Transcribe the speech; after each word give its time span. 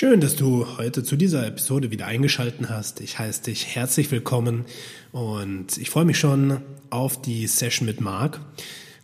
Schön, 0.00 0.22
dass 0.22 0.34
du 0.34 0.66
heute 0.78 1.04
zu 1.04 1.14
dieser 1.14 1.46
Episode 1.46 1.90
wieder 1.90 2.06
eingeschaltet 2.06 2.70
hast. 2.70 3.02
Ich 3.02 3.18
heiße 3.18 3.42
dich 3.42 3.66
herzlich 3.66 4.10
willkommen 4.10 4.64
und 5.12 5.76
ich 5.76 5.90
freue 5.90 6.06
mich 6.06 6.18
schon 6.18 6.62
auf 6.88 7.20
die 7.20 7.46
Session 7.46 7.84
mit 7.84 8.00
Marc. 8.00 8.40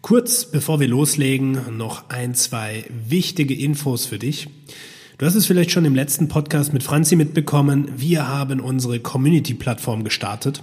Kurz 0.00 0.46
bevor 0.46 0.80
wir 0.80 0.88
loslegen, 0.88 1.76
noch 1.76 2.08
ein, 2.08 2.34
zwei 2.34 2.86
wichtige 3.06 3.52
Infos 3.52 4.06
für 4.06 4.18
dich. 4.18 4.48
Du 5.18 5.26
hast 5.26 5.34
es 5.34 5.44
vielleicht 5.44 5.70
schon 5.70 5.84
im 5.84 5.94
letzten 5.94 6.28
Podcast 6.28 6.72
mit 6.72 6.82
Franzi 6.82 7.14
mitbekommen. 7.14 7.92
Wir 7.98 8.26
haben 8.26 8.60
unsere 8.60 8.98
Community-Plattform 8.98 10.02
gestartet. 10.02 10.62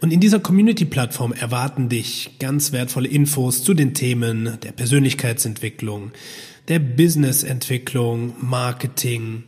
Und 0.00 0.12
in 0.12 0.20
dieser 0.20 0.38
Community-Plattform 0.38 1.32
erwarten 1.32 1.88
dich 1.88 2.36
ganz 2.38 2.70
wertvolle 2.70 3.08
Infos 3.08 3.64
zu 3.64 3.74
den 3.74 3.92
Themen 3.92 4.58
der 4.62 4.70
Persönlichkeitsentwicklung, 4.70 6.12
der 6.70 6.78
Businessentwicklung, 6.78 8.32
Marketing, 8.40 9.42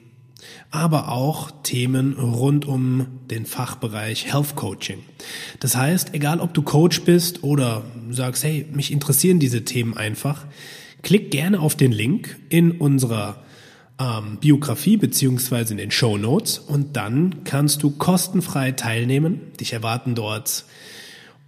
aber 0.72 1.08
auch 1.08 1.52
Themen 1.62 2.14
rund 2.14 2.66
um 2.66 3.06
den 3.30 3.46
Fachbereich 3.46 4.32
Health 4.32 4.56
Coaching. 4.56 4.98
Das 5.60 5.76
heißt, 5.76 6.14
egal 6.14 6.40
ob 6.40 6.52
du 6.52 6.62
Coach 6.62 7.02
bist 7.02 7.44
oder 7.44 7.84
sagst, 8.10 8.42
hey, 8.42 8.66
mich 8.72 8.90
interessieren 8.90 9.38
diese 9.38 9.64
Themen 9.64 9.96
einfach, 9.96 10.46
klick 11.02 11.30
gerne 11.30 11.60
auf 11.60 11.76
den 11.76 11.92
Link 11.92 12.40
in 12.48 12.72
unserer 12.72 13.44
ähm, 14.00 14.38
Biografie 14.40 14.96
beziehungsweise 14.96 15.74
in 15.74 15.78
den 15.78 15.92
Show 15.92 16.18
Notes 16.18 16.58
und 16.58 16.96
dann 16.96 17.44
kannst 17.44 17.84
du 17.84 17.90
kostenfrei 17.92 18.72
teilnehmen. 18.72 19.52
Dich 19.60 19.72
erwarten 19.72 20.16
dort 20.16 20.64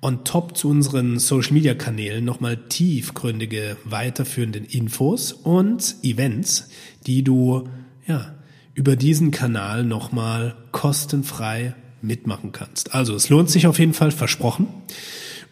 on 0.04 0.22
top 0.22 0.56
zu 0.56 0.68
unseren 0.68 1.18
Social 1.18 1.54
Media 1.54 1.74
Kanälen 1.74 2.24
nochmal 2.24 2.58
tiefgründige 2.68 3.78
weiterführenden 3.84 4.66
Infos 4.66 5.32
und 5.32 5.96
Events, 6.02 6.68
die 7.06 7.24
du 7.24 7.68
ja 8.06 8.34
über 8.74 8.96
diesen 8.96 9.30
Kanal 9.30 9.82
nochmal 9.82 10.56
kostenfrei 10.72 11.74
mitmachen 12.02 12.52
kannst. 12.52 12.94
Also 12.94 13.14
es 13.14 13.30
lohnt 13.30 13.48
sich 13.48 13.66
auf 13.66 13.78
jeden 13.78 13.94
Fall, 13.94 14.10
versprochen. 14.10 14.66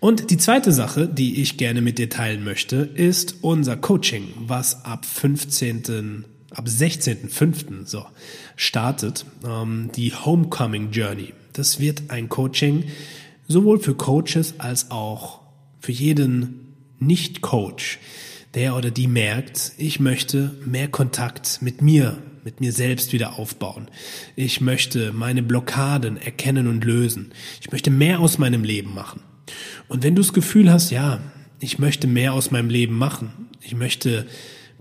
Und 0.01 0.31
die 0.31 0.37
zweite 0.37 0.71
Sache, 0.71 1.09
die 1.09 1.41
ich 1.41 1.57
gerne 1.57 1.81
mit 1.81 1.99
dir 1.99 2.11
teilen 2.11 2.45
möchte, 2.45 2.77
ist 2.77 3.37
unser 3.41 3.77
Coaching, 3.77 4.35
was 4.37 4.85
ab 4.85 5.07
15. 5.07 6.27
ab 6.51 6.67
16.05. 6.67 7.87
so 7.87 8.05
startet, 8.57 9.25
ähm, 9.47 9.91
die 9.97 10.13
Homecoming 10.13 10.91
Journey. 10.91 11.33
Das 11.55 11.81
wird 11.81 12.03
ein 12.09 12.29
Coaching, 12.29 12.85
sowohl 13.49 13.79
für 13.79 13.95
Coaches 13.95 14.55
als 14.59 14.91
auch 14.91 15.41
für 15.81 15.93
jeden 15.93 16.75
Nicht-Coach, 16.99 17.99
der 18.55 18.77
oder 18.77 18.91
die 18.91 19.09
merkt, 19.09 19.73
ich 19.79 19.99
möchte 19.99 20.57
mehr 20.65 20.89
Kontakt 20.89 21.61
mit 21.63 21.83
mir, 21.83 22.19
mit 22.45 22.61
mir 22.61 22.73
selbst 22.73 23.13
wieder 23.13 23.39
aufbauen. 23.39 23.89
Ich 24.37 24.61
möchte 24.61 25.13
meine 25.13 25.43
Blockaden 25.43 26.17
erkennen 26.17 26.67
und 26.67 26.85
lösen. 26.85 27.33
Ich 27.61 27.73
möchte 27.73 27.91
mehr 27.91 28.21
aus 28.21 28.39
meinem 28.39 28.65
Leben 28.65 28.95
machen. 28.95 29.23
Und 29.89 30.03
wenn 30.03 30.15
du 30.15 30.23
das 30.23 30.33
Gefühl 30.33 30.71
hast, 30.71 30.91
ja, 30.91 31.21
ich 31.61 31.79
möchte 31.79 32.07
mehr 32.07 32.33
aus 32.33 32.51
meinem 32.51 32.69
Leben 32.69 32.97
machen, 32.99 33.49
ich 33.61 33.75
möchte 33.75 34.27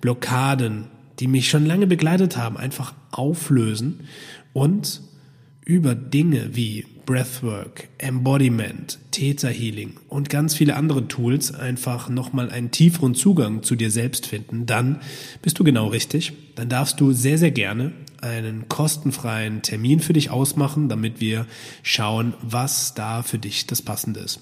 Blockaden, 0.02 0.88
die 1.20 1.28
mich 1.28 1.50
schon 1.50 1.66
lange 1.66 1.88
begleitet 1.88 2.38
haben, 2.38 2.58
einfach 2.58 2.94
auflösen 3.12 4.08
und 4.54 5.02
über 5.72 5.96
Dinge 5.96 6.50
wie 6.54 6.86
Breathwork, 7.06 7.88
Embodiment, 7.98 9.00
Theta 9.12 9.48
Healing 9.48 9.94
und 10.10 10.30
ganz 10.30 10.54
viele 10.54 10.76
andere 10.76 11.08
Tools 11.08 11.56
einfach 11.56 12.10
nochmal 12.10 12.50
einen 12.50 12.72
tieferen 12.72 13.16
Zugang 13.16 13.64
zu 13.64 13.78
dir 13.78 13.90
selbst 13.90 14.28
finden, 14.28 14.66
dann 14.66 15.00
bist 15.42 15.58
du 15.60 15.64
genau 15.64 15.88
richtig. 15.88 16.34
Dann 16.56 16.68
darfst 16.68 17.00
du 17.00 17.14
sehr, 17.14 17.38
sehr 17.38 17.52
gerne 17.52 17.94
einen 18.20 18.68
kostenfreien 18.68 19.62
Termin 19.62 20.02
für 20.02 20.12
dich 20.12 20.30
ausmachen, 20.30 20.90
damit 20.90 21.22
wir 21.22 21.48
schauen, 21.84 22.34
was 22.42 22.94
da 22.94 23.24
für 23.24 23.40
dich 23.40 23.66
das 23.66 23.82
Passende 23.82 24.20
ist. 24.20 24.42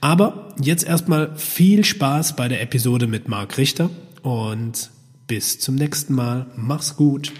Aber 0.00 0.54
jetzt 0.58 0.84
erstmal 0.84 1.36
viel 1.36 1.84
Spaß 1.84 2.34
bei 2.34 2.48
der 2.48 2.62
Episode 2.62 3.06
mit 3.06 3.28
Marc 3.28 3.58
Richter 3.58 3.90
und 4.22 4.90
bis 5.26 5.58
zum 5.58 5.74
nächsten 5.74 6.14
Mal. 6.14 6.46
Mach's 6.56 6.96
gut. 6.96 7.30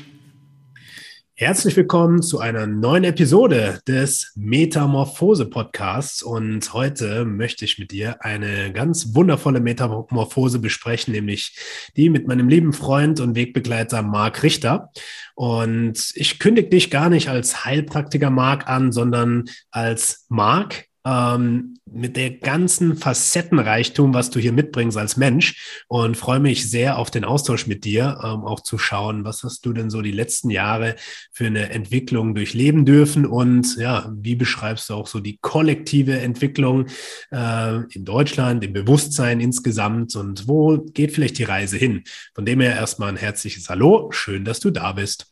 Herzlich 1.34 1.75
willkommen 1.78 2.20
zu 2.20 2.41
einer 2.41 2.66
neuen 2.66 3.04
Episode 3.04 3.81
des 3.88 4.32
Metamorphose 4.37 5.47
Podcasts 5.47 6.22
und 6.22 6.75
heute 6.75 7.25
möchte 7.25 7.65
ich 7.65 7.78
mit 7.78 7.91
dir 7.91 8.22
eine 8.22 8.70
ganz 8.70 9.15
wundervolle 9.15 9.60
Metamorphose 9.60 10.59
besprechen, 10.59 11.15
nämlich 11.15 11.56
die 11.97 12.10
mit 12.10 12.28
meinem 12.28 12.50
lieben 12.50 12.75
Freund 12.75 13.19
und 13.19 13.34
Wegbegleiter 13.34 14.03
Marc 14.03 14.42
Richter. 14.42 14.91
Und 15.34 16.12
ich 16.16 16.38
kündige 16.38 16.69
dich 16.69 16.91
gar 16.91 17.09
nicht 17.09 17.31
als 17.31 17.65
Heilpraktiker 17.65 18.28
Marc 18.28 18.69
an, 18.69 18.92
sondern 18.92 19.47
als 19.71 20.26
Marc, 20.28 20.84
ähm, 21.04 21.74
mit 21.90 22.16
der 22.16 22.30
ganzen 22.30 22.96
Facettenreichtum, 22.96 24.14
was 24.14 24.30
du 24.30 24.38
hier 24.38 24.52
mitbringst 24.52 24.96
als 24.96 25.16
Mensch 25.16 25.84
und 25.88 26.16
freue 26.16 26.40
mich 26.40 26.70
sehr 26.70 26.98
auf 26.98 27.10
den 27.10 27.24
Austausch 27.24 27.66
mit 27.66 27.84
dir, 27.84 28.18
ähm, 28.22 28.44
auch 28.44 28.60
zu 28.60 28.78
schauen, 28.78 29.24
was 29.24 29.42
hast 29.42 29.66
du 29.66 29.72
denn 29.72 29.91
so 29.91 30.00
die 30.00 30.12
letzten 30.12 30.50
Jahre 30.50 30.96
für 31.32 31.46
eine 31.46 31.70
Entwicklung 31.70 32.34
durchleben 32.34 32.84
dürfen 32.84 33.26
und 33.26 33.76
ja, 33.76 34.10
wie 34.14 34.36
beschreibst 34.36 34.91
du 34.91 34.94
auch 34.94 35.06
so 35.06 35.20
die 35.20 35.38
kollektive 35.41 36.18
Entwicklung 36.18 36.86
äh, 37.30 37.76
in 37.92 38.04
Deutschland, 38.04 38.64
im 38.64 38.72
Bewusstsein 38.72 39.41
insgesamt 39.41 40.14
und 40.16 40.48
wo 40.48 40.78
geht 40.78 41.12
vielleicht 41.12 41.38
die 41.38 41.44
Reise 41.44 41.76
hin? 41.76 42.04
Von 42.34 42.46
dem 42.46 42.60
her 42.60 42.76
erstmal 42.76 43.08
ein 43.08 43.16
herzliches 43.16 43.68
Hallo, 43.68 44.10
schön, 44.12 44.44
dass 44.44 44.60
du 44.60 44.70
da 44.70 44.92
bist. 44.92 45.26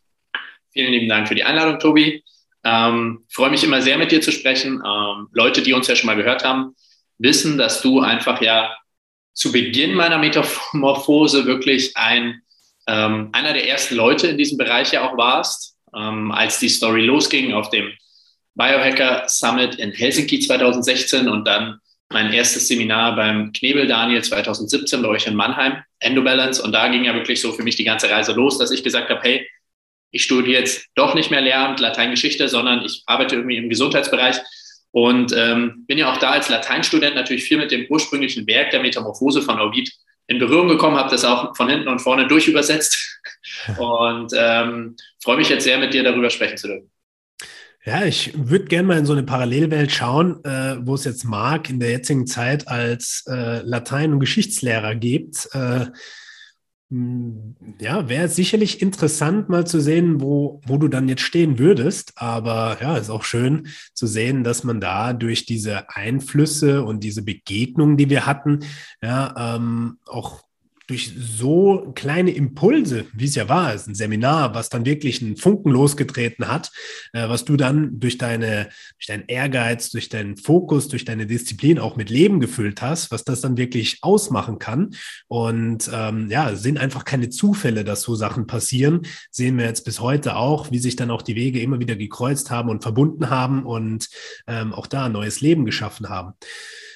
Vielen 0.73 0.91
lieben 0.91 1.09
Dank 1.09 1.27
für 1.27 1.35
die 1.35 1.43
Einladung, 1.43 1.79
Tobi. 1.79 2.23
Ähm, 2.63 3.23
freue 3.29 3.49
mich 3.49 3.63
immer 3.63 3.81
sehr, 3.81 3.97
mit 3.97 4.11
dir 4.11 4.21
zu 4.21 4.31
sprechen. 4.31 4.81
Ähm, 4.85 5.27
Leute, 5.33 5.61
die 5.61 5.73
uns 5.73 5.87
ja 5.87 5.95
schon 5.95 6.07
mal 6.07 6.15
gehört 6.15 6.43
haben, 6.43 6.75
wissen, 7.17 7.57
dass 7.57 7.81
du 7.81 8.01
einfach 8.01 8.41
ja 8.41 8.75
zu 9.33 9.51
Beginn 9.51 9.93
meiner 9.93 10.17
Metamorphose 10.17 11.45
wirklich 11.45 11.95
ein, 11.95 12.41
ähm, 12.87 13.29
einer 13.31 13.53
der 13.53 13.67
ersten 13.67 13.95
Leute 13.95 14.27
in 14.27 14.37
diesem 14.37 14.57
Bereich 14.57 14.91
ja 14.91 15.09
auch 15.09 15.17
warst, 15.17 15.75
ähm, 15.95 16.31
als 16.31 16.59
die 16.59 16.69
Story 16.69 17.01
losging 17.01 17.53
auf 17.53 17.69
dem 17.69 17.91
Biohacker 18.55 19.23
Summit 19.27 19.75
in 19.75 19.91
Helsinki 19.91 20.39
2016 20.39 21.29
und 21.29 21.45
dann 21.45 21.79
mein 22.11 22.33
erstes 22.33 22.67
Seminar 22.67 23.15
beim 23.15 23.53
Knebel 23.53 23.87
Daniel 23.87 24.21
2017 24.21 25.01
bei 25.01 25.07
euch 25.07 25.27
in 25.27 25.35
Mannheim, 25.35 25.81
Endobalance. 25.99 26.61
Und 26.61 26.73
da 26.73 26.89
ging 26.89 27.05
ja 27.05 27.13
wirklich 27.13 27.39
so 27.39 27.53
für 27.53 27.63
mich 27.63 27.77
die 27.77 27.85
ganze 27.85 28.09
Reise 28.09 28.33
los, 28.33 28.57
dass 28.57 28.71
ich 28.71 28.83
gesagt 28.83 29.09
habe, 29.09 29.21
hey, 29.23 29.47
ich 30.11 30.23
studiere 30.23 30.59
jetzt 30.59 30.87
doch 30.95 31.15
nicht 31.15 31.31
mehr 31.31 31.41
Lehramt, 31.41 31.79
Lateingeschichte, 31.79 32.47
sondern 32.47 32.83
ich 32.85 33.03
arbeite 33.05 33.35
irgendwie 33.35 33.57
im 33.57 33.69
Gesundheitsbereich 33.69 34.37
und 34.91 35.33
ähm, 35.35 35.85
bin 35.87 35.97
ja 35.97 36.11
auch 36.11 36.17
da 36.17 36.31
als 36.31 36.49
Lateinstudent 36.49 37.15
natürlich 37.15 37.43
viel 37.43 37.57
mit 37.57 37.71
dem 37.71 37.85
ursprünglichen 37.89 38.45
Werk 38.47 38.71
der 38.71 38.81
Metamorphose 38.81 39.41
von 39.41 39.59
Ovid 39.59 39.89
in 40.27 40.39
Berührung 40.39 40.67
gekommen, 40.67 40.97
habe 40.97 41.09
das 41.09 41.25
auch 41.25 41.55
von 41.55 41.69
hinten 41.69 41.87
und 41.87 41.99
vorne 41.99 42.27
durchübersetzt 42.27 43.19
und 43.77 44.31
ähm, 44.35 44.95
freue 45.23 45.37
mich 45.37 45.49
jetzt 45.49 45.63
sehr, 45.63 45.77
mit 45.77 45.93
dir 45.93 46.03
darüber 46.03 46.29
sprechen 46.29 46.57
zu 46.57 46.67
dürfen. 46.67 46.91
Ja, 47.83 48.05
ich 48.05 48.31
würde 48.35 48.65
gerne 48.65 48.87
mal 48.87 48.99
in 48.99 49.07
so 49.07 49.13
eine 49.13 49.23
Parallelwelt 49.23 49.91
schauen, 49.91 50.43
äh, 50.45 50.77
wo 50.81 50.93
es 50.93 51.03
jetzt 51.03 51.23
Marc 51.23 51.69
in 51.69 51.79
der 51.79 51.89
jetzigen 51.89 52.27
Zeit 52.27 52.67
als 52.67 53.23
äh, 53.27 53.61
Latein- 53.63 54.13
und 54.13 54.19
Geschichtslehrer 54.19 54.93
gibt. 54.93 55.49
Äh, 55.53 55.87
ja, 57.79 58.09
wäre 58.09 58.27
sicherlich 58.27 58.81
interessant 58.81 59.47
mal 59.47 59.65
zu 59.65 59.79
sehen, 59.79 60.19
wo, 60.19 60.59
wo 60.65 60.77
du 60.77 60.89
dann 60.89 61.07
jetzt 61.07 61.21
stehen 61.21 61.57
würdest. 61.57 62.13
Aber 62.17 62.79
ja, 62.81 62.97
ist 62.97 63.09
auch 63.09 63.23
schön 63.23 63.67
zu 63.93 64.07
sehen, 64.07 64.43
dass 64.43 64.65
man 64.65 64.81
da 64.81 65.13
durch 65.13 65.45
diese 65.45 65.89
Einflüsse 65.89 66.83
und 66.83 67.01
diese 67.01 67.23
Begegnungen, 67.23 67.95
die 67.95 68.09
wir 68.09 68.25
hatten, 68.25 68.59
ja, 69.01 69.55
ähm, 69.55 69.99
auch 70.05 70.43
durch 70.91 71.13
so 71.17 71.93
kleine 71.95 72.31
Impulse, 72.31 73.05
wie 73.13 73.23
es 73.23 73.35
ja 73.35 73.47
war, 73.47 73.73
ist 73.73 73.87
ein 73.87 73.95
Seminar, 73.95 74.53
was 74.53 74.67
dann 74.67 74.85
wirklich 74.85 75.21
einen 75.21 75.37
Funken 75.37 75.71
losgetreten 75.71 76.49
hat, 76.49 76.69
äh, 77.13 77.29
was 77.29 77.45
du 77.45 77.55
dann 77.55 77.97
durch 78.01 78.17
deine, 78.17 78.67
durch 78.97 79.07
deinen 79.07 79.23
Ehrgeiz, 79.27 79.89
durch 79.89 80.09
deinen 80.09 80.35
Fokus, 80.35 80.89
durch 80.89 81.05
deine 81.05 81.27
Disziplin 81.27 81.79
auch 81.79 81.95
mit 81.95 82.09
Leben 82.09 82.41
gefüllt 82.41 82.81
hast, 82.81 83.09
was 83.09 83.23
das 83.23 83.39
dann 83.39 83.55
wirklich 83.55 83.99
ausmachen 84.01 84.59
kann. 84.59 84.93
Und 85.29 85.89
ähm, 85.93 86.29
ja, 86.29 86.55
sind 86.57 86.77
einfach 86.77 87.05
keine 87.05 87.29
Zufälle, 87.29 87.85
dass 87.85 88.01
so 88.01 88.15
Sachen 88.15 88.45
passieren. 88.45 89.03
Sehen 89.29 89.57
wir 89.57 89.67
jetzt 89.67 89.85
bis 89.85 90.01
heute 90.01 90.35
auch, 90.35 90.71
wie 90.71 90.79
sich 90.79 90.97
dann 90.97 91.09
auch 91.09 91.21
die 91.21 91.37
Wege 91.37 91.61
immer 91.61 91.79
wieder 91.79 91.95
gekreuzt 91.95 92.51
haben 92.51 92.69
und 92.69 92.83
verbunden 92.83 93.29
haben 93.29 93.65
und 93.65 94.09
ähm, 94.45 94.73
auch 94.73 94.87
da 94.87 95.05
ein 95.05 95.13
neues 95.13 95.39
Leben 95.39 95.63
geschaffen 95.63 96.09
haben. 96.09 96.33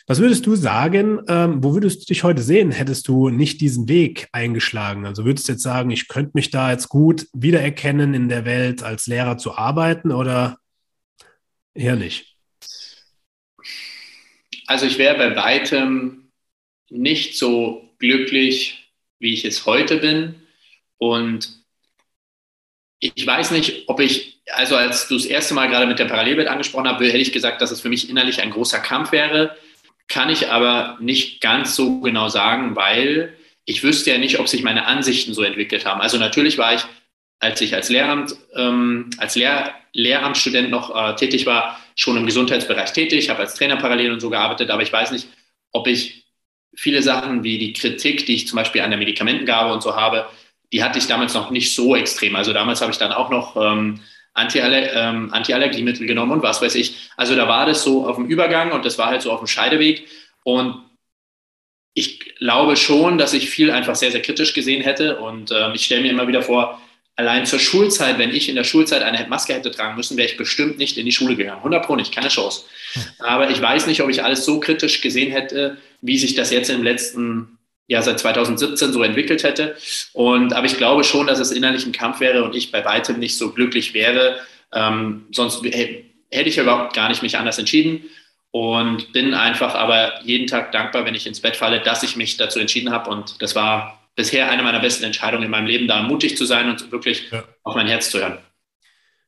Was 0.08 0.20
würdest 0.20 0.46
du 0.46 0.56
sagen, 0.56 1.20
ähm, 1.28 1.64
wo 1.64 1.74
würdest 1.74 2.02
du 2.02 2.06
dich 2.06 2.24
heute 2.24 2.44
sehen, 2.44 2.70
hättest 2.70 3.08
du 3.08 3.30
nicht 3.30 3.60
diesen 3.60 3.85
Weg 3.88 4.28
eingeschlagen? 4.32 5.06
Also 5.06 5.26
würdest 5.26 5.48
du 5.48 5.54
jetzt 5.54 5.64
sagen, 5.64 5.90
ich 5.90 6.08
könnte 6.08 6.32
mich 6.34 6.52
da 6.52 6.72
jetzt 6.72 6.90
gut 6.90 7.28
wiedererkennen 7.34 8.14
in 8.14 8.30
der 8.30 8.46
Welt 8.46 8.84
als 8.84 9.08
Lehrer 9.08 9.38
zu 9.38 9.58
arbeiten 9.58 10.12
oder 10.12 10.60
eher 11.74 11.96
nicht? 11.96 12.36
Also 14.68 14.86
ich 14.86 14.98
wäre 14.98 15.18
bei 15.18 15.36
weitem 15.36 16.32
nicht 16.90 17.38
so 17.38 17.90
glücklich, 18.00 18.92
wie 19.20 19.34
ich 19.34 19.46
es 19.46 19.66
heute 19.66 19.98
bin. 19.98 20.36
Und 20.98 21.64
ich 23.00 23.26
weiß 23.26 23.52
nicht, 23.52 23.88
ob 23.88 24.00
ich, 24.00 24.42
also 24.54 24.76
als 24.76 25.08
du 25.08 25.16
das 25.16 25.26
erste 25.26 25.54
Mal 25.54 25.68
gerade 25.68 25.86
mit 25.86 26.00
der 26.00 26.06
Parallelwelt 26.06 26.48
angesprochen 26.48 26.88
hast, 26.88 27.00
hätte 27.00 27.18
ich 27.18 27.34
gesagt, 27.34 27.62
dass 27.62 27.72
es 27.72 27.82
für 27.82 27.90
mich 27.90 28.10
innerlich 28.10 28.42
ein 28.42 28.52
großer 28.52 28.80
Kampf 28.80 29.12
wäre. 29.12 29.56
Kann 30.08 30.30
ich 30.30 30.50
aber 30.50 30.98
nicht 31.00 31.42
ganz 31.42 31.76
so 31.76 32.00
genau 32.02 32.30
sagen, 32.30 32.76
weil 32.76 33.36
ich 33.66 33.84
wüsste 33.84 34.12
ja 34.12 34.18
nicht, 34.18 34.40
ob 34.40 34.48
sich 34.48 34.64
meine 34.64 34.86
Ansichten 34.86 35.34
so 35.34 35.42
entwickelt 35.44 35.86
haben. 35.86 36.02
Also 36.02 36.18
natürlich 36.18 36.58
war 36.58 36.76
ich, 36.76 36.82
als 37.40 37.60
ich 37.62 37.76
als 37.76 37.90
Lehramt, 37.90 38.36
ähm, 38.56 39.10
als 39.18 39.36
Lehr 39.36 39.74
Lehramtsstudent 39.94 40.70
noch 40.70 40.94
äh, 40.96 41.16
tätig 41.16 41.46
war, 41.46 41.80
schon 41.96 42.18
im 42.18 42.26
Gesundheitsbereich 42.26 42.92
tätig, 42.92 43.30
habe 43.30 43.40
als 43.40 43.56
Trainer 43.56 43.78
parallel 43.78 44.12
und 44.12 44.20
so 44.20 44.30
gearbeitet, 44.30 44.70
aber 44.70 44.84
ich 44.84 44.92
weiß 44.92 45.12
nicht, 45.12 45.28
ob 45.72 45.88
ich 45.88 46.26
viele 46.76 47.02
Sachen 47.02 47.44
wie 47.44 47.58
die 47.58 47.74
Kritik, 47.74 48.26
die 48.26 48.36
ich 48.36 48.48
zum 48.48 48.58
Beispiel 48.58 48.82
an 48.82 48.90
der 48.90 49.00
Medikamentengabe 49.00 49.74
und 49.74 49.82
so 49.82 49.96
habe, 49.96 50.28
die 50.74 50.84
hatte 50.84 51.00
ich 51.00 51.08
damals 51.08 51.34
noch 51.34 51.52
nicht 51.52 51.74
so 51.74 51.96
extrem. 51.96 52.36
Also 52.36 52.52
damals 52.52 52.82
habe 52.82 52.92
ich 52.92 52.98
dann 52.98 53.14
auch 53.14 53.30
noch 53.30 53.56
ähm, 53.56 54.02
Antialler 54.34 54.94
ähm, 54.94 55.34
Antiallergiemittel 55.34 56.06
genommen 56.06 56.34
und 56.34 56.44
was 56.44 56.62
weiß 56.62 56.76
ich. 56.76 57.10
Also 57.16 57.36
da 57.36 57.48
war 57.48 57.66
das 57.66 57.84
so 57.84 58.06
auf 58.06 58.18
dem 58.18 58.26
Übergang 58.26 58.74
und 58.74 58.84
das 58.84 58.98
war 58.98 59.08
halt 59.08 59.22
so 59.22 59.32
auf 59.32 59.40
dem 59.40 59.48
Scheideweg. 59.48 60.08
Und 60.44 60.84
ich 61.96 62.36
glaube 62.36 62.76
schon, 62.76 63.18
dass 63.18 63.34
ich 63.34 63.50
viel 63.50 63.72
einfach 63.72 63.96
sehr, 63.96 64.12
sehr 64.12 64.22
kritisch 64.22 64.54
gesehen 64.54 64.84
hätte. 64.84 65.18
Und 65.18 65.52
ähm, 65.52 65.72
ich 65.74 65.86
stelle 65.86 66.02
mir 66.02 66.12
immer 66.12 66.28
wieder 66.28 66.44
vor, 66.44 66.82
allein 67.16 67.46
zur 67.46 67.58
Schulzeit, 67.58 68.20
wenn 68.20 68.36
ich 68.36 68.50
in 68.50 68.56
der 68.56 68.66
Schulzeit 68.66 69.02
eine 69.02 69.26
Maske 69.30 69.54
hätte 69.54 69.72
tragen 69.72 69.96
müssen, 69.96 70.18
wäre 70.18 70.28
ich 70.28 70.36
bestimmt 70.36 70.78
nicht 70.78 70.98
in 70.98 71.06
die 71.06 71.14
Schule 71.14 71.38
gegangen. 71.38 71.60
100 71.60 71.86
Pro 71.86 71.96
nicht, 71.96 72.14
keine 72.14 72.28
Chance. 72.28 72.66
Aber 73.20 73.50
ich 73.50 73.62
weiß 73.62 73.88
nicht, 73.88 74.02
ob 74.02 74.10
ich 74.10 74.22
alles 74.22 74.44
so 74.44 74.60
kritisch 74.60 75.00
gesehen 75.00 75.32
hätte, 75.32 75.78
wie 76.02 76.18
sich 76.18 76.36
das 76.36 76.52
jetzt 76.52 76.70
im 76.70 76.84
letzten 76.84 77.58
ja 77.88 78.02
seit 78.02 78.20
2017 78.20 78.92
so 78.92 79.02
entwickelt 79.02 79.44
hätte. 79.44 79.78
Und 80.12 80.52
aber 80.52 80.66
ich 80.66 80.76
glaube 80.76 81.06
schon, 81.06 81.28
dass 81.28 81.40
es 81.40 81.52
innerlich 81.52 81.86
ein 81.86 81.94
Kampf 81.94 82.20
wäre 82.20 82.44
und 82.44 82.56
ich 82.56 82.72
bei 82.72 82.84
weitem 82.84 83.20
nicht 83.20 83.38
so 83.38 83.52
glücklich 83.52 83.94
wäre. 83.94 84.42
Ähm, 84.74 85.28
sonst 85.32 85.64
hätte 85.64 86.50
ich 86.50 86.58
überhaupt 86.58 86.94
gar 86.94 87.08
nicht 87.08 87.24
mich 87.24 87.38
anders 87.38 87.58
entschieden 87.58 88.04
und 88.56 89.12
bin 89.12 89.34
einfach 89.34 89.76
aber 89.76 90.24
jeden 90.24 90.48
Tag 90.48 90.72
dankbar, 90.72 91.04
wenn 91.04 91.14
ich 91.14 91.28
ins 91.28 91.42
Bett 91.42 91.58
falle, 91.58 91.82
dass 91.82 92.04
ich 92.04 92.16
mich 92.16 92.38
dazu 92.38 92.58
entschieden 92.58 92.90
habe. 92.90 93.10
Und 93.10 93.42
das 93.42 93.54
war 93.54 94.00
bisher 94.16 94.50
eine 94.50 94.64
meiner 94.64 94.80
besten 94.80 95.04
Entscheidungen 95.04 95.44
in 95.44 95.52
meinem 95.52 95.66
Leben, 95.66 95.90
da 95.90 96.02
mutig 96.04 96.38
zu 96.38 96.46
sein 96.46 96.70
und 96.70 96.90
wirklich 96.90 97.30
ja. 97.32 97.44
auf 97.64 97.76
mein 97.76 97.88
Herz 97.88 98.12
zu 98.12 98.20
hören. 98.20 98.38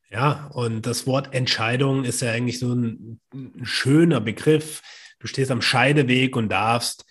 Ja, 0.10 0.50
und 0.54 0.86
das 0.86 1.08
Wort 1.08 1.34
Entscheidung 1.34 2.06
ist 2.06 2.22
ja 2.22 2.32
eigentlich 2.32 2.58
so 2.58 2.74
ein, 2.74 3.20
ein 3.34 3.66
schöner 3.66 4.22
Begriff. 4.22 4.82
Du 5.20 5.28
stehst 5.28 5.52
am 5.52 5.62
Scheideweg 5.62 6.38
und 6.38 6.48
darfst 6.48 7.04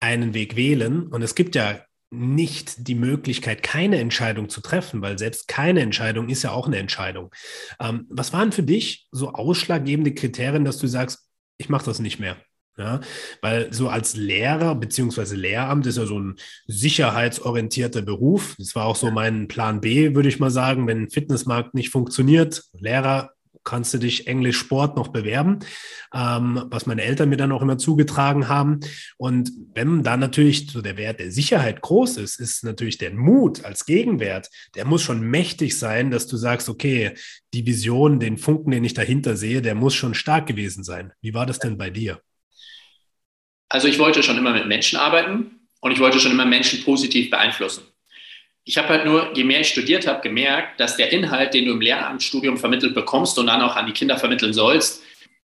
einen 0.00 0.32
Weg 0.32 0.56
wählen. 0.56 1.08
Und 1.08 1.20
es 1.20 1.34
gibt 1.34 1.54
ja 1.54 1.82
nicht 2.10 2.88
die 2.88 2.94
Möglichkeit, 2.94 3.62
keine 3.62 3.98
Entscheidung 3.98 4.48
zu 4.48 4.62
treffen, 4.62 5.02
weil 5.02 5.18
selbst 5.18 5.48
keine 5.48 5.82
Entscheidung 5.82 6.30
ist 6.30 6.44
ja 6.44 6.52
auch 6.52 6.66
eine 6.66 6.78
Entscheidung. 6.78 7.30
Ähm, 7.78 8.06
was 8.08 8.32
waren 8.32 8.52
für 8.52 8.62
dich 8.62 9.06
so 9.10 9.34
ausschlaggebende 9.34 10.14
Kriterien, 10.14 10.64
dass 10.64 10.78
du 10.78 10.86
sagst, 10.86 11.27
ich 11.58 11.68
mache 11.68 11.84
das 11.84 11.98
nicht 11.98 12.18
mehr? 12.18 12.36
Ja, 12.78 13.00
weil 13.42 13.72
so 13.72 13.88
als 13.88 14.14
Lehrer 14.14 14.76
beziehungsweise 14.76 15.34
Lehramt 15.34 15.84
ist 15.86 15.98
ja 15.98 16.06
so 16.06 16.20
ein 16.20 16.36
sicherheitsorientierter 16.68 18.02
Beruf. 18.02 18.54
Das 18.56 18.76
war 18.76 18.86
auch 18.86 18.94
so 18.94 19.10
mein 19.10 19.48
Plan 19.48 19.80
B, 19.80 20.14
würde 20.14 20.28
ich 20.28 20.38
mal 20.38 20.50
sagen. 20.50 20.86
Wenn 20.86 21.02
ein 21.02 21.10
Fitnessmarkt 21.10 21.74
nicht 21.74 21.90
funktioniert, 21.90 22.62
Lehrer 22.72 23.32
kannst 23.68 23.92
du 23.92 23.98
dich 23.98 24.26
Englisch 24.26 24.56
Sport 24.56 24.96
noch 24.96 25.08
bewerben, 25.08 25.58
ähm, 26.14 26.64
was 26.70 26.86
meine 26.86 27.02
Eltern 27.02 27.28
mir 27.28 27.36
dann 27.36 27.52
auch 27.52 27.60
immer 27.60 27.76
zugetragen 27.76 28.48
haben. 28.48 28.80
Und 29.18 29.52
wenn 29.74 30.02
da 30.02 30.16
natürlich 30.16 30.70
so 30.70 30.80
der 30.80 30.96
Wert 30.96 31.20
der 31.20 31.30
Sicherheit 31.30 31.82
groß 31.82 32.16
ist, 32.16 32.40
ist 32.40 32.64
natürlich 32.64 32.96
der 32.96 33.12
Mut 33.12 33.66
als 33.66 33.84
Gegenwert, 33.84 34.48
der 34.74 34.86
muss 34.86 35.02
schon 35.02 35.20
mächtig 35.20 35.78
sein, 35.78 36.10
dass 36.10 36.26
du 36.26 36.38
sagst, 36.38 36.70
okay, 36.70 37.12
die 37.52 37.66
Vision, 37.66 38.20
den 38.20 38.38
Funken, 38.38 38.70
den 38.70 38.84
ich 38.84 38.94
dahinter 38.94 39.36
sehe, 39.36 39.60
der 39.60 39.74
muss 39.74 39.94
schon 39.94 40.14
stark 40.14 40.46
gewesen 40.46 40.82
sein. 40.82 41.12
Wie 41.20 41.34
war 41.34 41.44
das 41.44 41.58
denn 41.58 41.76
bei 41.76 41.90
dir? 41.90 42.22
Also 43.68 43.86
ich 43.86 43.98
wollte 43.98 44.22
schon 44.22 44.38
immer 44.38 44.54
mit 44.54 44.66
Menschen 44.66 44.98
arbeiten 44.98 45.68
und 45.80 45.92
ich 45.92 46.00
wollte 46.00 46.20
schon 46.20 46.32
immer 46.32 46.46
Menschen 46.46 46.82
positiv 46.84 47.28
beeinflussen. 47.28 47.82
Ich 48.68 48.76
habe 48.76 48.88
halt 48.88 49.06
nur, 49.06 49.34
je 49.34 49.44
mehr 49.44 49.60
ich 49.62 49.68
studiert 49.68 50.06
habe, 50.06 50.20
gemerkt, 50.20 50.78
dass 50.78 50.98
der 50.98 51.10
Inhalt, 51.10 51.54
den 51.54 51.64
du 51.64 51.72
im 51.72 51.80
Lehramtsstudium 51.80 52.58
vermittelt 52.58 52.94
bekommst 52.94 53.38
und 53.38 53.46
dann 53.46 53.62
auch 53.62 53.76
an 53.76 53.86
die 53.86 53.94
Kinder 53.94 54.18
vermitteln 54.18 54.52
sollst, 54.52 55.02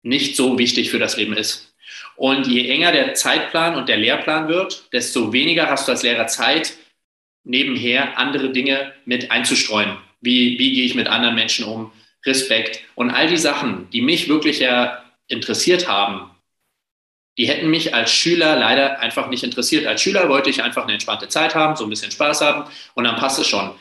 nicht 0.02 0.36
so 0.36 0.58
wichtig 0.58 0.90
für 0.90 0.98
das 0.98 1.16
Leben 1.16 1.38
ist. 1.38 1.76
Und 2.16 2.48
je 2.48 2.68
enger 2.70 2.92
der 2.92 3.14
Zeitplan 3.14 3.76
und 3.76 3.88
der 3.88 3.98
Lehrplan 3.98 4.48
wird, 4.48 4.92
desto 4.94 5.32
weniger 5.32 5.70
hast 5.70 5.88
du 5.88 5.92
als 5.92 6.02
Lehrer 6.02 6.26
Zeit, 6.26 6.74
nebenher 7.44 8.18
andere 8.18 8.50
Dinge 8.50 8.94
mit 9.06 9.30
einzustreuen. 9.30 9.96
Wie, 10.20 10.58
wie 10.58 10.74
gehe 10.74 10.86
ich 10.86 10.96
mit 10.96 11.06
anderen 11.06 11.36
Menschen 11.36 11.66
um? 11.66 11.92
Respekt 12.26 12.80
und 12.96 13.12
all 13.12 13.28
die 13.28 13.38
Sachen, 13.38 13.92
die 13.92 14.02
mich 14.02 14.28
wirklich 14.28 14.58
ja 14.58 15.04
interessiert 15.28 15.88
haben, 15.88 16.32
die 17.38 17.48
hätten 17.48 17.70
mich 17.70 17.96
als 17.96 18.12
Schüler 18.12 18.58
leider 18.58 19.00
einfach 19.00 19.28
nicht 19.28 19.44
interessiert. 19.44 19.88
Als 19.88 20.02
Schüler 20.02 20.30
wollte 20.30 20.50
ich 20.50 20.62
einfach 20.62 20.84
eine 20.84 20.94
entspannte 20.94 21.28
Zeit 21.28 21.56
haben, 21.56 21.76
so 21.76 21.84
ein 21.86 21.90
bisschen 21.90 22.12
Spaß 22.12 22.42
haben 22.42 22.70
und 22.94 23.04
dann 23.04 23.16
passt 23.16 23.40
es 23.40 23.48
schon. 23.48 23.72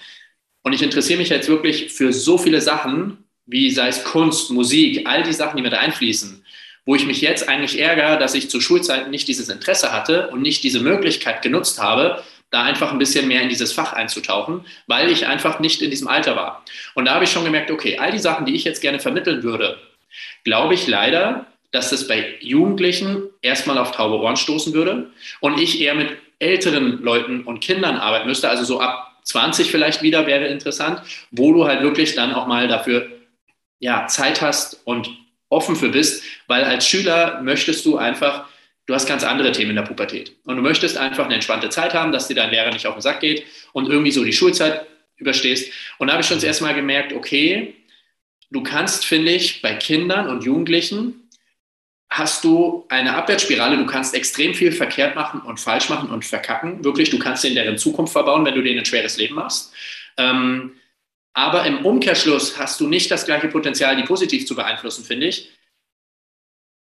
Und 0.63 0.73
ich 0.73 0.83
interessiere 0.83 1.19
mich 1.19 1.29
jetzt 1.29 1.49
wirklich 1.49 1.93
für 1.93 2.13
so 2.13 2.39
viele 2.39 2.61
Sachen, 2.61 3.25
wie 3.47 3.71
sei 3.71 3.89
es 3.89 4.05
Kunst, 4.05 4.51
Musik, 4.51 5.07
all 5.07 5.23
die 5.23 5.33
Sachen, 5.33 5.57
die 5.57 5.63
mit 5.63 5.75
einfließen, 5.75 6.45
wo 6.87 6.95
ich 6.95 7.07
mich 7.07 7.21
jetzt 7.21 7.49
eigentlich 7.49 7.79
ärgere, 7.79 8.17
dass 8.17 8.35
ich 8.35 8.49
zu 8.49 8.61
Schulzeiten 8.61 9.11
nicht 9.11 9.29
dieses 9.29 9.49
Interesse 9.49 9.93
hatte 9.93 10.29
und 10.29 10.41
nicht 10.41 10.63
diese 10.63 10.81
Möglichkeit 10.81 11.43
genutzt 11.43 11.81
habe, 11.81 12.23
da 12.51 12.63
einfach 12.63 12.93
ein 12.93 12.99
bisschen 12.99 13.29
mehr 13.29 13.43
in 13.43 13.49
dieses 13.49 13.73
Fach 13.73 13.93
einzutauchen, 13.93 14.65
weil 14.87 15.11
ich 15.11 15.27
einfach 15.27 15.59
nicht 15.59 15.83
in 15.83 15.91
diesem 15.91 16.07
Alter 16.07 16.37
war. 16.37 16.65
Und 16.95 17.07
da 17.07 17.15
habe 17.15 17.25
ich 17.25 17.33
schon 17.33 17.45
gemerkt, 17.45 17.71
okay, 17.71 17.99
all 17.99 18.13
die 18.13 18.19
Sachen, 18.19 18.47
die 18.47 18.55
ich 18.55 18.65
jetzt 18.65 18.81
gerne 18.81 19.01
vermitteln 19.01 19.43
würde, 19.43 19.79
glaube 20.45 20.75
ich 20.75 20.87
leider, 20.87 21.47
dass 21.73 21.91
das 21.91 22.07
bei 22.07 22.37
Jugendlichen 22.41 23.25
erstmal 23.41 23.79
auf 23.79 23.93
taube 23.93 24.23
Ohren 24.23 24.37
stoßen 24.37 24.73
würde 24.73 25.11
und 25.41 25.59
ich 25.59 25.81
eher 25.81 25.95
mit 25.95 26.11
älteren 26.39 27.03
Leuten 27.03 27.43
und 27.45 27.61
Kindern 27.61 27.97
arbeiten 27.97 28.29
müsste, 28.29 28.49
also 28.49 28.65
so 28.65 28.81
ab 28.81 29.13
20 29.25 29.71
vielleicht 29.71 30.03
wieder 30.03 30.27
wäre 30.27 30.47
interessant, 30.47 31.01
wo 31.31 31.53
du 31.53 31.65
halt 31.65 31.83
wirklich 31.83 32.15
dann 32.15 32.35
auch 32.35 32.47
mal 32.47 32.69
dafür 32.69 33.09
ja, 33.79 34.07
Zeit 34.07 34.43
hast 34.43 34.81
und 34.85 35.11
offen 35.49 35.77
für 35.77 35.89
bist, 35.89 36.25
weil 36.47 36.65
als 36.65 36.87
Schüler 36.87 37.41
möchtest 37.43 37.85
du 37.87 37.97
einfach, 37.97 38.47
du 38.87 38.95
hast 38.95 39.07
ganz 39.07 39.23
andere 39.25 39.53
Themen 39.53 39.71
in 39.71 39.77
der 39.77 39.83
Pubertät 39.83 40.33
und 40.45 40.57
du 40.57 40.63
möchtest 40.63 40.97
einfach 40.97 41.25
eine 41.25 41.35
entspannte 41.35 41.69
Zeit 41.69 41.95
haben, 41.95 42.13
dass 42.13 42.29
dir 42.29 42.35
dein 42.35 42.51
Lehrer 42.51 42.73
nicht 42.73 42.87
auf 42.87 42.95
den 42.95 43.03
Sack 43.03 43.21
geht 43.21 43.45
und 43.73 43.89
irgendwie 43.89 44.11
so 44.11 44.25
die 44.25 44.33
Schulzeit 44.33 44.87
überstehst. 45.17 45.73
Und 45.99 46.09
da 46.09 46.15
habe 46.15 46.23
ich 46.23 46.29
schon 46.29 46.39
das 46.39 46.45
erste 46.45 46.65
Mal 46.65 46.75
gemerkt, 46.75 47.13
okay, 47.13 47.75
du 48.51 48.63
kannst, 48.63 49.07
finde 49.07 49.33
ich, 49.33 49.63
bei 49.63 49.75
Kindern 49.75 50.29
und 50.29 50.45
Jugendlichen 50.45 51.22
hast 52.13 52.45
du 52.45 52.85
eine 52.89 53.15
Abwärtsspirale. 53.15 53.77
Du 53.79 53.87
kannst 53.87 54.15
extrem 54.15 54.55
viel 54.55 54.71
verkehrt 54.71 55.15
machen 55.15 55.41
und 55.41 55.59
falsch 55.59 55.89
machen 55.89 56.11
und 56.11 56.25
verkacken. 56.25 56.85
Wirklich, 56.85 57.11
du 57.11 57.19
kannst 57.19 57.45
in 57.45 57.55
deren 57.55 57.79
Zukunft 57.79 58.13
verbauen, 58.13 58.45
wenn 58.45 58.55
du 58.55 58.63
denen 58.63 58.81
ein 58.81 58.85
schweres 58.85 59.17
Leben 59.17 59.35
machst. 59.35 59.73
Ähm, 60.19 60.73
aber 61.33 61.65
im 61.65 61.87
Umkehrschluss 61.87 62.59
hast 62.59 62.81
du 62.81 62.87
nicht 62.87 63.11
das 63.11 63.25
gleiche 63.25 63.49
Potenzial, 63.49 63.97
die 63.97 64.03
positiv 64.03 64.47
zu 64.47 64.55
beeinflussen, 64.55 65.05
finde 65.05 65.29
ich. 65.29 65.51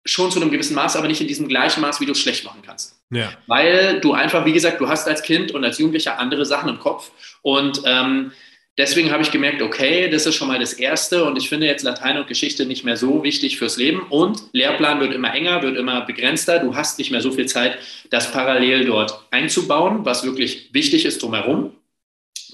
Schon 0.06 0.32
zu 0.32 0.40
einem 0.40 0.52
gewissen 0.52 0.76
Maß, 0.76 0.96
aber 0.96 1.08
nicht 1.08 1.20
in 1.20 1.28
diesem 1.28 1.48
gleichen 1.48 1.82
Maß, 1.82 2.00
wie 2.00 2.06
du 2.06 2.12
es 2.12 2.20
schlecht 2.20 2.46
machen 2.46 2.62
kannst. 2.64 3.02
Ja. 3.10 3.34
Weil 3.48 4.00
du 4.00 4.14
einfach, 4.14 4.46
wie 4.46 4.54
gesagt, 4.54 4.80
du 4.80 4.88
hast 4.88 5.08
als 5.08 5.24
Kind 5.24 5.52
und 5.52 5.66
als 5.66 5.80
Jugendlicher 5.80 6.20
andere 6.20 6.46
Sachen 6.46 6.70
im 6.70 6.80
Kopf. 6.80 7.12
Und 7.42 7.82
ähm, 7.86 8.32
deswegen 8.78 9.12
habe 9.12 9.24
ich 9.24 9.32
gemerkt, 9.32 9.62
okay, 9.62 10.10
das 10.10 10.26
ist 10.26 10.36
schon 10.36 10.48
mal 10.48 10.60
das 10.60 10.74
Erste 10.74 11.26
und 11.26 11.38
ich 11.38 11.50
finde 11.50 11.68
jetzt 11.68 11.84
Latein 11.84 12.18
und 12.18 12.28
Geschichte 12.28 12.66
nicht 12.66 12.84
mehr 12.84 12.98
so 12.98 13.24
wichtig 13.24 13.58
fürs 13.58 13.78
Leben 13.78 14.02
und 14.10 14.44
Lehrplan 14.54 15.00
wird 15.00 15.14
immer 15.14 15.34
enger, 15.34 15.62
wird 15.62 15.78
immer 15.78 16.02
begrenzter. 16.02 16.60
Du 16.60 16.76
hast 16.76 17.00
nicht 17.00 17.12
mehr 17.12 17.22
so 17.22 17.32
viel 17.32 17.48
Zeit, 17.48 17.78
das 18.10 18.32
parallel 18.32 18.86
dort 18.86 19.20
einzubauen, 19.32 20.06
was 20.06 20.24
wirklich 20.24 20.70
wichtig 20.74 21.06
ist 21.06 21.22
drumherum. 21.22 21.76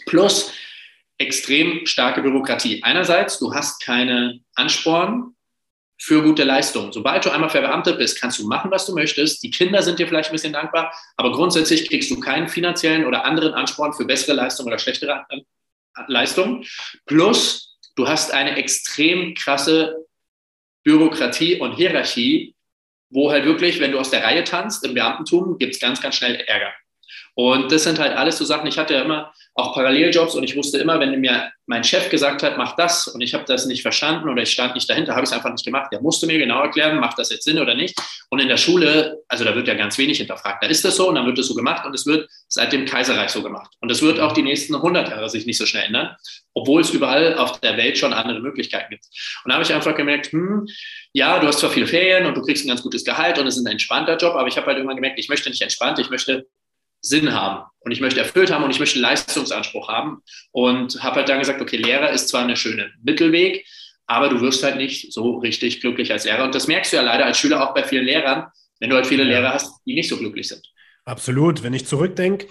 Plus 0.06 0.52
extrem 1.18 1.86
starke 1.86 2.22
Bürokratie. 2.22 2.82
Einerseits, 2.84 3.40
du 3.40 3.54
hast 3.54 3.84
keine 3.84 4.40
Ansporn 4.56 5.36
für 5.98 6.22
gute 6.22 6.44
Leistungen. 6.44 6.92
Sobald 6.92 7.24
du 7.24 7.30
einmal 7.30 7.50
verbeamtet 7.50 7.98
bist, 7.98 8.20
kannst 8.20 8.40
du 8.40 8.48
machen, 8.48 8.72
was 8.72 8.86
du 8.86 8.94
möchtest. 8.94 9.42
Die 9.44 9.52
Kinder 9.52 9.82
sind 9.82 10.00
dir 10.00 10.08
vielleicht 10.08 10.30
ein 10.30 10.34
bisschen 10.34 10.52
dankbar, 10.52 10.94
aber 11.16 11.32
grundsätzlich 11.32 11.88
kriegst 11.88 12.12
du 12.12 12.20
keinen 12.20 12.50
finanziellen 12.50 13.06
oder 13.06 13.24
anderen 13.24 13.54
Ansporn 13.54 13.94
für 13.94 14.04
bessere 14.04 14.36
Leistungen 14.36 14.68
oder 14.68 14.80
schlechtere 14.80 15.16
Leistung. 16.08 16.66
Plus, 17.06 17.78
du 17.96 18.08
hast 18.08 18.32
eine 18.32 18.58
extrem 18.58 19.34
krasse 19.34 20.06
Bürokratie 20.84 21.60
und 21.60 21.74
Hierarchie, 21.74 22.56
wo 23.10 23.32
halt 23.32 23.46
wirklich, 23.46 23.80
wenn 23.80 23.92
du 23.92 24.00
aus 24.00 24.10
der 24.10 24.24
Reihe 24.24 24.44
tanzt 24.44 24.84
im 24.86 24.94
Beamtentum, 24.94 25.58
gibt 25.58 25.76
es 25.76 25.80
ganz, 25.80 26.02
ganz 26.02 26.16
schnell 26.16 26.36
Ärger. 26.36 26.74
Und 27.36 27.72
das 27.72 27.84
sind 27.84 28.00
halt 28.00 28.16
alles 28.16 28.38
so 28.38 28.46
Sachen. 28.46 28.68
Ich 28.68 28.78
hatte 28.78 28.94
ja 28.94 29.02
immer 29.02 29.34
auch 29.56 29.74
Paralleljobs 29.74 30.36
und 30.36 30.44
ich 30.44 30.56
wusste 30.56 30.78
immer, 30.80 31.00
wenn 31.00 31.20
mir 31.20 31.52
mein 31.66 31.84
Chef 31.84 32.10
gesagt 32.10 32.44
hat, 32.44 32.58
mach 32.58 32.76
das 32.76 33.08
und 33.08 33.22
ich 33.22 33.34
habe 33.34 33.46
das 33.46 33.66
nicht 33.66 33.82
verstanden 33.82 34.28
oder 34.30 34.42
ich 34.42 34.52
stand 34.52 34.76
nicht 34.76 34.90
dahinter, 34.90 35.14
habe 35.14 35.24
ich 35.24 35.30
es 35.30 35.34
einfach 35.34 35.52
nicht 35.52 35.64
gemacht. 35.64 35.90
Der 35.92 36.02
musste 36.02 36.28
mir 36.28 36.38
genau 36.38 36.62
erklären, 36.62 37.00
macht 37.00 37.18
das 37.18 37.32
jetzt 37.32 37.44
Sinn 37.44 37.60
oder 37.60 37.74
nicht. 37.74 38.00
Und 38.30 38.40
in 38.40 38.48
der 38.48 38.58
Schule, 38.58 39.20
also 39.28 39.46
da 39.46 39.56
wird 39.56 39.68
ja 39.68 39.76
ganz 39.76 39.98
wenig 39.98 40.18
hinterfragt. 40.18 40.64
Da 40.64 40.68
ist 40.68 40.84
das 40.84 40.96
so 40.96 41.08
und 41.08 41.16
dann 41.16 41.26
wird 41.26 41.40
es 41.40 41.48
so 41.48 41.56
gemacht 41.56 41.86
und 41.86 41.94
es 41.94 42.06
wird 42.06 42.30
seit 42.48 42.74
dem 42.74 42.86
Kaiserreich 42.86 43.30
so 43.30 43.42
gemacht. 43.42 43.72
Und 43.80 43.92
es 43.92 44.02
wird 44.02 44.20
auch 44.20 44.34
die 44.34 44.42
nächsten 44.42 44.76
100 44.76 45.10
Jahre 45.10 45.30
sich 45.30 45.46
nicht 45.46 45.58
so 45.58 45.66
schnell 45.66 45.86
ändern, 45.86 46.16
obwohl 46.54 46.82
es 46.82 46.90
überall 46.90 47.38
auf 47.38 47.60
der 47.62 47.78
Welt 47.78 47.98
schon 47.98 48.14
andere 48.14 48.40
Möglichkeiten 48.42 48.90
gibt. 48.90 49.06
Und 49.44 49.50
da 49.50 49.56
habe 49.56 49.64
ich 49.64 49.74
einfach 49.74 49.96
gemerkt, 49.96 50.32
hm, 50.32 50.68
ja, 51.14 51.40
du 51.40 51.48
hast 51.48 51.60
zwar 51.60 51.70
viele 51.70 51.88
Ferien 51.88 52.26
und 52.26 52.36
du 52.36 52.42
kriegst 52.42 52.66
ein 52.66 52.70
ganz 52.70 52.82
gutes 52.82 53.04
Gehalt 53.04 53.40
und 53.40 53.48
es 53.48 53.56
ist 53.56 53.66
ein 53.66 53.72
entspannter 53.72 54.18
Job, 54.18 54.36
aber 54.36 54.48
ich 54.48 54.58
habe 54.58 54.68
halt 54.68 54.78
irgendwann 54.78 54.98
gemerkt, 54.98 55.20
ich 55.20 55.30
möchte 55.30 55.50
nicht 55.50 55.62
entspannt, 55.62 56.00
ich 56.00 56.10
möchte 56.10 56.48
Sinn 57.04 57.34
haben 57.34 57.66
und 57.82 57.92
ich 57.92 58.02
möchte 58.02 58.20
erfüllt 58.20 58.52
haben 58.52 58.64
und 58.64 58.72
ich 58.72 58.80
möchte 58.80 58.96
einen 58.96 59.04
Leistungsanspruch 59.04 59.90
haben 59.90 60.24
und 60.52 61.04
habe 61.04 61.18
halt 61.18 61.30
dann 61.30 61.40
gesagt, 61.40 61.62
okay, 61.62 61.78
Lehrer 61.78 62.10
ist 62.10 62.30
zwar 62.30 62.42
eine 62.42 62.56
schöne 62.56 62.92
Mittelweg, 63.04 63.66
aber 64.08 64.30
du 64.30 64.42
wirst 64.42 64.64
halt 64.64 64.78
nicht 64.78 65.14
so 65.14 65.38
richtig 65.38 65.82
glücklich 65.82 66.12
als 66.12 66.26
Lehrer 66.26 66.46
und 66.46 66.56
das 66.56 66.68
merkst 66.68 66.94
du 66.94 66.98
ja 66.98 67.04
leider 67.04 67.26
als 67.26 67.38
Schüler 67.38 67.68
auch 67.68 67.74
bei 67.74 67.84
vielen 67.84 68.06
Lehrern, 68.06 68.48
wenn 68.80 68.90
du 68.90 68.96
halt 68.96 69.06
viele. 69.06 69.24
Lehrer 69.24 69.54
hast, 69.54 69.72
die 69.86 69.94
nicht 69.94 70.10
so 70.10 70.18
glücklich 70.18 70.48
sind. 70.48 70.62
Absolut, 71.06 71.64
wenn 71.64 71.74
ich 71.74 71.86
zurückdenke, 71.86 72.48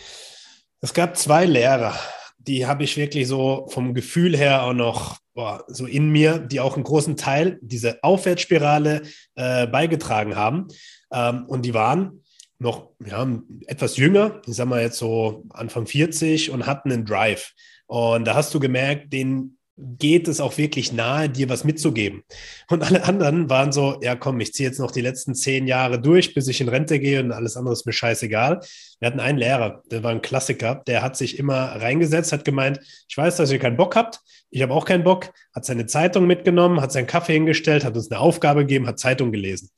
es 0.81 0.95
gab 0.95 1.17
zwei 1.17 1.47
Lehrer, 1.47 1.99
die 2.39 2.67
habe 2.67 2.85
ich 2.85 2.97
wirklich 2.97 3.27
so 3.29 3.67
vom 3.71 3.95
Gefühl 3.95 4.37
her 4.37 4.65
auch 4.65 4.73
noch 4.73 5.19
boah, 5.35 5.65
so 5.69 5.87
in 5.87 6.11
mir, 6.11 6.39
die 6.39 6.61
auch 6.61 6.75
einen 6.75 6.85
großen 6.85 7.17
Teil 7.17 7.59
diese 7.63 8.03
Aufwärtsspirale 8.03 9.03
äh, 9.35 9.67
beigetragen 9.67 10.37
haben. 10.37 10.69
Ähm, 11.13 11.47
und 11.47 11.63
die 11.63 11.75
waren 11.75 12.22
noch 12.63 12.91
ja, 13.05 13.27
etwas 13.67 13.97
jünger, 13.97 14.41
ich 14.47 14.55
sag 14.55 14.69
mal 14.69 14.81
jetzt 14.81 14.99
so 14.99 15.45
Anfang 15.51 15.87
40 15.87 16.51
und 16.51 16.67
hatten 16.67 16.91
einen 16.91 17.05
Drive. 17.05 17.53
Und 17.87 18.25
da 18.25 18.35
hast 18.35 18.55
du 18.55 18.61
gemerkt, 18.61 19.13
den 19.13 19.59
geht 19.77 20.29
es 20.29 20.41
auch 20.41 20.59
wirklich 20.59 20.93
nahe, 20.93 21.31
dir 21.31 21.49
was 21.49 21.65
mitzugeben. 21.65 22.23
Und 22.69 22.83
alle 22.83 23.05
anderen 23.05 23.49
waren 23.49 23.73
so, 23.73 23.99
ja 24.03 24.15
komm, 24.15 24.39
ich 24.41 24.53
ziehe 24.53 24.69
jetzt 24.69 24.79
noch 24.79 24.91
die 24.91 25.01
letzten 25.01 25.35
zehn 25.35 25.67
Jahre 25.67 26.01
durch, 26.01 26.35
bis 26.35 26.47
ich 26.49 26.61
in 26.61 26.69
Rente 26.69 27.01
gehe 27.01 27.21
und 27.21 27.33
alles 27.33 27.57
andere 27.57 27.73
ist 27.73 27.87
mir 27.87 27.93
scheißegal. 27.93 28.61
Wir 29.01 29.07
hatten 29.07 29.21
einen 29.21 29.39
Lehrer, 29.39 29.83
der 29.91 30.03
war 30.03 30.11
ein 30.11 30.23
Klassiker, 30.23 30.83
der 30.87 31.03
hat 31.03 31.17
sich 31.17 31.39
immer 31.39 31.57
reingesetzt, 31.57 32.33
hat 32.33 32.45
gemeint, 32.45 32.81
ich 33.09 33.17
weiß, 33.17 33.37
dass 33.37 33.51
ihr 33.51 33.59
keinen 33.59 33.79
Bock 33.79 33.97
habt, 33.97 34.21
ich 34.51 34.61
habe 34.61 34.75
auch 34.75 34.85
keinen 34.85 35.05
Bock, 35.05 35.33
hat 35.55 35.65
seine 35.65 35.87
Zeitung 35.87 36.27
mitgenommen, 36.27 36.81
hat 36.83 36.93
seinen 36.93 37.07
Kaffee 37.07 37.33
hingestellt, 37.33 37.85
hat 37.85 37.97
uns 37.97 38.11
eine 38.11 38.21
Aufgabe 38.21 38.61
gegeben, 38.61 38.87
hat 38.87 38.99
Zeitung 38.99 39.33
gelesen. 39.33 39.71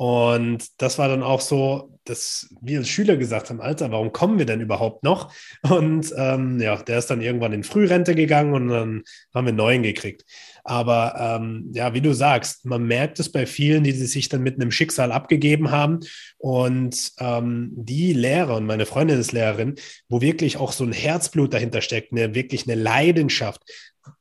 Und 0.00 0.80
das 0.80 0.98
war 0.98 1.08
dann 1.08 1.22
auch 1.22 1.42
so, 1.42 1.98
dass 2.04 2.48
wir 2.62 2.78
als 2.78 2.88
Schüler 2.88 3.18
gesagt 3.18 3.50
haben, 3.50 3.60
Alter, 3.60 3.90
warum 3.90 4.12
kommen 4.12 4.38
wir 4.38 4.46
denn 4.46 4.62
überhaupt 4.62 5.04
noch? 5.04 5.30
Und 5.68 6.10
ähm, 6.16 6.58
ja, 6.58 6.76
der 6.76 7.00
ist 7.00 7.10
dann 7.10 7.20
irgendwann 7.20 7.52
in 7.52 7.64
Frührente 7.64 8.14
gegangen 8.14 8.54
und 8.54 8.68
dann 8.68 9.02
haben 9.34 9.44
wir 9.44 9.50
einen 9.50 9.58
neuen 9.58 9.82
gekriegt. 9.82 10.24
Aber 10.64 11.38
ähm, 11.38 11.68
ja, 11.74 11.92
wie 11.92 12.00
du 12.00 12.14
sagst, 12.14 12.64
man 12.64 12.84
merkt 12.86 13.20
es 13.20 13.30
bei 13.30 13.44
vielen, 13.44 13.84
die 13.84 13.92
sich 13.92 14.30
dann 14.30 14.42
mit 14.42 14.54
einem 14.54 14.70
Schicksal 14.70 15.12
abgegeben 15.12 15.70
haben. 15.70 16.00
Und 16.38 17.12
ähm, 17.18 17.70
die 17.74 18.14
Lehrer 18.14 18.56
und 18.56 18.64
meine 18.64 18.86
Freundin 18.86 19.20
ist 19.20 19.32
Lehrerin, 19.32 19.74
wo 20.08 20.22
wirklich 20.22 20.56
auch 20.56 20.72
so 20.72 20.84
ein 20.84 20.92
Herzblut 20.92 21.52
dahinter 21.52 21.82
steckt, 21.82 22.12
eine, 22.12 22.34
wirklich 22.34 22.66
eine 22.66 22.80
Leidenschaft, 22.80 23.60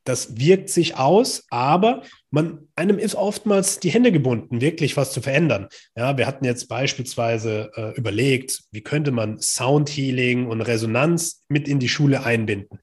das 0.03 0.37
wirkt 0.37 0.69
sich 0.69 0.97
aus, 0.97 1.45
aber 1.49 2.03
man, 2.31 2.67
einem 2.75 2.99
ist 2.99 3.15
oftmals 3.15 3.79
die 3.79 3.89
Hände 3.89 4.11
gebunden, 4.11 4.61
wirklich 4.61 4.97
was 4.97 5.11
zu 5.11 5.21
verändern. 5.21 5.67
Ja, 5.95 6.17
wir 6.17 6.27
hatten 6.27 6.45
jetzt 6.45 6.67
beispielsweise 6.67 7.71
äh, 7.75 7.97
überlegt, 7.97 8.63
wie 8.71 8.81
könnte 8.81 9.11
man 9.11 9.39
Soundhealing 9.39 10.47
und 10.47 10.61
Resonanz 10.61 11.43
mit 11.47 11.67
in 11.67 11.79
die 11.79 11.89
Schule 11.89 12.23
einbinden. 12.23 12.79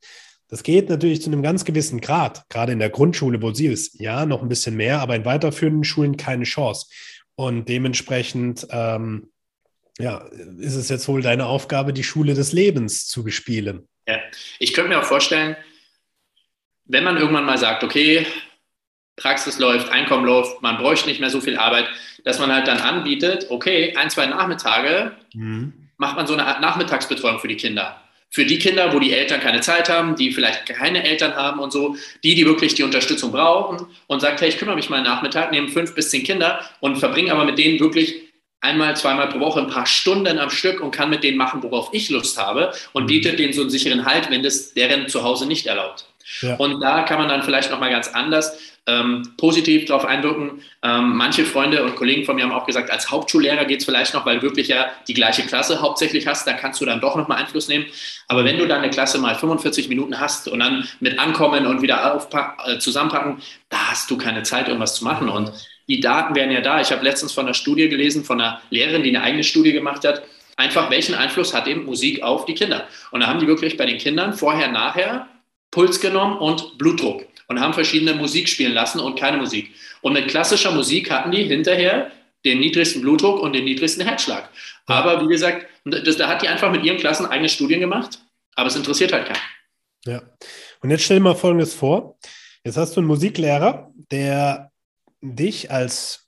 Das 0.49 0.63
geht 0.63 0.89
natürlich 0.89 1.23
zu 1.23 1.31
einem 1.31 1.43
ganz 1.43 1.65
gewissen 1.65 2.01
Grad, 2.01 2.49
gerade 2.49 2.73
in 2.73 2.79
der 2.79 2.91
Grundschule, 2.91 3.43
wo 3.43 3.53
sie 3.53 3.67
ist. 3.67 4.01
Ja, 4.01 4.27
noch 4.27 4.43
ein 4.43 4.49
bisschen 4.49 4.77
mehr, 4.77 5.01
aber 5.01 5.17
in 5.17 5.25
weiterführenden 5.25 5.85
Schulen 5.85 6.17
keine 6.17 6.45
Chance. 6.45 6.87
Und 7.35 7.69
dementsprechend, 7.69 8.67
ähm, 8.71 9.31
ja, 9.99 10.19
ist 10.59 10.75
es 10.75 10.89
jetzt 10.89 11.09
wohl 11.09 11.23
deine 11.23 11.47
Aufgabe, 11.47 11.93
die 11.93 12.05
Schule 12.05 12.35
des 12.35 12.53
Lebens 12.53 13.07
zu 13.07 13.25
bespielen. 13.25 13.89
Ja, 14.09 14.19
ich 14.59 14.73
könnte 14.73 14.91
mir 14.91 15.01
auch 15.01 15.05
vorstellen, 15.05 15.57
wenn 16.85 17.03
man 17.03 17.17
irgendwann 17.17 17.45
mal 17.45 17.59
sagt, 17.59 17.83
okay, 17.83 18.25
Praxis 19.17 19.59
läuft, 19.59 19.91
Einkommen 19.91 20.27
läuft, 20.27 20.63
man 20.63 20.77
bräuchte 20.79 21.09
nicht 21.09 21.21
mehr 21.21 21.31
so 21.31 21.41
viel 21.41 21.57
Arbeit, 21.57 21.87
dass 22.25 22.39
man 22.39 22.53
halt 22.53 22.69
dann 22.69 22.79
anbietet, 22.79 23.47
okay, 23.51 23.95
ein, 23.97 24.11
zwei 24.11 24.27
Nachmittage 24.27 25.13
mhm. 25.33 25.73
macht 25.97 26.17
man 26.17 26.27
so 26.27 26.35
eine 26.35 26.47
Art 26.47 26.61
Nachmittagsbetreuung 26.61 27.39
für 27.39 27.49
die 27.49 27.57
Kinder. 27.57 28.01
Für 28.29 28.45
die 28.45 28.59
Kinder, 28.59 28.93
wo 28.93 28.99
die 28.99 29.13
Eltern 29.13 29.41
keine 29.41 29.61
Zeit 29.61 29.89
haben, 29.89 30.17
die 30.17 30.33
vielleicht 30.33 30.67
keine 30.67 31.05
Eltern 31.05 31.35
haben 31.35 31.61
und 31.61 31.73
so, 31.73 31.97
die, 32.25 32.35
die 32.35 32.45
wirklich 32.45 32.75
die 32.75 32.83
Unterstützung 32.83 33.33
brauchen 33.33 33.87
und 34.09 34.21
sagt, 34.21 34.41
hey, 34.41 34.49
ich 34.49 34.59
kümmere 34.59 34.75
mich 34.75 34.91
mal 34.91 35.01
Nachmittag, 35.01 35.53
nehme 35.53 35.69
fünf 35.69 35.95
bis 35.95 36.11
zehn 36.11 36.25
Kinder 36.25 36.61
und 36.81 36.97
verbringe 36.97 37.33
aber 37.33 37.45
mit 37.45 37.57
denen 37.57 37.81
wirklich 37.81 38.15
einmal, 38.61 38.97
zweimal 38.97 39.29
pro 39.29 39.39
Woche 39.41 39.61
ein 39.61 39.69
paar 39.69 39.87
Stunden 39.87 40.39
am 40.39 40.51
Stück 40.51 40.81
und 40.81 40.91
kann 40.91 41.09
mit 41.09 41.23
denen 41.23 41.39
machen, 41.39 41.63
worauf 41.63 41.91
ich 41.93 42.11
Lust 42.11 42.37
habe 42.37 42.73
und 42.93 43.05
mhm. 43.05 43.09
bietet 43.09 43.39
denen 43.39 43.53
so 43.53 43.63
einen 43.63 43.71
sicheren 43.71 44.05
Halt, 44.05 44.31
wenn 44.31 44.43
das 44.43 44.75
deren 44.75 45.09
Zuhause 45.09 45.47
nicht 45.47 45.67
erlaubt. 45.67 46.07
Ja. 46.41 46.57
Und 46.57 46.81
da 46.81 47.03
kann 47.03 47.19
man 47.19 47.29
dann 47.29 47.45
vielleicht 47.45 47.71
nochmal 47.71 47.91
ganz 47.91 48.09
anders 48.09 48.59
ähm, 48.87 49.35
positiv 49.37 49.87
darauf 49.87 50.05
einwirken. 50.05 50.63
Ähm, 50.83 51.17
manche 51.17 51.45
Freunde 51.45 51.83
und 51.85 51.97
Kollegen 51.97 52.25
von 52.25 52.37
mir 52.37 52.45
haben 52.45 52.53
auch 52.53 52.67
gesagt, 52.67 52.91
als 52.91 53.11
Hauptschullehrer 53.11 53.65
geht 53.65 53.81
es 53.81 53.85
vielleicht 53.85 54.15
noch, 54.15 54.25
weil 54.25 54.37
du 54.37 54.43
wirklich 54.43 54.69
ja 54.69 54.87
die 55.09 55.15
gleiche 55.15 55.43
Klasse 55.43 55.81
hauptsächlich 55.81 56.27
hast, 56.27 56.47
da 56.47 56.53
kannst 56.53 56.81
du 56.81 56.85
dann 56.85 57.01
doch 57.01 57.17
nochmal 57.17 57.39
Einfluss 57.39 57.69
nehmen. 57.69 57.87
Aber 58.29 58.45
wenn 58.45 58.59
du 58.59 58.67
dann 58.67 58.83
eine 58.83 58.91
Klasse 58.91 59.19
mal 59.19 59.35
45 59.35 59.89
Minuten 59.89 60.21
hast 60.21 60.49
und 60.49 60.61
dann 60.61 60.87
mit 61.01 61.19
Ankommen 61.19 61.67
und 61.67 61.83
wieder 61.83 62.27
äh, 62.67 62.79
zusammenpacken, 62.79 63.39
da 63.69 63.91
hast 63.91 64.11
du 64.11 64.17
keine 64.17 64.45
Zeit, 64.45 64.69
irgendwas 64.69 64.95
zu 64.95 65.05
machen. 65.05 65.29
Und 65.29 65.53
die 65.89 66.01
Daten 66.01 66.35
wären 66.35 66.53
ja 66.53 66.61
da. 66.61 66.81
Ich 66.81 66.93
habe 66.93 67.05
letztens 67.05 67.33
von 67.33 67.47
einer 67.47 67.55
Studie 67.55 67.89
gelesen, 67.89 68.25
von 68.25 68.41
einer 68.41 68.61
Lehrerin, 68.71 69.03
die 69.03 69.11
eine 69.11 69.23
eigene 69.23 69.45
Studie 69.45 69.73
gemacht 69.73 70.05
hat. 70.05 70.23
Einfach, 70.57 70.91
welchen 70.91 71.15
Einfluss 71.15 71.53
hat 71.53 71.67
eben 71.67 71.85
Musik 71.85 72.23
auf 72.23 72.47
die 72.47 72.55
Kinder? 72.55 72.87
Und 73.11 73.21
da 73.21 73.27
haben 73.27 73.41
die 73.41 73.47
wirklich 73.47 73.77
bei 73.77 73.85
den 73.85 73.99
Kindern 73.99 74.33
vorher, 74.33 74.69
nachher 74.69 75.29
Puls 75.71 76.01
genommen 76.01 76.39
und 76.39 76.79
Blutdruck 76.79 77.27
und 77.49 77.61
haben 77.61 77.75
verschiedene 77.75 78.15
Musik 78.15 78.49
spielen 78.49 78.73
lassen 78.73 79.01
und 79.01 79.19
keine 79.19 79.37
Musik. 79.37 79.71
Und 80.03 80.13
mit 80.13 80.29
klassischer 80.29 80.73
Musik 80.73 81.11
hatten 81.11 81.31
die 81.31 81.45
hinterher 81.45 82.11
den 82.45 82.61
niedrigsten 82.61 83.03
Blutdruck 83.03 83.41
und 83.41 83.53
den 83.55 83.65
niedrigsten 83.65 84.07
Herzschlag. 84.07 84.49
Aber 84.87 85.23
wie 85.23 85.29
gesagt, 85.29 85.67
das, 85.85 86.17
da 86.17 86.29
hat 86.29 86.43
die 86.43 86.49
einfach 86.49 86.71
mit 86.71 86.85
ihren 86.85 86.99
Klassen 86.99 87.27
eigene 87.27 87.49
Studien 87.49 87.81
gemacht, 87.81 88.19
aber 88.55 88.69
es 88.69 88.77
interessiert 88.77 89.13
halt 89.13 89.27
keinen. 89.27 89.43
Ja. 90.07 90.23
Und 90.81 90.91
jetzt 90.91 91.05
stell 91.05 91.19
dir 91.19 91.25
mal 91.25 91.35
Folgendes 91.35 91.75
vor. 91.75 92.19
Jetzt 92.65 92.77
hast 92.77 92.97
du 92.97 93.01
einen 93.01 93.09
Musiklehrer, 93.09 93.93
der 94.11 94.71
dich 95.21 95.71
als 95.71 96.26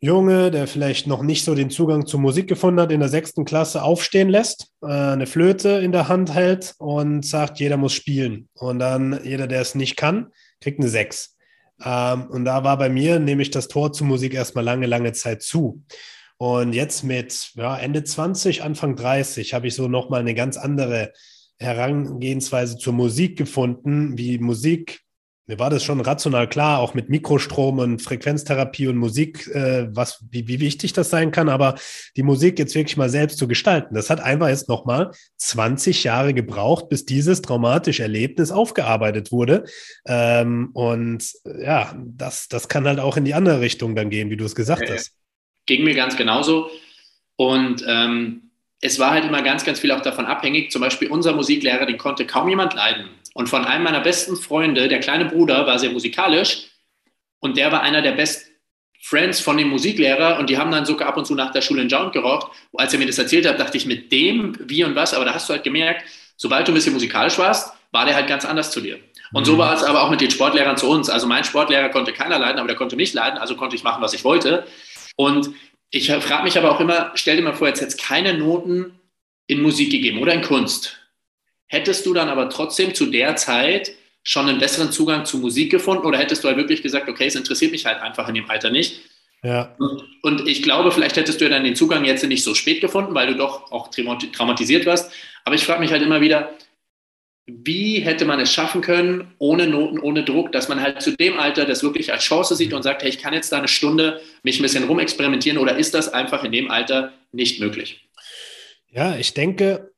Junge, 0.00 0.52
der 0.52 0.68
vielleicht 0.68 1.08
noch 1.08 1.22
nicht 1.22 1.44
so 1.44 1.56
den 1.56 1.70
Zugang 1.70 2.06
zur 2.06 2.20
Musik 2.20 2.48
gefunden 2.48 2.80
hat, 2.80 2.92
in 2.92 3.00
der 3.00 3.08
sechsten 3.08 3.44
Klasse 3.44 3.82
aufstehen 3.82 4.28
lässt, 4.28 4.72
äh, 4.80 4.86
eine 4.86 5.26
Flöte 5.26 5.70
in 5.70 5.90
der 5.90 6.06
Hand 6.06 6.32
hält 6.32 6.74
und 6.78 7.26
sagt, 7.26 7.58
jeder 7.58 7.76
muss 7.76 7.94
spielen. 7.94 8.48
Und 8.54 8.78
dann 8.78 9.20
jeder, 9.24 9.48
der 9.48 9.60
es 9.60 9.74
nicht 9.74 9.96
kann, 9.96 10.28
kriegt 10.60 10.78
eine 10.78 10.88
Sechs. 10.88 11.36
Ähm, 11.84 12.26
und 12.30 12.44
da 12.44 12.62
war 12.62 12.78
bei 12.78 12.88
mir 12.88 13.18
nämlich 13.18 13.50
das 13.50 13.66
Tor 13.66 13.92
zur 13.92 14.06
Musik 14.06 14.34
erstmal 14.34 14.64
lange, 14.64 14.86
lange 14.86 15.12
Zeit 15.12 15.42
zu. 15.42 15.82
Und 16.36 16.74
jetzt 16.74 17.02
mit 17.02 17.50
ja, 17.56 17.76
Ende 17.76 18.04
20, 18.04 18.62
Anfang 18.62 18.94
30 18.94 19.52
habe 19.52 19.66
ich 19.66 19.74
so 19.74 19.88
nochmal 19.88 20.20
eine 20.20 20.34
ganz 20.34 20.56
andere 20.56 21.12
Herangehensweise 21.58 22.78
zur 22.78 22.92
Musik 22.92 23.36
gefunden, 23.36 24.16
wie 24.16 24.38
Musik 24.38 25.00
mir 25.48 25.58
war 25.58 25.70
das 25.70 25.82
schon 25.82 26.00
rational 26.02 26.46
klar, 26.46 26.78
auch 26.78 26.92
mit 26.92 27.08
Mikrostrom 27.08 27.78
und 27.78 28.02
Frequenztherapie 28.02 28.86
und 28.86 28.98
Musik, 28.98 29.48
äh, 29.48 29.88
was, 29.90 30.22
wie, 30.30 30.46
wie 30.46 30.60
wichtig 30.60 30.92
das 30.92 31.08
sein 31.08 31.30
kann. 31.30 31.48
Aber 31.48 31.74
die 32.16 32.22
Musik 32.22 32.58
jetzt 32.58 32.74
wirklich 32.74 32.98
mal 32.98 33.08
selbst 33.08 33.38
zu 33.38 33.48
gestalten, 33.48 33.94
das 33.94 34.10
hat 34.10 34.20
einfach 34.20 34.48
jetzt 34.48 34.68
nochmal 34.68 35.10
20 35.38 36.04
Jahre 36.04 36.34
gebraucht, 36.34 36.90
bis 36.90 37.06
dieses 37.06 37.40
traumatische 37.40 38.02
Erlebnis 38.02 38.50
aufgearbeitet 38.50 39.32
wurde. 39.32 39.64
Ähm, 40.06 40.68
und 40.74 41.24
ja, 41.62 41.96
das, 41.98 42.48
das 42.48 42.68
kann 42.68 42.86
halt 42.86 43.00
auch 43.00 43.16
in 43.16 43.24
die 43.24 43.32
andere 43.34 43.62
Richtung 43.62 43.96
dann 43.96 44.10
gehen, 44.10 44.28
wie 44.28 44.36
du 44.36 44.44
es 44.44 44.54
gesagt 44.54 44.90
hast. 44.90 45.12
Ging 45.64 45.82
mir 45.82 45.94
ganz 45.94 46.14
genauso. 46.18 46.68
Und 47.36 47.82
ähm, 47.88 48.50
es 48.82 48.98
war 48.98 49.12
halt 49.12 49.24
immer 49.24 49.42
ganz, 49.42 49.64
ganz 49.64 49.80
viel 49.80 49.92
auch 49.92 50.02
davon 50.02 50.26
abhängig. 50.26 50.70
Zum 50.70 50.82
Beispiel 50.82 51.08
unser 51.08 51.32
Musiklehrer, 51.32 51.86
den 51.86 51.96
konnte 51.96 52.26
kaum 52.26 52.50
jemand 52.50 52.74
leiden. 52.74 53.08
Und 53.38 53.48
von 53.48 53.64
einem 53.64 53.84
meiner 53.84 54.00
besten 54.00 54.34
Freunde, 54.34 54.88
der 54.88 54.98
kleine 54.98 55.26
Bruder, 55.26 55.64
war 55.64 55.78
sehr 55.78 55.90
musikalisch 55.90 56.70
und 57.38 57.56
der 57.56 57.70
war 57.70 57.82
einer 57.82 58.02
der 58.02 58.10
Best 58.10 58.48
Friends 59.00 59.38
von 59.38 59.56
dem 59.56 59.68
Musiklehrer 59.68 60.40
und 60.40 60.50
die 60.50 60.58
haben 60.58 60.72
dann 60.72 60.84
sogar 60.84 61.06
ab 61.06 61.16
und 61.16 61.24
zu 61.24 61.36
nach 61.36 61.52
der 61.52 61.60
Schule 61.60 61.82
einen 61.82 61.88
Joint 61.88 62.12
geraucht. 62.12 62.50
Als 62.74 62.92
er 62.92 62.98
mir 62.98 63.06
das 63.06 63.16
erzählt 63.16 63.46
hat, 63.46 63.60
dachte 63.60 63.76
ich 63.76 63.86
mit 63.86 64.10
dem, 64.10 64.56
wie 64.58 64.82
und 64.82 64.96
was, 64.96 65.14
aber 65.14 65.24
da 65.24 65.34
hast 65.34 65.48
du 65.48 65.52
halt 65.52 65.62
gemerkt, 65.62 66.02
sobald 66.36 66.66
du 66.66 66.72
ein 66.72 66.74
bisschen 66.74 66.94
musikalisch 66.94 67.38
warst, 67.38 67.72
war 67.92 68.06
der 68.06 68.16
halt 68.16 68.26
ganz 68.26 68.44
anders 68.44 68.72
zu 68.72 68.80
dir. 68.80 68.98
Und 69.32 69.44
so 69.44 69.52
mhm. 69.52 69.58
war 69.58 69.72
es 69.72 69.84
aber 69.84 70.02
auch 70.02 70.10
mit 70.10 70.20
den 70.20 70.32
Sportlehrern 70.32 70.76
zu 70.76 70.90
uns. 70.90 71.08
Also 71.08 71.28
mein 71.28 71.44
Sportlehrer 71.44 71.90
konnte 71.90 72.12
keiner 72.12 72.40
leiden, 72.40 72.58
aber 72.58 72.66
der 72.66 72.76
konnte 72.76 72.96
mich 72.96 73.14
leiden, 73.14 73.38
also 73.38 73.54
konnte 73.54 73.76
ich 73.76 73.84
machen, 73.84 74.02
was 74.02 74.14
ich 74.14 74.24
wollte. 74.24 74.66
Und 75.14 75.50
ich 75.90 76.10
frage 76.10 76.42
mich 76.42 76.58
aber 76.58 76.72
auch 76.72 76.80
immer, 76.80 77.12
stell 77.14 77.36
dir 77.36 77.42
mal 77.42 77.54
vor, 77.54 77.68
jetzt 77.68 77.80
hätte 77.80 77.90
es 77.90 77.96
keine 77.96 78.36
Noten 78.36 78.98
in 79.46 79.62
Musik 79.62 79.92
gegeben 79.92 80.18
oder 80.18 80.34
in 80.34 80.42
Kunst. 80.42 80.97
Hättest 81.68 82.04
du 82.06 82.14
dann 82.14 82.28
aber 82.28 82.48
trotzdem 82.50 82.94
zu 82.94 83.06
der 83.06 83.36
Zeit 83.36 83.92
schon 84.22 84.48
einen 84.48 84.58
besseren 84.58 84.90
Zugang 84.90 85.24
zu 85.24 85.38
Musik 85.38 85.70
gefunden 85.70 86.04
oder 86.04 86.18
hättest 86.18 86.44
du 86.44 86.48
halt 86.48 86.58
wirklich 86.58 86.82
gesagt, 86.82 87.08
okay, 87.08 87.26
es 87.26 87.34
interessiert 87.34 87.72
mich 87.72 87.86
halt 87.86 88.00
einfach 88.00 88.28
in 88.28 88.34
dem 88.34 88.50
Alter 88.50 88.70
nicht? 88.70 89.00
Ja. 89.42 89.74
Und, 89.78 90.02
und 90.22 90.48
ich 90.48 90.62
glaube, 90.62 90.90
vielleicht 90.90 91.16
hättest 91.16 91.40
du 91.40 91.44
ja 91.44 91.50
dann 91.50 91.64
den 91.64 91.76
Zugang 91.76 92.04
jetzt 92.04 92.24
nicht 92.24 92.42
so 92.42 92.54
spät 92.54 92.80
gefunden, 92.80 93.14
weil 93.14 93.28
du 93.28 93.36
doch 93.36 93.70
auch 93.70 93.88
traumatisiert 93.88 94.84
warst. 94.84 95.12
Aber 95.44 95.54
ich 95.54 95.64
frage 95.64 95.80
mich 95.80 95.92
halt 95.92 96.02
immer 96.02 96.20
wieder, 96.20 96.50
wie 97.46 98.00
hätte 98.00 98.26
man 98.26 98.40
es 98.40 98.52
schaffen 98.52 98.82
können, 98.82 99.34
ohne 99.38 99.66
Noten, 99.66 99.98
ohne 100.00 100.22
Druck, 100.22 100.52
dass 100.52 100.68
man 100.68 100.82
halt 100.82 101.00
zu 101.00 101.16
dem 101.16 101.38
Alter 101.38 101.64
das 101.64 101.82
wirklich 101.82 102.12
als 102.12 102.24
Chance 102.24 102.56
sieht 102.56 102.74
und 102.74 102.82
sagt, 102.82 103.02
hey, 103.02 103.08
ich 103.08 103.18
kann 103.18 103.32
jetzt 103.32 103.50
da 103.52 103.58
eine 103.58 103.68
Stunde 103.68 104.20
mich 104.42 104.58
ein 104.58 104.62
bisschen 104.62 104.84
rumexperimentieren 104.84 105.56
oder 105.56 105.78
ist 105.78 105.94
das 105.94 106.12
einfach 106.12 106.44
in 106.44 106.52
dem 106.52 106.70
Alter 106.70 107.12
nicht 107.32 107.60
möglich? 107.60 108.06
Ja, 108.90 109.16
ich 109.16 109.32
denke, 109.32 109.92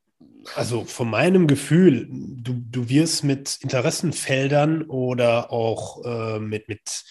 also 0.57 0.85
von 0.85 1.09
meinem 1.11 1.47
Gefühl, 1.47 2.09
du, 2.11 2.54
du 2.71 2.88
wirst 2.88 3.25
mit 3.25 3.59
Interessenfeldern 3.62 4.83
oder 4.83 5.52
auch 5.52 6.04
äh, 6.04 6.38
mit, 6.38 6.69
mit 6.69 7.04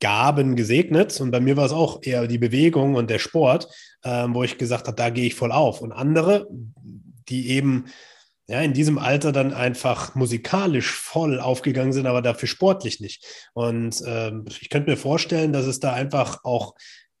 Gaben 0.00 0.56
gesegnet. 0.56 1.20
Und 1.20 1.30
bei 1.30 1.40
mir 1.40 1.56
war 1.56 1.66
es 1.66 1.72
auch 1.72 2.00
eher 2.02 2.26
die 2.26 2.38
Bewegung 2.38 2.94
und 2.94 3.10
der 3.10 3.18
Sport, 3.18 3.68
äh, 4.02 4.26
wo 4.28 4.42
ich 4.42 4.58
gesagt 4.58 4.86
habe, 4.86 4.96
da 4.96 5.10
gehe 5.10 5.26
ich 5.26 5.34
voll 5.34 5.52
auf. 5.52 5.80
Und 5.80 5.92
andere, 5.92 6.48
die 7.28 7.50
eben 7.50 7.86
ja, 8.48 8.60
in 8.60 8.74
diesem 8.74 8.98
Alter 8.98 9.32
dann 9.32 9.52
einfach 9.52 10.14
musikalisch 10.14 10.92
voll 10.92 11.40
aufgegangen 11.40 11.92
sind, 11.92 12.06
aber 12.06 12.22
dafür 12.22 12.48
sportlich 12.48 13.00
nicht. 13.00 13.24
Und 13.54 14.00
äh, 14.02 14.32
ich 14.60 14.70
könnte 14.70 14.90
mir 14.90 14.96
vorstellen, 14.96 15.52
dass 15.52 15.66
es 15.66 15.80
da 15.80 15.92
einfach 15.92 16.44
auch 16.44 16.74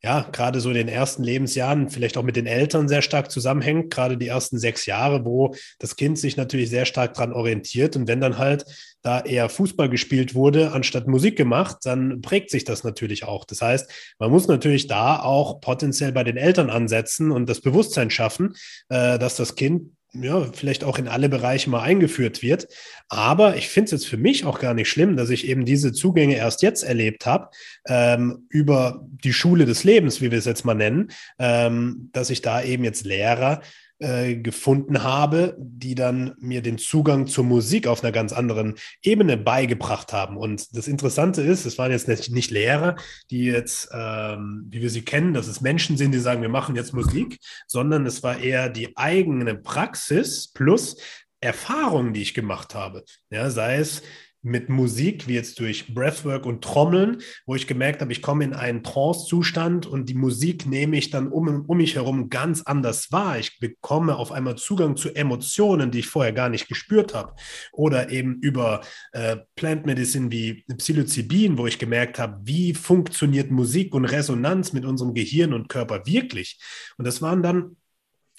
ja, 0.06 0.24
gerade 0.30 0.60
so 0.60 0.68
in 0.68 0.76
den 0.76 0.86
ersten 0.86 1.24
Lebensjahren 1.24 1.90
vielleicht 1.90 2.16
auch 2.16 2.22
mit 2.22 2.36
den 2.36 2.46
Eltern 2.46 2.86
sehr 2.86 3.02
stark 3.02 3.28
zusammenhängt, 3.28 3.92
gerade 3.92 4.16
die 4.16 4.28
ersten 4.28 4.56
sechs 4.56 4.86
Jahre, 4.86 5.24
wo 5.24 5.56
das 5.80 5.96
Kind 5.96 6.16
sich 6.16 6.36
natürlich 6.36 6.70
sehr 6.70 6.84
stark 6.84 7.14
daran 7.14 7.32
orientiert. 7.32 7.96
Und 7.96 8.06
wenn 8.06 8.20
dann 8.20 8.38
halt 8.38 8.64
da 9.02 9.18
eher 9.18 9.48
Fußball 9.48 9.88
gespielt 9.88 10.36
wurde, 10.36 10.70
anstatt 10.70 11.08
Musik 11.08 11.34
gemacht, 11.36 11.78
dann 11.82 12.20
prägt 12.20 12.50
sich 12.50 12.62
das 12.62 12.84
natürlich 12.84 13.24
auch. 13.24 13.44
Das 13.46 13.60
heißt, 13.62 14.14
man 14.20 14.30
muss 14.30 14.46
natürlich 14.46 14.86
da 14.86 15.18
auch 15.18 15.60
potenziell 15.60 16.12
bei 16.12 16.22
den 16.22 16.36
Eltern 16.36 16.70
ansetzen 16.70 17.32
und 17.32 17.48
das 17.48 17.60
Bewusstsein 17.60 18.10
schaffen, 18.10 18.54
äh, 18.88 19.18
dass 19.18 19.34
das 19.34 19.56
Kind 19.56 19.90
ja, 20.22 20.46
vielleicht 20.52 20.84
auch 20.84 20.98
in 20.98 21.08
alle 21.08 21.28
Bereiche 21.28 21.70
mal 21.70 21.82
eingeführt 21.82 22.42
wird. 22.42 22.68
Aber 23.08 23.56
ich 23.56 23.68
finde 23.68 23.86
es 23.86 23.90
jetzt 23.92 24.08
für 24.08 24.16
mich 24.16 24.44
auch 24.44 24.58
gar 24.58 24.74
nicht 24.74 24.88
schlimm, 24.88 25.16
dass 25.16 25.30
ich 25.30 25.46
eben 25.46 25.64
diese 25.64 25.92
Zugänge 25.92 26.36
erst 26.36 26.62
jetzt 26.62 26.82
erlebt 26.82 27.26
habe, 27.26 27.48
ähm, 27.86 28.46
über 28.48 29.06
die 29.24 29.32
Schule 29.32 29.66
des 29.66 29.84
Lebens, 29.84 30.20
wie 30.20 30.30
wir 30.30 30.38
es 30.38 30.44
jetzt 30.44 30.64
mal 30.64 30.74
nennen, 30.74 31.10
ähm, 31.38 32.10
dass 32.12 32.30
ich 32.30 32.42
da 32.42 32.62
eben 32.62 32.84
jetzt 32.84 33.04
Lehrer 33.04 33.60
äh, 33.98 34.36
gefunden 34.36 35.02
habe, 35.02 35.56
die 35.58 35.94
dann 35.94 36.34
mir 36.38 36.62
den 36.62 36.78
Zugang 36.78 37.26
zur 37.26 37.44
Musik 37.44 37.86
auf 37.86 38.02
einer 38.02 38.12
ganz 38.12 38.32
anderen 38.32 38.74
Ebene 39.02 39.36
beigebracht 39.36 40.12
haben. 40.12 40.36
Und 40.36 40.76
das 40.76 40.86
Interessante 40.86 41.42
ist, 41.42 41.64
es 41.64 41.78
waren 41.78 41.90
jetzt 41.90 42.08
nicht, 42.08 42.50
Lehrer, 42.50 42.96
die 43.30 43.44
jetzt, 43.44 43.88
ähm, 43.92 44.66
wie 44.68 44.82
wir 44.82 44.90
sie 44.90 45.02
kennen, 45.02 45.34
dass 45.34 45.46
es 45.46 45.60
Menschen 45.60 45.96
sind, 45.96 46.12
die 46.12 46.18
sagen, 46.18 46.42
wir 46.42 46.48
machen 46.48 46.76
jetzt 46.76 46.92
Musik, 46.92 47.38
sondern 47.66 48.06
es 48.06 48.22
war 48.22 48.38
eher 48.38 48.68
die 48.68 48.96
eigene 48.96 49.54
Praxis 49.54 50.52
plus 50.52 50.96
Erfahrungen, 51.40 52.12
die 52.12 52.22
ich 52.22 52.34
gemacht 52.34 52.74
habe. 52.74 53.04
Ja, 53.30 53.50
sei 53.50 53.76
es 53.76 54.02
mit 54.46 54.68
Musik, 54.68 55.26
wie 55.26 55.34
jetzt 55.34 55.58
durch 55.58 55.92
Breathwork 55.92 56.46
und 56.46 56.62
Trommeln, 56.62 57.18
wo 57.46 57.56
ich 57.56 57.66
gemerkt 57.66 58.00
habe, 58.00 58.12
ich 58.12 58.22
komme 58.22 58.44
in 58.44 58.54
einen 58.54 58.84
Trance-Zustand 58.84 59.86
und 59.86 60.08
die 60.08 60.14
Musik 60.14 60.66
nehme 60.66 60.96
ich 60.96 61.10
dann 61.10 61.28
um, 61.28 61.64
um 61.66 61.76
mich 61.76 61.96
herum 61.96 62.30
ganz 62.30 62.62
anders 62.62 63.10
wahr. 63.10 63.38
Ich 63.38 63.58
bekomme 63.58 64.16
auf 64.16 64.30
einmal 64.30 64.56
Zugang 64.56 64.96
zu 64.96 65.12
Emotionen, 65.14 65.90
die 65.90 65.98
ich 65.98 66.06
vorher 66.06 66.32
gar 66.32 66.48
nicht 66.48 66.68
gespürt 66.68 67.12
habe. 67.12 67.34
Oder 67.72 68.10
eben 68.10 68.38
über 68.40 68.82
äh, 69.12 69.38
Plant 69.56 69.84
Medicine 69.84 70.30
wie 70.30 70.64
Psilocybin, 70.78 71.58
wo 71.58 71.66
ich 71.66 71.80
gemerkt 71.80 72.20
habe, 72.20 72.38
wie 72.44 72.72
funktioniert 72.72 73.50
Musik 73.50 73.94
und 73.94 74.04
Resonanz 74.04 74.72
mit 74.72 74.84
unserem 74.84 75.12
Gehirn 75.12 75.54
und 75.54 75.68
Körper 75.68 76.06
wirklich. 76.06 76.60
Und 76.98 77.04
das 77.04 77.20
waren 77.20 77.42
dann 77.42 77.76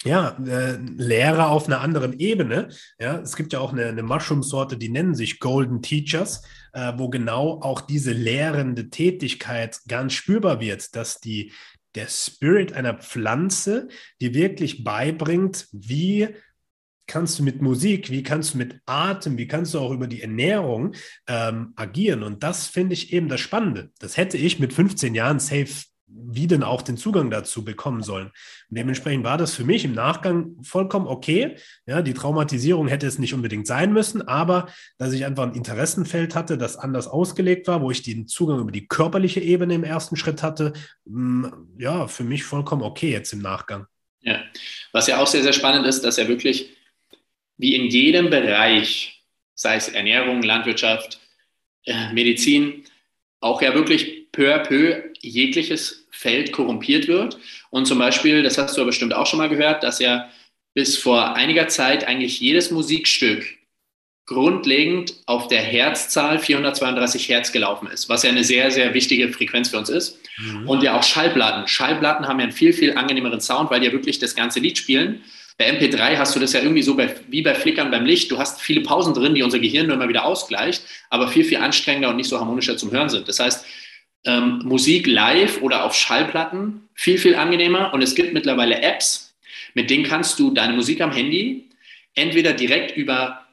ja, 0.04 0.36
äh, 0.46 0.76
Lehrer 0.76 1.50
auf 1.50 1.66
einer 1.66 1.80
anderen 1.80 2.18
Ebene. 2.18 2.68
Ja, 3.00 3.18
es 3.18 3.34
gibt 3.34 3.52
ja 3.52 3.60
auch 3.60 3.72
eine, 3.72 3.86
eine 3.86 4.02
Mushroom-Sorte, 4.02 4.76
die 4.76 4.88
nennen 4.88 5.14
sich 5.14 5.40
Golden 5.40 5.82
Teachers, 5.82 6.42
äh, 6.72 6.92
wo 6.96 7.08
genau 7.08 7.60
auch 7.60 7.80
diese 7.80 8.12
lehrende 8.12 8.90
Tätigkeit 8.90 9.80
ganz 9.88 10.12
spürbar 10.12 10.60
wird, 10.60 10.94
dass 10.94 11.20
die, 11.20 11.52
der 11.94 12.06
Spirit 12.06 12.72
einer 12.72 12.94
Pflanze 12.94 13.88
dir 14.20 14.34
wirklich 14.34 14.84
beibringt, 14.84 15.66
wie 15.72 16.28
kannst 17.08 17.38
du 17.38 17.42
mit 17.42 17.60
Musik, 17.60 18.10
wie 18.10 18.22
kannst 18.22 18.54
du 18.54 18.58
mit 18.58 18.80
Atem, 18.86 19.36
wie 19.38 19.48
kannst 19.48 19.74
du 19.74 19.80
auch 19.80 19.90
über 19.90 20.06
die 20.06 20.22
Ernährung 20.22 20.94
ähm, 21.26 21.72
agieren. 21.74 22.22
Und 22.22 22.42
das 22.44 22.68
finde 22.68 22.92
ich 22.92 23.12
eben 23.12 23.28
das 23.28 23.40
Spannende. 23.40 23.90
Das 23.98 24.16
hätte 24.16 24.36
ich 24.36 24.60
mit 24.60 24.72
15 24.72 25.14
Jahren 25.14 25.40
safe 25.40 25.87
wie 26.10 26.46
denn 26.46 26.62
auch 26.62 26.82
den 26.82 26.96
Zugang 26.96 27.30
dazu 27.30 27.64
bekommen 27.64 28.02
sollen. 28.02 28.26
Und 28.26 28.78
dementsprechend 28.78 29.24
war 29.24 29.36
das 29.36 29.54
für 29.54 29.64
mich 29.64 29.84
im 29.84 29.92
Nachgang 29.92 30.56
vollkommen 30.62 31.06
okay. 31.06 31.56
Ja, 31.86 32.02
die 32.02 32.14
Traumatisierung 32.14 32.88
hätte 32.88 33.06
es 33.06 33.18
nicht 33.18 33.34
unbedingt 33.34 33.66
sein 33.66 33.92
müssen, 33.92 34.26
aber 34.26 34.68
dass 34.96 35.12
ich 35.12 35.24
einfach 35.24 35.44
ein 35.44 35.54
Interessenfeld 35.54 36.34
hatte, 36.34 36.56
das 36.56 36.76
anders 36.76 37.08
ausgelegt 37.08 37.68
war, 37.68 37.82
wo 37.82 37.90
ich 37.90 38.02
den 38.02 38.26
Zugang 38.26 38.60
über 38.60 38.72
die 38.72 38.88
körperliche 38.88 39.40
Ebene 39.40 39.74
im 39.74 39.84
ersten 39.84 40.16
Schritt 40.16 40.42
hatte, 40.42 40.72
mm, 41.04 41.46
ja, 41.78 42.06
für 42.06 42.24
mich 42.24 42.44
vollkommen 42.44 42.82
okay 42.82 43.10
jetzt 43.10 43.32
im 43.32 43.42
Nachgang. 43.42 43.86
Ja, 44.20 44.42
was 44.92 45.06
ja 45.06 45.18
auch 45.20 45.26
sehr, 45.26 45.42
sehr 45.42 45.52
spannend 45.52 45.86
ist, 45.86 46.02
dass 46.02 46.18
er 46.18 46.28
wirklich 46.28 46.70
wie 47.58 47.74
in 47.74 47.86
jedem 47.86 48.30
Bereich, 48.30 49.24
sei 49.54 49.76
es 49.76 49.88
Ernährung, 49.88 50.42
Landwirtschaft, 50.42 51.20
äh, 51.84 52.12
Medizin, 52.12 52.84
auch 53.40 53.62
ja 53.62 53.74
wirklich 53.74 54.30
peu 54.32 54.54
à 54.54 54.58
peu 54.58 55.07
jegliches 55.20 56.06
Feld 56.10 56.52
korrumpiert 56.52 57.08
wird. 57.08 57.38
Und 57.70 57.86
zum 57.86 57.98
Beispiel, 57.98 58.42
das 58.42 58.58
hast 58.58 58.76
du 58.76 58.80
ja 58.80 58.86
bestimmt 58.86 59.14
auch 59.14 59.26
schon 59.26 59.38
mal 59.38 59.48
gehört, 59.48 59.82
dass 59.82 59.98
ja 59.98 60.28
bis 60.74 60.96
vor 60.96 61.34
einiger 61.34 61.68
Zeit 61.68 62.06
eigentlich 62.06 62.40
jedes 62.40 62.70
Musikstück 62.70 63.58
grundlegend 64.28 65.14
auf 65.24 65.48
der 65.48 65.62
Herzzahl 65.62 66.38
432 66.38 67.28
Hertz 67.30 67.50
gelaufen 67.50 67.88
ist, 67.88 68.10
was 68.10 68.22
ja 68.22 68.30
eine 68.30 68.44
sehr, 68.44 68.70
sehr 68.70 68.92
wichtige 68.92 69.30
Frequenz 69.30 69.70
für 69.70 69.78
uns 69.78 69.88
ist. 69.88 70.18
Mhm. 70.36 70.68
Und 70.68 70.82
ja 70.82 70.98
auch 70.98 71.02
Schallplatten. 71.02 71.66
Schallplatten 71.66 72.28
haben 72.28 72.38
ja 72.38 72.44
einen 72.44 72.52
viel, 72.52 72.74
viel 72.74 72.94
angenehmeren 72.94 73.40
Sound, 73.40 73.70
weil 73.70 73.80
die 73.80 73.86
ja 73.86 73.92
wirklich 73.92 74.18
das 74.18 74.34
ganze 74.34 74.60
Lied 74.60 74.76
spielen. 74.76 75.22
Bei 75.56 75.68
MP3 75.72 76.18
hast 76.18 76.36
du 76.36 76.40
das 76.40 76.52
ja 76.52 76.60
irgendwie 76.60 76.82
so 76.82 76.94
bei, 76.94 77.16
wie 77.28 77.42
bei 77.42 77.54
Flickern 77.54 77.90
beim 77.90 78.04
Licht. 78.04 78.30
Du 78.30 78.38
hast 78.38 78.60
viele 78.60 78.82
Pausen 78.82 79.14
drin, 79.14 79.34
die 79.34 79.42
unser 79.42 79.58
Gehirn 79.58 79.86
nur 79.86 79.96
immer 79.96 80.08
wieder 80.08 80.24
ausgleicht, 80.24 80.84
aber 81.10 81.28
viel, 81.28 81.44
viel 81.44 81.58
anstrengender 81.58 82.10
und 82.10 82.16
nicht 82.16 82.28
so 82.28 82.38
harmonischer 82.38 82.76
zum 82.76 82.92
Hören 82.92 83.08
sind. 83.08 83.26
Das 83.26 83.40
heißt, 83.40 83.64
ähm, 84.28 84.60
Musik 84.64 85.06
live 85.06 85.62
oder 85.62 85.84
auf 85.84 85.94
Schallplatten 85.94 86.88
viel, 86.94 87.18
viel 87.18 87.34
angenehmer. 87.34 87.92
Und 87.94 88.02
es 88.02 88.14
gibt 88.14 88.34
mittlerweile 88.34 88.82
Apps, 88.82 89.34
mit 89.74 89.90
denen 89.90 90.04
kannst 90.04 90.38
du 90.38 90.52
deine 90.52 90.74
Musik 90.74 91.00
am 91.00 91.12
Handy 91.12 91.70
entweder 92.14 92.52
direkt 92.52 92.96
über 92.96 93.46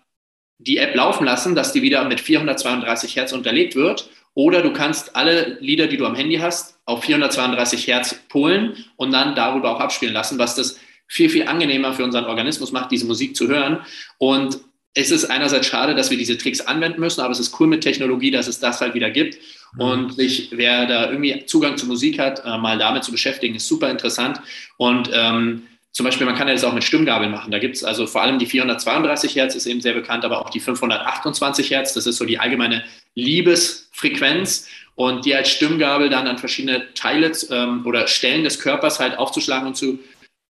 die 0.57 0.77
App 0.77 0.95
laufen 0.95 1.25
lassen, 1.25 1.55
dass 1.55 1.73
die 1.73 1.81
wieder 1.81 2.03
mit 2.05 2.19
432 2.19 3.15
Hertz 3.15 3.33
unterlegt 3.33 3.75
wird, 3.75 4.09
oder 4.33 4.61
du 4.61 4.73
kannst 4.73 5.15
alle 5.15 5.57
Lieder, 5.61 5.87
die 5.87 5.95
du 5.95 6.05
am 6.05 6.15
Handy 6.15 6.35
hast, 6.35 6.77
auf 6.85 7.05
432 7.05 7.87
Hertz 7.87 8.15
polen 8.27 8.85
und 8.97 9.11
dann 9.11 9.33
darüber 9.33 9.71
auch 9.71 9.79
abspielen 9.79 10.13
lassen, 10.13 10.37
was 10.37 10.55
das 10.55 10.77
viel, 11.07 11.29
viel 11.29 11.47
angenehmer 11.47 11.93
für 11.93 12.03
unseren 12.03 12.25
Organismus 12.25 12.73
macht, 12.73 12.91
diese 12.91 13.05
Musik 13.05 13.35
zu 13.35 13.47
hören. 13.47 13.79
Und 14.17 14.59
es 14.95 15.11
ist 15.11 15.25
einerseits 15.25 15.67
schade, 15.67 15.93
dass 15.93 16.09
wir 16.09 16.17
diese 16.17 16.37
Tricks 16.37 16.61
anwenden 16.61 17.01
müssen, 17.01 17.19
aber 17.21 17.31
es 17.31 17.39
ist 17.39 17.59
cool 17.59 17.67
mit 17.67 17.81
Technologie, 17.81 18.31
dass 18.31 18.47
es 18.47 18.59
das 18.59 18.79
halt 18.79 18.93
wieder 18.93 19.11
gibt. 19.11 19.37
Mhm. 19.73 19.81
Und 19.81 20.15
sich, 20.15 20.49
wer 20.51 20.87
da 20.87 21.11
irgendwie 21.11 21.45
Zugang 21.45 21.77
zu 21.77 21.85
Musik 21.85 22.17
hat, 22.17 22.43
äh, 22.45 22.57
mal 22.57 22.77
damit 22.77 23.03
zu 23.03 23.11
beschäftigen, 23.11 23.55
ist 23.55 23.67
super 23.67 23.89
interessant. 23.91 24.39
Und 24.77 25.09
ähm, 25.13 25.63
zum 25.91 26.05
Beispiel, 26.05 26.25
man 26.25 26.35
kann 26.35 26.47
ja 26.47 26.53
das 26.53 26.63
auch 26.63 26.73
mit 26.73 26.83
Stimmgabeln 26.83 27.31
machen. 27.31 27.51
Da 27.51 27.59
gibt 27.59 27.75
es 27.75 27.83
also 27.83 28.07
vor 28.07 28.21
allem 28.21 28.39
die 28.39 28.45
432 28.45 29.35
Hertz 29.35 29.55
ist 29.55 29.65
eben 29.65 29.81
sehr 29.81 29.93
bekannt, 29.93 30.23
aber 30.23 30.41
auch 30.41 30.49
die 30.49 30.61
528 30.61 31.69
Hertz. 31.71 31.93
Das 31.93 32.07
ist 32.07 32.17
so 32.17 32.25
die 32.25 32.39
allgemeine 32.39 32.83
Liebesfrequenz 33.15 34.67
und 34.95 35.25
die 35.25 35.35
als 35.35 35.49
Stimmgabel 35.49 36.09
dann 36.09 36.27
an 36.27 36.37
verschiedene 36.37 36.93
Teile 36.93 37.33
ähm, 37.51 37.85
oder 37.85 38.07
Stellen 38.07 38.45
des 38.45 38.59
Körpers 38.59 38.99
halt 38.99 39.17
aufzuschlagen 39.17 39.67
und 39.67 39.75
zu 39.75 39.99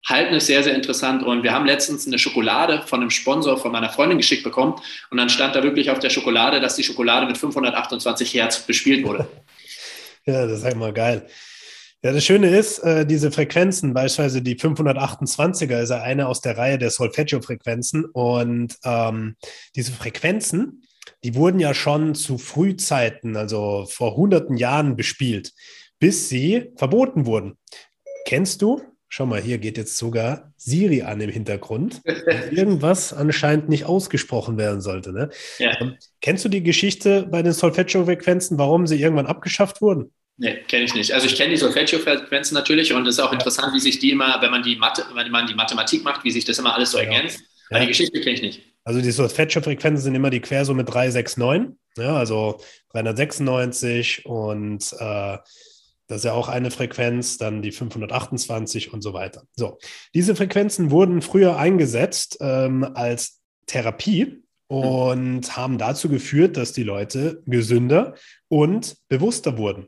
halten 0.06 0.34
ist 0.34 0.46
sehr, 0.46 0.62
sehr 0.62 0.74
interessant. 0.74 1.22
Und 1.22 1.42
wir 1.42 1.52
haben 1.52 1.66
letztens 1.66 2.06
eine 2.06 2.18
Schokolade 2.18 2.82
von 2.86 3.00
einem 3.00 3.10
Sponsor 3.10 3.58
von 3.58 3.72
meiner 3.72 3.90
Freundin 3.90 4.18
geschickt 4.18 4.44
bekommen. 4.44 4.74
Und 5.10 5.18
dann 5.18 5.28
stand 5.28 5.54
da 5.54 5.62
wirklich 5.62 5.90
auf 5.90 5.98
der 5.98 6.10
Schokolade, 6.10 6.60
dass 6.60 6.76
die 6.76 6.82
Schokolade 6.82 7.26
mit 7.26 7.38
528 7.38 8.34
Hertz 8.34 8.60
bespielt 8.60 9.04
wurde. 9.04 9.28
ja, 10.26 10.46
das 10.46 10.58
ist 10.58 10.64
halt 10.64 10.76
mal 10.76 10.92
geil. 10.92 11.26
Ja, 12.02 12.12
das 12.12 12.24
Schöne 12.24 12.48
ist, 12.48 12.78
äh, 12.78 13.04
diese 13.04 13.30
Frequenzen, 13.30 13.92
beispielsweise 13.92 14.40
die 14.40 14.56
528er, 14.56 15.82
ist 15.82 15.90
ja 15.90 16.00
eine 16.00 16.28
aus 16.28 16.40
der 16.40 16.56
Reihe 16.56 16.78
der 16.78 16.88
Solfeggio-Frequenzen. 16.88 18.06
Und 18.06 18.78
ähm, 18.84 19.36
diese 19.76 19.92
Frequenzen, 19.92 20.82
die 21.24 21.34
wurden 21.34 21.60
ja 21.60 21.74
schon 21.74 22.14
zu 22.14 22.38
Frühzeiten, 22.38 23.36
also 23.36 23.86
vor 23.86 24.16
hunderten 24.16 24.56
Jahren 24.56 24.96
bespielt, 24.96 25.52
bis 25.98 26.30
sie 26.30 26.72
verboten 26.76 27.26
wurden. 27.26 27.58
Kennst 28.24 28.62
du 28.62 28.80
Schau 29.12 29.26
mal, 29.26 29.42
hier 29.42 29.58
geht 29.58 29.76
jetzt 29.76 29.98
sogar 29.98 30.52
Siri 30.56 31.02
an 31.02 31.20
im 31.20 31.30
Hintergrund. 31.30 32.00
Irgendwas 32.52 33.12
anscheinend 33.12 33.68
nicht 33.68 33.84
ausgesprochen 33.84 34.56
werden 34.56 34.80
sollte. 34.80 35.12
Ne? 35.12 35.30
Ja. 35.58 35.76
Ähm, 35.80 35.96
kennst 36.20 36.44
du 36.44 36.48
die 36.48 36.62
Geschichte 36.62 37.26
bei 37.28 37.42
den 37.42 37.52
Solfeggio-Frequenzen, 37.52 38.56
warum 38.56 38.86
sie 38.86 39.00
irgendwann 39.02 39.26
abgeschafft 39.26 39.82
wurden? 39.82 40.12
Nee, 40.36 40.58
kenne 40.68 40.84
ich 40.84 40.94
nicht. 40.94 41.12
Also 41.12 41.26
ich 41.26 41.34
kenne 41.34 41.50
die 41.50 41.56
Solfeggio-Frequenzen 41.56 42.54
natürlich 42.54 42.92
und 42.92 43.04
es 43.08 43.16
ist 43.16 43.20
auch 43.20 43.32
interessant, 43.32 43.74
wie 43.74 43.80
sich 43.80 43.98
die 43.98 44.12
immer, 44.12 44.40
wenn 44.40 44.52
man 44.52 44.62
die 44.62 44.76
Mathe, 44.76 45.04
wenn 45.12 45.30
man 45.32 45.48
die 45.48 45.54
Mathematik 45.54 46.04
macht, 46.04 46.22
wie 46.22 46.30
sich 46.30 46.44
das 46.44 46.60
immer 46.60 46.72
alles 46.72 46.92
so 46.92 46.98
genau. 46.98 47.12
ergänzt. 47.12 47.40
Ja. 47.40 47.46
Aber 47.70 47.80
die 47.80 47.88
Geschichte 47.88 48.20
kenne 48.20 48.34
ich 48.36 48.42
nicht. 48.42 48.62
Also 48.84 49.00
die 49.00 49.10
Solfeggio-Frequenzen 49.10 50.04
sind 50.04 50.14
immer 50.14 50.30
die 50.30 50.40
Quersumme 50.40 50.84
369, 50.84 51.76
ja, 51.98 52.14
also 52.14 52.60
396 52.92 54.24
und 54.24 54.92
äh, 55.00 55.38
das 56.10 56.18
ist 56.18 56.24
ja 56.24 56.32
auch 56.32 56.48
eine 56.48 56.72
Frequenz, 56.72 57.38
dann 57.38 57.62
die 57.62 57.70
528 57.70 58.92
und 58.92 59.00
so 59.00 59.12
weiter. 59.12 59.44
So, 59.54 59.78
diese 60.12 60.34
Frequenzen 60.34 60.90
wurden 60.90 61.22
früher 61.22 61.56
eingesetzt 61.56 62.38
ähm, 62.40 62.82
als 62.94 63.40
Therapie 63.66 64.42
und 64.66 65.56
haben 65.56 65.78
dazu 65.78 66.08
geführt, 66.08 66.56
dass 66.56 66.72
die 66.72 66.82
Leute 66.82 67.44
gesünder 67.46 68.14
und 68.48 68.96
bewusster 69.08 69.56
wurden. 69.56 69.86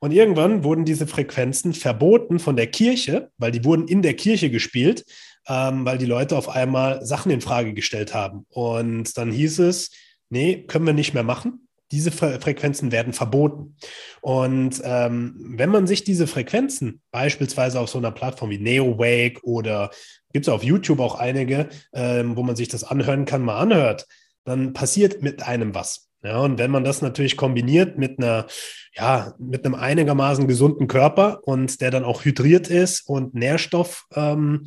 Und 0.00 0.10
irgendwann 0.10 0.64
wurden 0.64 0.84
diese 0.84 1.06
Frequenzen 1.06 1.74
verboten 1.74 2.40
von 2.40 2.56
der 2.56 2.66
Kirche, 2.66 3.30
weil 3.38 3.52
die 3.52 3.64
wurden 3.64 3.86
in 3.86 4.02
der 4.02 4.14
Kirche 4.14 4.50
gespielt, 4.50 5.04
ähm, 5.46 5.84
weil 5.84 5.98
die 5.98 6.06
Leute 6.06 6.36
auf 6.36 6.48
einmal 6.48 7.06
Sachen 7.06 7.30
in 7.30 7.40
Frage 7.40 7.72
gestellt 7.72 8.14
haben. 8.14 8.46
Und 8.48 9.16
dann 9.16 9.30
hieß 9.30 9.60
es, 9.60 9.92
nee, 10.28 10.64
können 10.66 10.86
wir 10.86 10.92
nicht 10.92 11.14
mehr 11.14 11.22
machen 11.22 11.68
diese 11.92 12.10
Fre 12.10 12.40
Frequenzen 12.40 12.90
werden 12.90 13.12
verboten. 13.12 13.76
Und 14.20 14.80
ähm, 14.82 15.34
wenn 15.56 15.70
man 15.70 15.86
sich 15.86 16.02
diese 16.02 16.26
Frequenzen 16.26 17.00
beispielsweise 17.12 17.78
auf 17.78 17.90
so 17.90 17.98
einer 17.98 18.10
Plattform 18.10 18.50
wie 18.50 18.58
NeoWake 18.58 19.44
oder 19.44 19.90
gibt 20.32 20.46
es 20.46 20.52
auf 20.52 20.64
YouTube 20.64 21.00
auch 21.00 21.16
einige, 21.16 21.68
ähm, 21.92 22.36
wo 22.36 22.42
man 22.42 22.56
sich 22.56 22.68
das 22.68 22.82
anhören 22.82 23.26
kann, 23.26 23.42
mal 23.42 23.58
anhört, 23.58 24.06
dann 24.44 24.72
passiert 24.72 25.22
mit 25.22 25.46
einem 25.46 25.74
was. 25.74 26.08
Ja, 26.24 26.38
und 26.38 26.58
wenn 26.58 26.70
man 26.70 26.84
das 26.84 27.02
natürlich 27.02 27.36
kombiniert 27.36 27.98
mit 27.98 28.18
einer, 28.18 28.46
ja, 28.94 29.34
mit 29.38 29.64
einem 29.64 29.74
einigermaßen 29.74 30.46
gesunden 30.46 30.86
Körper 30.86 31.40
und 31.42 31.80
der 31.80 31.90
dann 31.90 32.04
auch 32.04 32.24
hydriert 32.24 32.68
ist 32.68 33.08
und 33.08 33.34
Nährstoff 33.34 34.06
ähm, 34.14 34.64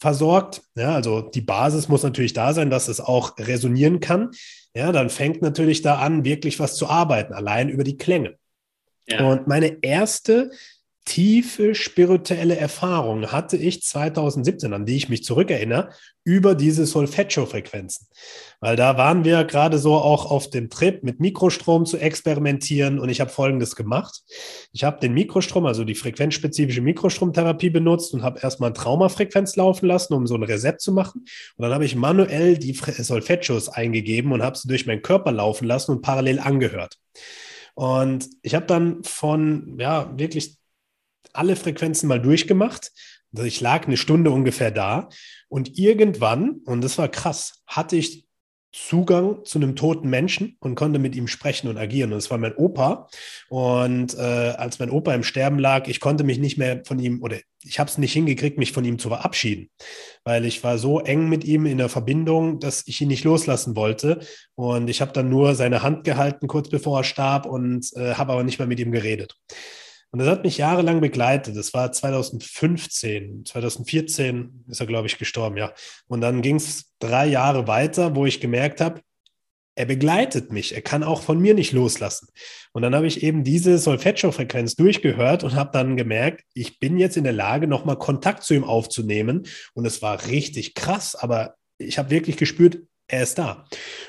versorgt, 0.00 0.62
ja, 0.76 0.94
also 0.94 1.22
die 1.22 1.42
Basis 1.42 1.88
muss 1.88 2.02
natürlich 2.02 2.32
da 2.32 2.52
sein, 2.52 2.70
dass 2.70 2.88
es 2.88 3.00
auch 3.00 3.38
resonieren 3.38 4.00
kann 4.00 4.30
ja, 4.76 4.92
dann 4.92 5.08
fängt 5.08 5.40
natürlich 5.40 5.80
da 5.80 6.00
an, 6.00 6.26
wirklich 6.26 6.60
was 6.60 6.76
zu 6.76 6.86
arbeiten, 6.86 7.32
allein 7.32 7.70
über 7.70 7.82
die 7.82 7.96
Klänge. 7.96 8.36
Ja. 9.08 9.26
Und 9.26 9.46
meine 9.46 9.78
erste 9.80 10.50
tiefe 11.06 11.74
spirituelle 11.74 12.56
Erfahrung 12.56 13.32
hatte 13.32 13.56
ich 13.56 13.82
2017, 13.82 14.74
an 14.74 14.84
die 14.84 14.96
ich 14.96 15.08
mich 15.08 15.24
zurückerinnere, 15.24 15.90
über 16.24 16.56
diese 16.56 16.84
Solfeggio-Frequenzen. 16.84 18.08
Weil 18.60 18.74
da 18.74 18.98
waren 18.98 19.24
wir 19.24 19.44
gerade 19.44 19.78
so 19.78 19.94
auch 19.94 20.28
auf 20.28 20.50
dem 20.50 20.68
Trip, 20.68 21.02
mit 21.04 21.20
Mikrostrom 21.20 21.86
zu 21.86 21.96
experimentieren 21.96 22.98
und 22.98 23.08
ich 23.08 23.20
habe 23.20 23.30
Folgendes 23.30 23.76
gemacht. 23.76 24.22
Ich 24.72 24.82
habe 24.82 24.98
den 24.98 25.14
Mikrostrom, 25.14 25.64
also 25.64 25.84
die 25.84 25.94
frequenzspezifische 25.94 26.80
Mikrostromtherapie 26.80 27.70
benutzt 27.70 28.12
und 28.12 28.22
habe 28.22 28.40
erstmal 28.42 28.72
Traumafrequenz 28.72 29.54
laufen 29.56 29.86
lassen, 29.86 30.12
um 30.12 30.26
so 30.26 30.34
ein 30.34 30.42
Reset 30.42 30.74
zu 30.78 30.92
machen. 30.92 31.20
Und 31.56 31.62
dann 31.62 31.72
habe 31.72 31.84
ich 31.84 31.94
manuell 31.94 32.58
die 32.58 32.72
Solfeggios 32.74 33.68
eingegeben 33.68 34.32
und 34.32 34.42
habe 34.42 34.58
sie 34.58 34.68
durch 34.68 34.86
meinen 34.86 35.02
Körper 35.02 35.30
laufen 35.30 35.66
lassen 35.66 35.92
und 35.92 36.02
parallel 36.02 36.40
angehört. 36.40 36.98
Und 37.74 38.28
ich 38.42 38.54
habe 38.54 38.66
dann 38.66 39.04
von, 39.04 39.76
ja, 39.78 40.10
wirklich 40.18 40.56
alle 41.38 41.56
Frequenzen 41.56 42.08
mal 42.08 42.20
durchgemacht. 42.20 42.92
Also 43.34 43.46
ich 43.46 43.60
lag 43.60 43.86
eine 43.86 43.96
Stunde 43.96 44.30
ungefähr 44.30 44.70
da 44.70 45.08
und 45.48 45.78
irgendwann, 45.78 46.60
und 46.64 46.82
das 46.82 46.98
war 46.98 47.08
krass, 47.08 47.62
hatte 47.66 47.96
ich 47.96 48.26
Zugang 48.76 49.44
zu 49.44 49.58
einem 49.58 49.74
toten 49.74 50.10
Menschen 50.10 50.56
und 50.60 50.74
konnte 50.74 50.98
mit 50.98 51.16
ihm 51.16 51.28
sprechen 51.28 51.68
und 51.68 51.78
agieren. 51.78 52.12
Und 52.12 52.18
es 52.18 52.30
war 52.30 52.36
mein 52.36 52.54
Opa. 52.54 53.08
Und 53.48 54.14
äh, 54.14 54.20
als 54.20 54.78
mein 54.78 54.90
Opa 54.90 55.14
im 55.14 55.22
Sterben 55.22 55.58
lag, 55.58 55.88
ich 55.88 55.98
konnte 55.98 56.24
mich 56.24 56.38
nicht 56.38 56.58
mehr 56.58 56.82
von 56.84 56.98
ihm 56.98 57.22
oder 57.22 57.38
ich 57.64 57.78
habe 57.78 57.88
es 57.88 57.96
nicht 57.96 58.12
hingekriegt, 58.12 58.58
mich 58.58 58.72
von 58.72 58.84
ihm 58.84 58.98
zu 58.98 59.08
verabschieden, 59.08 59.70
weil 60.24 60.44
ich 60.44 60.62
war 60.62 60.78
so 60.78 61.00
eng 61.00 61.28
mit 61.28 61.44
ihm 61.44 61.66
in 61.66 61.78
der 61.78 61.88
Verbindung, 61.88 62.60
dass 62.60 62.86
ich 62.86 63.00
ihn 63.00 63.08
nicht 63.08 63.24
loslassen 63.24 63.76
wollte. 63.76 64.20
Und 64.54 64.88
ich 64.90 65.00
habe 65.00 65.12
dann 65.12 65.30
nur 65.30 65.54
seine 65.54 65.82
Hand 65.82 66.04
gehalten, 66.04 66.46
kurz 66.46 66.68
bevor 66.68 67.00
er 67.00 67.04
starb 67.04 67.46
und 67.46 67.90
äh, 67.96 68.14
habe 68.14 68.32
aber 68.32 68.44
nicht 68.44 68.58
mehr 68.58 68.68
mit 68.68 68.78
ihm 68.78 68.92
geredet. 68.92 69.36
Und 70.16 70.20
das 70.20 70.28
hat 70.28 70.44
mich 70.44 70.56
jahrelang 70.56 71.02
begleitet. 71.02 71.58
Das 71.58 71.74
war 71.74 71.92
2015, 71.92 73.44
2014 73.44 74.64
ist 74.66 74.80
er, 74.80 74.86
glaube 74.86 75.08
ich, 75.08 75.18
gestorben, 75.18 75.58
ja. 75.58 75.74
Und 76.06 76.22
dann 76.22 76.40
ging 76.40 76.56
es 76.56 76.94
drei 77.00 77.26
Jahre 77.26 77.68
weiter, 77.68 78.16
wo 78.16 78.24
ich 78.24 78.40
gemerkt 78.40 78.80
habe, 78.80 79.02
er 79.74 79.84
begleitet 79.84 80.50
mich, 80.50 80.74
er 80.74 80.80
kann 80.80 81.02
auch 81.02 81.20
von 81.20 81.38
mir 81.38 81.52
nicht 81.52 81.72
loslassen. 81.72 82.28
Und 82.72 82.80
dann 82.80 82.94
habe 82.94 83.06
ich 83.06 83.22
eben 83.22 83.44
diese 83.44 83.76
Solfeggio-Frequenz 83.76 84.74
durchgehört 84.74 85.44
und 85.44 85.54
habe 85.54 85.68
dann 85.74 85.98
gemerkt, 85.98 86.44
ich 86.54 86.78
bin 86.78 86.96
jetzt 86.96 87.18
in 87.18 87.24
der 87.24 87.34
Lage, 87.34 87.66
nochmal 87.66 87.98
Kontakt 87.98 88.42
zu 88.42 88.54
ihm 88.54 88.64
aufzunehmen. 88.64 89.46
Und 89.74 89.84
es 89.84 90.00
war 90.00 90.28
richtig 90.28 90.72
krass, 90.72 91.14
aber 91.14 91.56
ich 91.76 91.98
habe 91.98 92.08
wirklich 92.08 92.38
gespürt, 92.38 92.78
er 93.08 93.22
ist 93.22 93.38
da. 93.38 93.64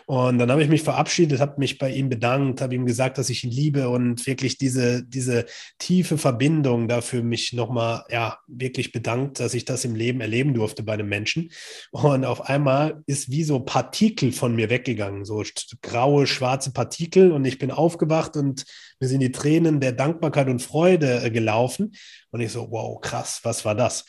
Und 0.07 0.39
dann 0.39 0.49
habe 0.49 0.63
ich 0.63 0.69
mich 0.69 0.81
verabschiedet, 0.81 1.39
habe 1.39 1.60
mich 1.60 1.77
bei 1.77 1.91
ihm 1.91 2.10
bedankt, 2.10 2.62
habe 2.62 2.73
ihm 2.73 2.86
gesagt, 2.86 3.17
dass 3.17 3.29
ich 3.29 3.43
ihn 3.43 3.51
liebe 3.51 3.89
und 3.89 4.25
wirklich 4.25 4.57
diese, 4.57 5.03
diese 5.03 5.45
tiefe 5.77 6.17
Verbindung 6.17 6.88
dafür 6.88 7.21
mich 7.21 7.53
nochmal, 7.53 8.03
ja, 8.10 8.39
wirklich 8.47 8.91
bedankt, 8.91 9.39
dass 9.39 9.53
ich 9.53 9.65
das 9.65 9.86
im 9.86 9.95
Leben 9.95 10.19
erleben 10.21 10.53
durfte 10.53 10.81
bei 10.81 10.93
einem 10.93 11.10
Menschen. 11.10 11.51
Und 11.91 12.25
auf 12.25 12.49
einmal 12.49 13.03
ist 13.05 13.29
wie 13.29 13.43
so 13.43 13.60
Partikel 13.60 14.31
von 14.31 14.55
mir 14.55 14.69
weggegangen, 14.69 15.25
so 15.25 15.43
graue, 15.81 16.25
schwarze 16.25 16.71
Partikel 16.71 17.31
und 17.31 17.45
ich 17.45 17.60
bin 17.60 17.71
aufgewacht 17.71 18.36
und 18.36 18.65
mir 18.99 19.07
sind 19.07 19.19
die 19.19 19.31
Tränen 19.31 19.79
der 19.79 19.91
Dankbarkeit 19.91 20.47
und 20.47 20.62
Freude 20.62 21.23
äh, 21.23 21.29
gelaufen. 21.29 21.93
Und 22.31 22.41
ich 22.41 22.51
so, 22.51 22.71
wow, 22.71 22.99
krass, 22.99 23.41
was 23.43 23.63
war 23.63 23.75
das? 23.75 24.05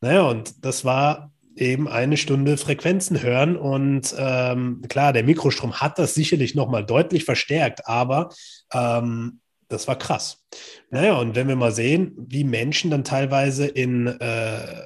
Naja, 0.00 0.22
und 0.22 0.64
das 0.64 0.84
war 0.84 1.30
eben 1.56 1.88
eine 1.88 2.16
Stunde 2.16 2.56
Frequenzen 2.56 3.22
hören. 3.22 3.56
Und 3.56 4.14
ähm, 4.18 4.82
klar, 4.88 5.12
der 5.12 5.24
Mikrostrom 5.24 5.80
hat 5.80 5.98
das 5.98 6.14
sicherlich 6.14 6.54
nochmal 6.54 6.84
deutlich 6.84 7.24
verstärkt, 7.24 7.86
aber 7.86 8.30
ähm, 8.72 9.40
das 9.68 9.86
war 9.86 9.96
krass. 9.96 10.44
Naja, 10.90 11.14
und 11.14 11.36
wenn 11.36 11.48
wir 11.48 11.56
mal 11.56 11.72
sehen, 11.72 12.12
wie 12.16 12.44
Menschen 12.44 12.90
dann 12.90 13.04
teilweise 13.04 13.66
in, 13.66 14.06
äh, 14.06 14.82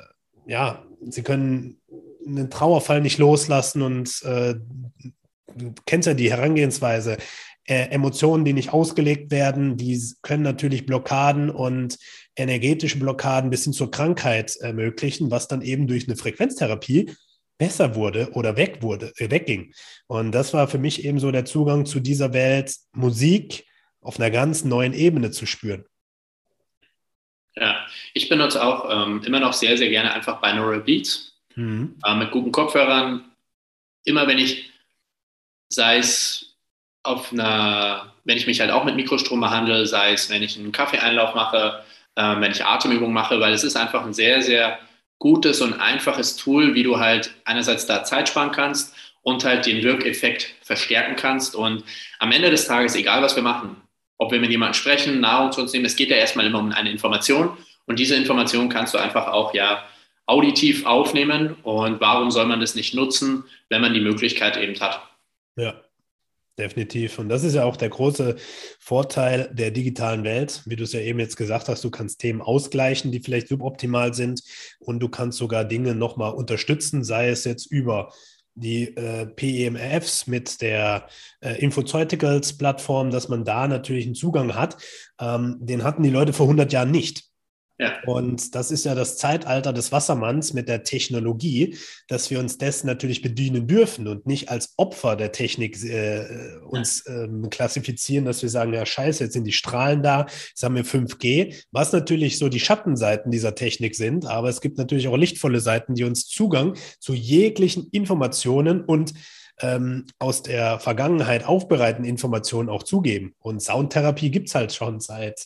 ja, 0.46 0.84
sie 1.08 1.22
können 1.22 1.80
einen 2.26 2.50
Trauerfall 2.50 3.00
nicht 3.00 3.18
loslassen 3.18 3.82
und 3.82 4.22
äh, 4.24 4.54
du 5.56 5.74
kennst 5.86 6.06
ja 6.06 6.14
die 6.14 6.30
Herangehensweise, 6.30 7.16
äh, 7.66 7.88
Emotionen, 7.88 8.44
die 8.44 8.52
nicht 8.52 8.72
ausgelegt 8.72 9.30
werden, 9.30 9.76
die 9.76 9.98
können 10.22 10.42
natürlich 10.42 10.84
Blockaden 10.84 11.48
und 11.48 11.98
energetische 12.36 12.98
Blockaden 12.98 13.50
bis 13.50 13.64
hin 13.64 13.72
zur 13.72 13.90
Krankheit 13.90 14.56
ermöglichen, 14.56 15.30
was 15.30 15.48
dann 15.48 15.62
eben 15.62 15.86
durch 15.86 16.08
eine 16.08 16.16
Frequenztherapie 16.16 17.14
besser 17.58 17.94
wurde 17.94 18.30
oder 18.32 18.56
weg 18.56 18.78
wurde, 18.80 19.12
äh, 19.16 19.30
wegging. 19.30 19.72
Und 20.06 20.32
das 20.32 20.52
war 20.52 20.66
für 20.68 20.78
mich 20.78 21.04
eben 21.04 21.20
so 21.20 21.30
der 21.30 21.44
Zugang 21.44 21.86
zu 21.86 22.00
dieser 22.00 22.32
Welt, 22.32 22.74
Musik 22.92 23.66
auf 24.00 24.18
einer 24.18 24.30
ganz 24.30 24.64
neuen 24.64 24.92
Ebene 24.92 25.30
zu 25.30 25.46
spüren. 25.46 25.84
Ja, 27.56 27.86
ich 28.12 28.28
benutze 28.28 28.62
auch 28.62 28.90
ähm, 28.90 29.22
immer 29.24 29.38
noch 29.38 29.52
sehr, 29.52 29.78
sehr 29.78 29.88
gerne 29.88 30.12
einfach 30.12 30.40
Binaural 30.40 30.80
Beats 30.80 31.40
mhm. 31.54 31.96
äh, 32.04 32.14
mit 32.16 32.32
guten 32.32 32.50
Kopfhörern. 32.50 33.24
Immer 34.04 34.26
wenn 34.26 34.38
ich 34.38 34.70
sei 35.68 35.98
es 35.98 36.56
auf 37.02 37.32
einer, 37.32 38.14
wenn 38.24 38.36
ich 38.36 38.46
mich 38.46 38.60
halt 38.60 38.70
auch 38.70 38.84
mit 38.84 38.96
Mikrostrom 38.96 39.40
behandle, 39.40 39.86
sei 39.86 40.12
es, 40.12 40.30
wenn 40.30 40.42
ich 40.42 40.58
einen 40.58 40.72
Kaffeeeinlauf 40.72 41.34
mache, 41.34 41.84
äh, 42.16 42.40
wenn 42.40 42.52
ich 42.52 42.64
Atemübungen 42.64 43.14
mache, 43.14 43.40
weil 43.40 43.52
es 43.52 43.64
ist 43.64 43.76
einfach 43.76 44.04
ein 44.04 44.14
sehr, 44.14 44.42
sehr 44.42 44.78
gutes 45.18 45.60
und 45.60 45.74
einfaches 45.74 46.36
Tool, 46.36 46.74
wie 46.74 46.82
du 46.82 46.98
halt 46.98 47.34
einerseits 47.44 47.86
da 47.86 48.04
Zeit 48.04 48.28
sparen 48.28 48.50
kannst 48.50 48.94
und 49.22 49.44
halt 49.44 49.66
den 49.66 49.82
Wirkeffekt 49.82 50.54
verstärken 50.62 51.16
kannst. 51.16 51.54
Und 51.54 51.84
am 52.18 52.32
Ende 52.32 52.50
des 52.50 52.66
Tages, 52.66 52.94
egal 52.94 53.22
was 53.22 53.36
wir 53.36 53.42
machen, 53.42 53.76
ob 54.18 54.32
wir 54.32 54.40
mit 54.40 54.50
jemandem 54.50 54.74
sprechen, 54.74 55.20
Nahrung 55.20 55.52
zu 55.52 55.60
uns 55.60 55.72
nehmen, 55.72 55.86
es 55.86 55.96
geht 55.96 56.10
ja 56.10 56.16
erstmal 56.16 56.46
immer 56.46 56.58
um 56.58 56.72
eine 56.72 56.90
Information. 56.90 57.56
Und 57.86 57.98
diese 57.98 58.14
Information 58.14 58.68
kannst 58.68 58.94
du 58.94 58.98
einfach 58.98 59.28
auch 59.28 59.54
ja 59.54 59.84
auditiv 60.26 60.86
aufnehmen. 60.86 61.56
Und 61.62 62.00
warum 62.00 62.30
soll 62.30 62.46
man 62.46 62.60
das 62.60 62.74
nicht 62.74 62.94
nutzen, 62.94 63.44
wenn 63.68 63.80
man 63.80 63.94
die 63.94 64.00
Möglichkeit 64.00 64.56
eben 64.56 64.78
hat? 64.80 65.02
Ja, 65.56 65.83
Definitiv. 66.56 67.18
Und 67.18 67.28
das 67.28 67.42
ist 67.42 67.54
ja 67.54 67.64
auch 67.64 67.76
der 67.76 67.88
große 67.88 68.36
Vorteil 68.78 69.50
der 69.52 69.72
digitalen 69.72 70.22
Welt. 70.22 70.62
Wie 70.66 70.76
du 70.76 70.84
es 70.84 70.92
ja 70.92 71.00
eben 71.00 71.18
jetzt 71.18 71.36
gesagt 71.36 71.68
hast, 71.68 71.82
du 71.82 71.90
kannst 71.90 72.20
Themen 72.20 72.40
ausgleichen, 72.40 73.10
die 73.10 73.18
vielleicht 73.18 73.48
suboptimal 73.48 74.14
sind. 74.14 74.40
Und 74.78 75.00
du 75.00 75.08
kannst 75.08 75.38
sogar 75.38 75.64
Dinge 75.64 75.96
nochmal 75.96 76.32
unterstützen, 76.32 77.02
sei 77.02 77.28
es 77.28 77.44
jetzt 77.44 77.66
über 77.66 78.12
die 78.54 78.96
äh, 78.96 79.26
PEMFs 79.26 80.28
mit 80.28 80.60
der 80.60 81.08
äh, 81.40 81.58
Infoceuticals-Plattform, 81.60 83.10
dass 83.10 83.28
man 83.28 83.44
da 83.44 83.66
natürlich 83.66 84.06
einen 84.06 84.14
Zugang 84.14 84.54
hat. 84.54 84.76
Ähm, 85.18 85.56
den 85.60 85.82
hatten 85.82 86.04
die 86.04 86.10
Leute 86.10 86.32
vor 86.32 86.46
100 86.46 86.72
Jahren 86.72 86.92
nicht. 86.92 87.33
Ja. 87.76 88.00
Und 88.06 88.54
das 88.54 88.70
ist 88.70 88.84
ja 88.84 88.94
das 88.94 89.16
Zeitalter 89.16 89.72
des 89.72 89.90
Wassermanns 89.90 90.52
mit 90.52 90.68
der 90.68 90.84
Technologie, 90.84 91.76
dass 92.06 92.30
wir 92.30 92.38
uns 92.38 92.56
dessen 92.56 92.86
natürlich 92.86 93.20
bedienen 93.20 93.66
dürfen 93.66 94.06
und 94.06 94.26
nicht 94.26 94.48
als 94.48 94.74
Opfer 94.76 95.16
der 95.16 95.32
Technik 95.32 95.82
äh, 95.82 96.56
uns 96.68 97.04
ähm, 97.08 97.50
klassifizieren, 97.50 98.26
dass 98.26 98.42
wir 98.42 98.48
sagen, 98.48 98.72
ja 98.72 98.86
scheiße, 98.86 99.24
jetzt 99.24 99.32
sind 99.32 99.44
die 99.44 99.52
Strahlen 99.52 100.04
da, 100.04 100.26
jetzt 100.48 100.62
haben 100.62 100.76
wir 100.76 100.84
5G, 100.84 101.64
was 101.72 101.92
natürlich 101.92 102.38
so 102.38 102.48
die 102.48 102.60
Schattenseiten 102.60 103.32
dieser 103.32 103.56
Technik 103.56 103.96
sind, 103.96 104.24
aber 104.24 104.48
es 104.48 104.60
gibt 104.60 104.78
natürlich 104.78 105.08
auch 105.08 105.16
lichtvolle 105.16 105.58
Seiten, 105.58 105.96
die 105.96 106.04
uns 106.04 106.28
Zugang 106.28 106.76
zu 107.00 107.12
jeglichen 107.12 107.88
Informationen 107.90 108.84
und 108.84 109.14
ähm, 109.60 110.06
aus 110.20 110.42
der 110.42 110.78
Vergangenheit 110.78 111.44
aufbereiteten 111.44 112.04
Informationen 112.04 112.68
auch 112.68 112.84
zugeben. 112.84 113.34
Und 113.40 113.60
Soundtherapie 113.60 114.30
gibt 114.30 114.48
es 114.48 114.54
halt 114.54 114.72
schon 114.72 115.00
seit 115.00 115.44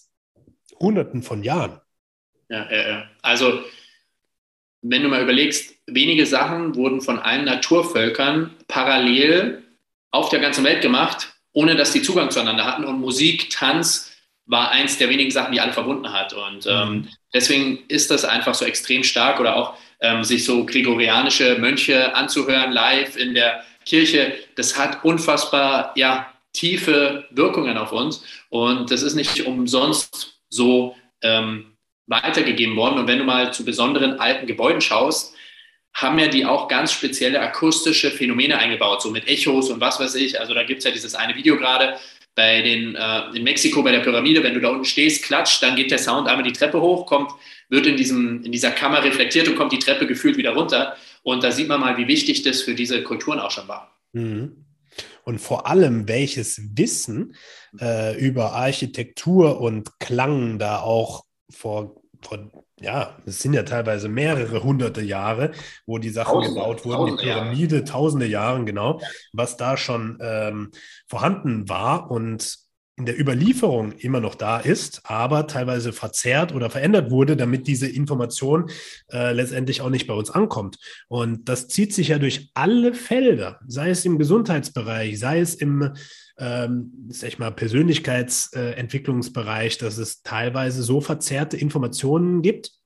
Hunderten 0.79 1.23
von 1.23 1.43
Jahren. 1.43 1.81
Ja, 2.49 2.71
ja, 2.71 3.09
Also, 3.23 3.63
wenn 4.83 5.03
du 5.03 5.09
mal 5.09 5.23
überlegst, 5.23 5.75
wenige 5.87 6.27
Sachen 6.27 6.75
wurden 6.75 7.01
von 7.01 7.19
allen 7.19 7.45
Naturvölkern 7.45 8.55
parallel 8.69 9.63
auf 10.11 10.29
der 10.31 10.41
ganzen 10.41 10.65
Welt 10.65 10.81
gemacht, 10.81 11.35
ohne 11.53 11.77
dass 11.77 11.93
die 11.93 12.03
Zugang 12.03 12.31
zueinander 12.31 12.65
hatten. 12.65 12.85
Und 12.85 13.01
Musik, 13.01 13.51
Tanz 13.51 14.13
war 14.47 14.71
eins 14.71 14.97
der 14.97 15.11
wenigen 15.11 15.31
Sachen, 15.31 15.53
die 15.53 15.61
alle 15.61 15.73
verbunden 15.73 16.13
hat. 16.13 16.33
Und 16.33 16.67
ähm, 16.67 16.91
mhm. 16.91 17.09
deswegen 17.35 17.85
ist 17.89 18.11
das 18.11 18.25
einfach 18.25 18.55
so 18.55 18.65
extrem 18.65 19.05
stark 19.05 19.41
oder 19.41 19.57
auch 19.57 19.77
ähm, 20.01 20.25
sich 20.25 20.45
so 20.45 20.65
gregorianische 20.65 21.59
Mönche 21.59 22.15
anzuhören 22.15 22.73
live 22.73 23.17
in 23.17 23.35
der 23.35 23.65
Kirche. 23.85 24.35
Das 24.55 24.79
hat 24.79 25.05
unfassbar 25.05 25.93
ja, 25.97 26.33
tiefe 26.53 27.27
Wirkungen 27.31 27.77
auf 27.77 27.93
uns. 27.93 28.25
Und 28.49 28.91
das 28.91 29.03
ist 29.03 29.15
nicht 29.15 29.47
umsonst 29.47 30.41
so 30.49 30.97
ähm, 31.23 31.77
weitergegeben 32.09 32.77
worden. 32.77 32.99
Und 32.99 33.07
wenn 33.07 33.18
du 33.18 33.25
mal 33.25 33.53
zu 33.53 33.64
besonderen 33.64 34.18
alten 34.18 34.47
Gebäuden 34.47 34.81
schaust, 34.81 35.35
haben 35.94 36.18
ja 36.18 36.29
die 36.29 36.44
auch 36.44 36.68
ganz 36.68 36.92
spezielle 36.92 37.40
akustische 37.40 38.11
Phänomene 38.11 38.59
eingebaut, 38.59 39.03
so 39.03 39.11
mit 39.11 39.27
Echos 39.29 39.71
und 39.71 39.81
was 39.81 39.99
weiß 40.01 40.14
ich. 40.16 40.40
Also 40.40 40.55
da 40.55 40.62
gibt 40.62 40.79
es 40.79 40.85
ja 40.85 40.90
dieses 40.90 41.14
eine 41.14 41.35
Video 41.35 41.57
gerade 41.57 41.97
bei 42.35 42.62
den, 42.62 42.94
äh, 42.94 43.37
in 43.37 43.42
Mexiko 43.42 43.83
bei 43.83 43.90
der 43.90 43.99
Pyramide, 43.99 44.42
wenn 44.44 44.55
du 44.55 44.61
da 44.61 44.68
unten 44.68 44.85
stehst, 44.85 45.25
klatscht, 45.25 45.61
dann 45.61 45.75
geht 45.75 45.90
der 45.90 45.99
Sound 45.99 46.29
einmal 46.29 46.44
die 46.44 46.53
Treppe 46.53 46.81
hoch, 46.81 47.05
kommt, 47.05 47.33
wird 47.68 47.87
in, 47.87 47.97
diesem, 47.97 48.44
in 48.44 48.53
dieser 48.53 48.71
Kammer 48.71 49.03
reflektiert 49.03 49.49
und 49.49 49.57
kommt 49.57 49.73
die 49.73 49.81
Treppe 49.81 50.07
gefühlt 50.07 50.37
wieder 50.37 50.55
runter. 50.55 50.97
Und 51.25 51.42
da 51.42 51.51
sieht 51.51 51.66
man 51.66 51.81
mal, 51.81 51.97
wie 51.97 52.07
wichtig 52.07 52.42
das 52.44 52.62
für 52.62 52.77
diese 52.77 53.03
Kulturen 53.03 53.40
auch 53.40 53.51
schon 53.51 53.66
war. 53.66 53.92
Mhm. 54.12 54.64
Und 55.25 55.40
vor 55.40 55.66
allem, 55.66 56.07
welches 56.07 56.62
Wissen 56.77 57.35
äh, 57.81 58.16
über 58.18 58.53
Architektur 58.53 59.61
und 59.61 59.99
Klang 59.99 60.61
da 60.61 60.81
auch 60.81 61.25
vor, 61.51 61.98
vor, 62.22 62.50
ja, 62.81 63.16
es 63.26 63.40
sind 63.40 63.54
ja 63.54 63.62
teilweise 63.62 64.09
mehrere 64.09 64.62
hunderte 64.62 65.02
Jahre, 65.02 65.52
wo 65.87 65.98
die 65.98 66.11
Sachen 66.11 66.35
tausende, 66.35 66.48
gebaut 66.48 66.85
wurden, 66.85 67.16
die 67.16 67.22
Pyramide, 67.22 67.76
Jahre. 67.76 67.85
tausende 67.85 68.26
Jahre, 68.26 68.64
genau, 68.64 69.00
was 69.33 69.57
da 69.57 69.76
schon 69.76 70.18
ähm, 70.20 70.70
vorhanden 71.07 71.68
war 71.68 72.11
und 72.11 72.67
in 72.99 73.07
der 73.07 73.19
Überlieferung 73.19 73.93
immer 73.93 74.21
noch 74.21 74.35
da 74.35 74.59
ist, 74.59 75.03
aber 75.05 75.47
teilweise 75.47 75.93
verzerrt 75.93 76.53
oder 76.53 76.69
verändert 76.69 77.13
wurde, 77.13 77.37
damit 77.37 77.69
diese 77.69 77.87
Information 77.87 78.71
äh, 79.13 79.33
letztendlich 79.33 79.81
auch 79.81 79.91
nicht 79.91 80.09
bei 80.09 80.15
uns 80.15 80.31
ankommt. 80.31 80.79
Und 81.07 81.49
das 81.49 81.69
zieht 81.69 81.95
sich 81.95 82.09
ja 82.09 82.19
durch 82.19 82.51
alle 82.55 82.95
Felder, 82.95 83.61
sei 83.67 83.91
es 83.91 84.05
im 84.05 84.19
Gesundheitsbereich, 84.19 85.19
sei 85.19 85.41
es 85.41 85.55
im 85.55 85.93
ähm, 86.41 86.93
sag 87.09 87.29
ich 87.29 87.39
mal, 87.39 87.51
Persönlichkeitsentwicklungsbereich, 87.51 89.79
dass 89.79 89.99
es 89.99 90.23
teilweise 90.23 90.83
so 90.83 91.01
verzerrte 91.01 91.57
Informationen 91.57 92.43
gibt, 92.43 92.78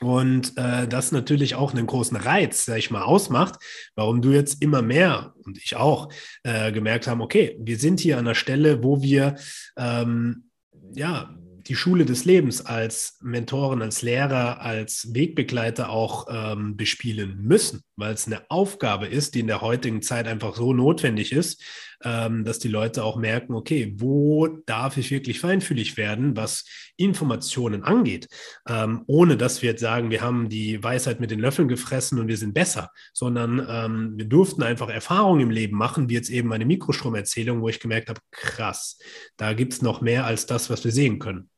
und 0.00 0.56
äh, 0.56 0.86
das 0.86 1.12
natürlich 1.12 1.54
auch 1.54 1.72
einen 1.72 1.86
großen 1.86 2.16
Reiz, 2.16 2.66
sag 2.66 2.78
ich 2.78 2.90
mal, 2.90 3.02
ausmacht, 3.02 3.56
warum 3.94 4.20
du 4.20 4.30
jetzt 4.30 4.62
immer 4.62 4.82
mehr 4.82 5.34
und 5.44 5.58
ich 5.58 5.76
auch 5.76 6.12
äh, 6.42 6.70
gemerkt 6.72 7.06
haben, 7.06 7.22
okay, 7.22 7.56
wir 7.60 7.78
sind 7.78 8.00
hier 8.00 8.18
an 8.18 8.26
der 8.26 8.34
Stelle, 8.34 8.82
wo 8.82 9.02
wir 9.02 9.36
ähm, 9.78 10.50
ja 10.94 11.34
die 11.66 11.74
Schule 11.74 12.04
des 12.04 12.24
Lebens 12.24 12.64
als 12.64 13.18
Mentoren, 13.22 13.82
als 13.82 14.02
Lehrer, 14.02 14.60
als 14.60 15.14
Wegbegleiter 15.14 15.90
auch 15.90 16.26
ähm, 16.30 16.76
bespielen 16.76 17.38
müssen, 17.42 17.82
weil 17.96 18.14
es 18.14 18.26
eine 18.26 18.42
Aufgabe 18.50 19.06
ist, 19.06 19.34
die 19.34 19.40
in 19.40 19.48
der 19.48 19.62
heutigen 19.62 20.02
Zeit 20.02 20.28
einfach 20.28 20.54
so 20.54 20.72
notwendig 20.72 21.32
ist, 21.32 21.62
ähm, 22.06 22.44
dass 22.44 22.60
die 22.60 22.68
Leute 22.68 23.02
auch 23.02 23.16
merken, 23.16 23.54
okay, 23.54 23.92
wo 23.96 24.46
darf 24.46 24.96
ich 24.96 25.10
wirklich 25.10 25.40
feinfühlig 25.40 25.96
werden, 25.96 26.36
was 26.36 26.64
Informationen 26.96 27.82
angeht, 27.82 28.28
ähm, 28.68 29.02
ohne 29.08 29.36
dass 29.36 29.60
wir 29.60 29.70
jetzt 29.70 29.80
sagen, 29.80 30.10
wir 30.10 30.20
haben 30.20 30.48
die 30.48 30.82
Weisheit 30.82 31.18
mit 31.18 31.32
den 31.32 31.40
Löffeln 31.40 31.66
gefressen 31.66 32.20
und 32.20 32.28
wir 32.28 32.36
sind 32.36 32.54
besser, 32.54 32.92
sondern 33.12 33.66
ähm, 33.68 34.12
wir 34.16 34.26
durften 34.26 34.62
einfach 34.62 34.88
Erfahrungen 34.88 35.40
im 35.40 35.50
Leben 35.50 35.76
machen, 35.76 36.08
wie 36.08 36.14
jetzt 36.14 36.30
eben 36.30 36.48
meine 36.48 36.64
Mikrostromerzählung, 36.64 37.60
wo 37.60 37.68
ich 37.68 37.80
gemerkt 37.80 38.08
habe, 38.08 38.20
krass, 38.30 38.98
da 39.36 39.52
gibt 39.52 39.72
es 39.72 39.82
noch 39.82 40.00
mehr 40.00 40.26
als 40.26 40.46
das, 40.46 40.70
was 40.70 40.84
wir 40.84 40.92
sehen 40.92 41.18
können. 41.18 41.50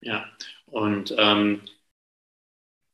Ja, 0.00 0.24
und 0.64 1.14
ähm, 1.18 1.60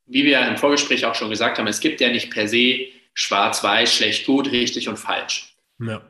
wie 0.07 0.25
wir 0.25 0.47
im 0.49 0.57
Vorgespräch 0.57 1.05
auch 1.05 1.14
schon 1.14 1.31
gesagt 1.31 1.59
haben, 1.59 1.69
es 1.69 1.79
gibt 1.79 2.01
ja 2.01 2.11
nicht 2.11 2.33
per 2.33 2.49
se 2.49 2.88
schwarz-weiß, 3.14 3.95
schlecht, 3.95 4.27
gut, 4.27 4.51
richtig 4.51 4.88
und 4.88 4.99
falsch. 4.99 5.57
Ja. 5.79 6.03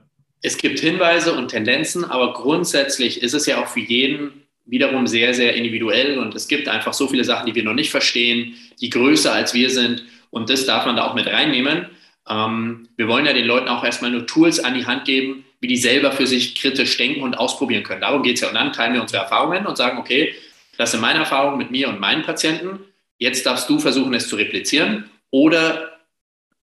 Es 0.46 0.59
gibt 0.59 0.78
Hinweise 0.78 1.32
und 1.32 1.48
Tendenzen, 1.48 2.04
aber 2.04 2.32
grundsätzlich 2.32 3.20
ist 3.20 3.35
es 3.35 3.46
ja 3.46 3.61
auch 3.61 3.66
für 3.66 3.80
jeden 3.80 4.46
wiederum 4.64 5.09
sehr, 5.09 5.35
sehr 5.35 5.56
individuell 5.56 6.20
und 6.20 6.37
es 6.37 6.46
gibt 6.46 6.68
einfach 6.68 6.92
so 6.92 7.09
viele 7.09 7.24
Sachen, 7.24 7.46
die 7.46 7.54
wir 7.56 7.64
noch 7.64 7.74
nicht 7.74 7.90
verstehen, 7.90 8.54
die 8.80 8.88
größer 8.88 9.32
als 9.32 9.54
wir 9.54 9.70
sind 9.70 10.04
und 10.30 10.48
das 10.48 10.64
darf 10.64 10.87
man 10.87 10.94
da 10.94 11.04
auch 11.04 11.14
mit 11.14 11.26
reinnehmen. 11.26 11.87
Ähm, 12.28 12.88
wir 12.96 13.09
wollen 13.09 13.26
ja 13.26 13.32
den 13.32 13.44
Leuten 13.44 13.66
auch 13.66 13.82
erstmal 13.82 14.12
nur 14.12 14.24
Tools 14.24 14.61
an 14.61 14.74
die 14.74 14.87
Hand 14.87 15.04
geben, 15.04 15.44
wie 15.59 15.66
die 15.66 15.76
selber 15.76 16.12
für 16.12 16.28
sich 16.28 16.54
kritisch 16.54 16.96
denken 16.96 17.22
und 17.22 17.35
ausprobieren 17.35 17.82
können. 17.82 18.02
Darum 18.02 18.22
geht 18.22 18.37
es 18.37 18.42
ja. 18.42 18.48
Und 18.48 18.54
dann 18.54 18.72
teilen 18.72 18.94
wir 18.94 19.02
unsere 19.02 19.24
Erfahrungen 19.24 19.66
und 19.66 19.76
sagen, 19.76 19.98
okay, 19.98 20.32
das 20.78 20.92
sind 20.92 21.00
meine 21.00 21.18
Erfahrungen 21.18 21.59
mit 21.59 21.72
mir 21.72 21.88
und 21.88 21.98
meinen 21.98 22.22
Patienten. 22.22 22.78
Jetzt 23.18 23.46
darfst 23.46 23.68
du 23.68 23.80
versuchen, 23.80 24.14
es 24.14 24.28
zu 24.28 24.37
replizieren 24.37 25.11
oder 25.30 25.98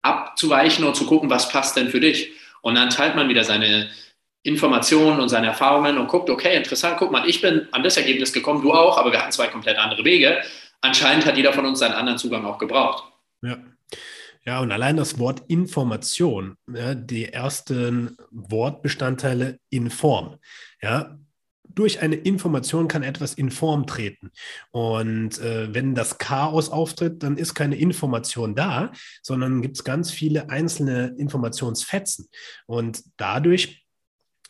abzuweichen 0.03 0.85
und 0.85 0.97
zu 0.97 1.07
gucken, 1.07 1.31
was 1.31 1.49
passt 1.49 1.79
denn 1.79 1.89
für 1.89 2.01
dich. 2.01 2.33
Und 2.63 2.75
dann 2.75 2.91
teilt 2.91 3.17
man 3.17 3.29
wieder 3.29 3.45
seine 3.45 3.91
Informationen 4.43 5.21
und 5.21 5.29
seine 5.29 5.49
Erfahrungen 5.49 5.99
und 5.99 6.09
guckt, 6.09 6.31
okay, 6.31 6.57
interessant, 6.57 6.97
guck 6.99 7.11
mal, 7.11 7.29
ich 7.29 7.41
bin 7.41 7.69
an 7.73 7.83
das 7.83 7.97
Ergebnis 7.97 8.33
gekommen, 8.33 8.63
du 8.63 8.73
auch, 8.73 8.97
aber 8.97 9.13
wir 9.13 9.21
hatten 9.21 9.33
zwei 9.33 9.49
komplett 9.49 9.79
andere 9.79 10.05
Wege. 10.05 10.43
Anscheinend 10.81 11.27
hat 11.27 11.37
jeder 11.37 11.53
von 11.53 11.67
uns 11.67 11.79
seinen 11.79 11.93
anderen 11.93 12.19
Zugang 12.19 12.45
auch 12.47 12.59
gebraucht. 12.59 13.05
Ja. 13.43 13.59
Ja, 14.47 14.61
und 14.61 14.73
allein 14.73 14.97
das 14.97 15.19
Wort 15.19 15.43
Information, 15.49 16.57
ja, 16.73 16.95
die 16.95 17.27
ersten 17.27 18.17
Wortbestandteile 18.31 19.59
in 19.69 19.91
Form. 19.91 20.39
Ja, 20.81 21.19
durch 21.75 22.01
eine 22.01 22.17
Information 22.17 22.89
kann 22.89 23.03
etwas 23.03 23.35
in 23.35 23.51
Form 23.51 23.87
treten. 23.87 24.31
Und 24.71 25.39
äh, 25.41 25.73
wenn 25.75 25.95
das 25.95 26.19
Chaos 26.19 26.71
auftritt, 26.71 27.23
dann 27.23 27.37
ist 27.37 27.55
keine 27.55 27.77
Information 27.77 28.55
da, 28.55 28.93
sondern 29.23 29.63
gibt 29.63 29.77
es 29.77 29.85
ganz 29.85 30.11
viele 30.11 30.51
einzelne 30.51 31.15
Informationsfetzen. 31.19 32.29
Und 32.67 33.03
dadurch 33.17 33.81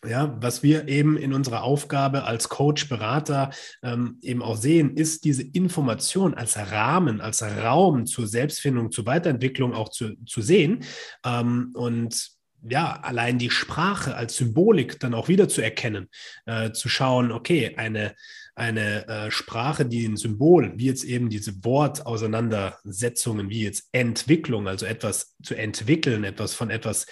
ja, 0.09 0.35
was 0.41 0.63
wir 0.63 0.89
eben 0.89 1.19
in 1.19 1.35
unserer 1.35 1.63
Aufgabe 1.63 2.25
als 2.25 2.49
Coach, 2.49 2.89
Berater 2.89 3.51
ähm, 3.83 4.19
eben 4.23 4.43
auch 4.43 4.57
sehen, 4.57 4.97
ist 4.97 5.25
diese 5.25 5.43
Information 5.43 6.33
als 6.33 6.57
Rahmen, 6.57 7.21
als 7.21 7.43
Raum 7.43 8.07
zur 8.07 8.27
Selbstfindung, 8.27 8.91
zur 8.91 9.05
Weiterentwicklung 9.05 9.75
auch 9.75 9.91
zu, 9.91 10.17
zu 10.25 10.41
sehen. 10.41 10.85
Ähm, 11.25 11.73
und 11.75 12.40
ja, 12.69 13.01
allein 13.01 13.39
die 13.39 13.51
Sprache 13.51 14.15
als 14.15 14.37
Symbolik 14.37 15.01
dann 15.01 15.15
auch 15.15 15.29
wieder 15.29 15.49
zu 15.49 15.63
erkennen, 15.63 16.09
äh, 16.47 16.73
zu 16.73 16.89
schauen, 16.89 17.33
okay, 17.33 17.75
eine, 17.77 18.15
eine 18.55 19.09
äh, 19.09 19.31
Sprache, 19.31 19.87
die 19.87 20.07
ein 20.07 20.17
Symbol, 20.17 20.73
wie 20.77 20.87
jetzt 20.87 21.05
eben 21.05 21.31
diese 21.31 21.65
Wortauseinandersetzungen, 21.65 23.49
wie 23.49 23.63
jetzt 23.63 23.89
Entwicklung, 23.93 24.69
also 24.69 24.87
etwas 24.87 25.37
zu 25.43 25.55
entwickeln, 25.55 26.25
etwas 26.25 26.55
von 26.55 26.71
etwas 26.71 27.07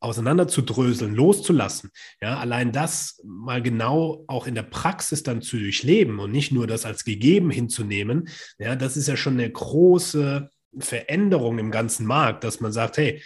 auseinanderzudröseln, 0.00 1.14
loszulassen. 1.14 1.90
Ja, 2.20 2.38
allein 2.38 2.72
das 2.72 3.20
mal 3.24 3.62
genau 3.62 4.24
auch 4.26 4.46
in 4.46 4.54
der 4.54 4.64
Praxis 4.64 5.22
dann 5.22 5.42
zu 5.42 5.56
durchleben 5.56 6.18
und 6.18 6.32
nicht 6.32 6.52
nur 6.52 6.66
das 6.66 6.84
als 6.84 7.04
gegeben 7.04 7.50
hinzunehmen, 7.50 8.28
ja, 8.58 8.74
das 8.74 8.96
ist 8.96 9.08
ja 9.08 9.16
schon 9.16 9.34
eine 9.34 9.50
große 9.50 10.50
Veränderung 10.78 11.58
im 11.58 11.70
ganzen 11.70 12.06
Markt, 12.06 12.44
dass 12.44 12.60
man 12.60 12.72
sagt, 12.72 12.96
hey, 12.96 13.22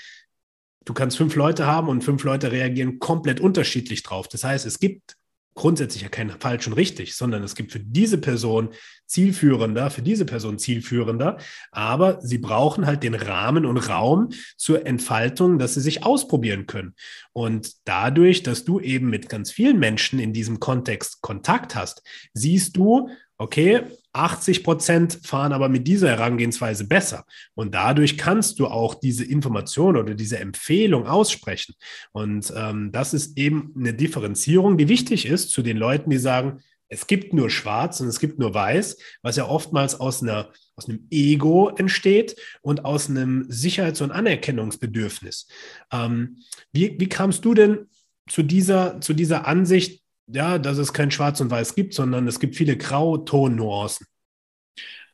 du 0.86 0.94
kannst 0.94 1.18
fünf 1.18 1.34
Leute 1.34 1.66
haben 1.66 1.88
und 1.88 2.02
fünf 2.02 2.24
Leute 2.24 2.50
reagieren 2.50 2.98
komplett 2.98 3.40
unterschiedlich 3.40 4.02
drauf. 4.02 4.28
Das 4.28 4.44
heißt, 4.44 4.64
es 4.64 4.78
gibt 4.78 5.16
grundsätzlich 5.56 6.02
ja 6.02 6.08
kein 6.08 6.30
falsch 6.30 6.66
und 6.66 6.74
richtig, 6.74 7.16
sondern 7.16 7.42
es 7.42 7.54
gibt 7.54 7.72
für 7.72 7.80
diese 7.80 8.18
Person 8.18 8.68
zielführender, 9.06 9.90
für 9.90 10.02
diese 10.02 10.26
Person 10.26 10.58
zielführender, 10.58 11.38
aber 11.72 12.20
sie 12.20 12.38
brauchen 12.38 12.86
halt 12.86 13.02
den 13.02 13.14
Rahmen 13.14 13.64
und 13.64 13.78
Raum 13.78 14.28
zur 14.56 14.86
Entfaltung, 14.86 15.58
dass 15.58 15.74
sie 15.74 15.80
sich 15.80 16.04
ausprobieren 16.04 16.66
können. 16.66 16.94
Und 17.32 17.72
dadurch, 17.84 18.42
dass 18.42 18.64
du 18.64 18.80
eben 18.80 19.08
mit 19.08 19.28
ganz 19.28 19.50
vielen 19.50 19.78
Menschen 19.78 20.18
in 20.18 20.34
diesem 20.34 20.60
Kontext 20.60 21.22
Kontakt 21.22 21.74
hast, 21.74 22.02
siehst 22.34 22.76
du, 22.76 23.08
okay, 23.38 23.82
80 24.16 24.64
Prozent 24.64 25.20
fahren 25.22 25.52
aber 25.52 25.68
mit 25.68 25.86
dieser 25.86 26.08
Herangehensweise 26.08 26.86
besser. 26.86 27.24
Und 27.54 27.74
dadurch 27.74 28.18
kannst 28.18 28.58
du 28.58 28.66
auch 28.66 28.94
diese 28.94 29.24
Information 29.24 29.96
oder 29.96 30.14
diese 30.14 30.38
Empfehlung 30.38 31.06
aussprechen. 31.06 31.74
Und 32.12 32.52
ähm, 32.56 32.92
das 32.92 33.14
ist 33.14 33.38
eben 33.38 33.72
eine 33.76 33.94
Differenzierung, 33.94 34.78
die 34.78 34.88
wichtig 34.88 35.26
ist 35.26 35.50
zu 35.50 35.62
den 35.62 35.76
Leuten, 35.76 36.10
die 36.10 36.18
sagen, 36.18 36.60
es 36.88 37.06
gibt 37.06 37.32
nur 37.32 37.50
schwarz 37.50 38.00
und 38.00 38.08
es 38.08 38.20
gibt 38.20 38.38
nur 38.38 38.54
weiß, 38.54 38.96
was 39.22 39.36
ja 39.36 39.46
oftmals 39.48 39.98
aus, 39.98 40.22
einer, 40.22 40.50
aus 40.76 40.88
einem 40.88 41.06
Ego 41.10 41.70
entsteht 41.70 42.36
und 42.62 42.84
aus 42.84 43.10
einem 43.10 43.46
Sicherheits- 43.48 44.00
und 44.00 44.12
Anerkennungsbedürfnis. 44.12 45.48
Ähm, 45.92 46.38
wie, 46.72 46.96
wie 46.98 47.08
kamst 47.08 47.44
du 47.44 47.54
denn 47.54 47.88
zu 48.28 48.42
dieser, 48.42 49.00
zu 49.00 49.14
dieser 49.14 49.46
Ansicht, 49.46 50.02
ja, 50.26 50.58
dass 50.58 50.78
es 50.78 50.92
kein 50.92 51.10
Schwarz 51.10 51.40
und 51.40 51.50
Weiß 51.50 51.74
gibt, 51.74 51.94
sondern 51.94 52.26
es 52.26 52.40
gibt 52.40 52.56
viele 52.56 52.76
Grauton-Nuancen. 52.76 54.06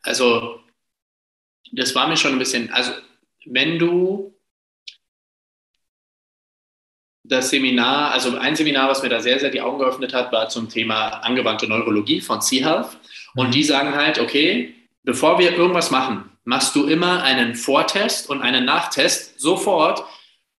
Also, 0.02 0.60
das 1.72 1.94
war 1.94 2.08
mir 2.08 2.16
schon 2.16 2.32
ein 2.32 2.38
bisschen, 2.38 2.70
also, 2.72 2.92
wenn 3.46 3.78
du 3.78 4.34
das 7.24 7.50
Seminar, 7.50 8.12
also 8.12 8.36
ein 8.36 8.56
Seminar, 8.56 8.88
was 8.88 9.02
mir 9.02 9.08
da 9.08 9.20
sehr, 9.20 9.38
sehr 9.38 9.50
die 9.50 9.60
Augen 9.60 9.78
geöffnet 9.78 10.12
hat, 10.12 10.32
war 10.32 10.48
zum 10.48 10.68
Thema 10.68 11.08
angewandte 11.20 11.68
Neurologie 11.68 12.20
von 12.20 12.40
C-Health. 12.40 12.98
Und 13.34 13.48
mhm. 13.48 13.52
die 13.52 13.62
sagen 13.62 13.94
halt, 13.94 14.18
okay, 14.18 14.74
bevor 15.02 15.38
wir 15.38 15.56
irgendwas 15.56 15.90
machen, 15.90 16.30
machst 16.44 16.74
du 16.74 16.86
immer 16.86 17.22
einen 17.22 17.54
Vortest 17.54 18.28
und 18.28 18.42
einen 18.42 18.64
Nachtest 18.64 19.40
sofort 19.40 20.04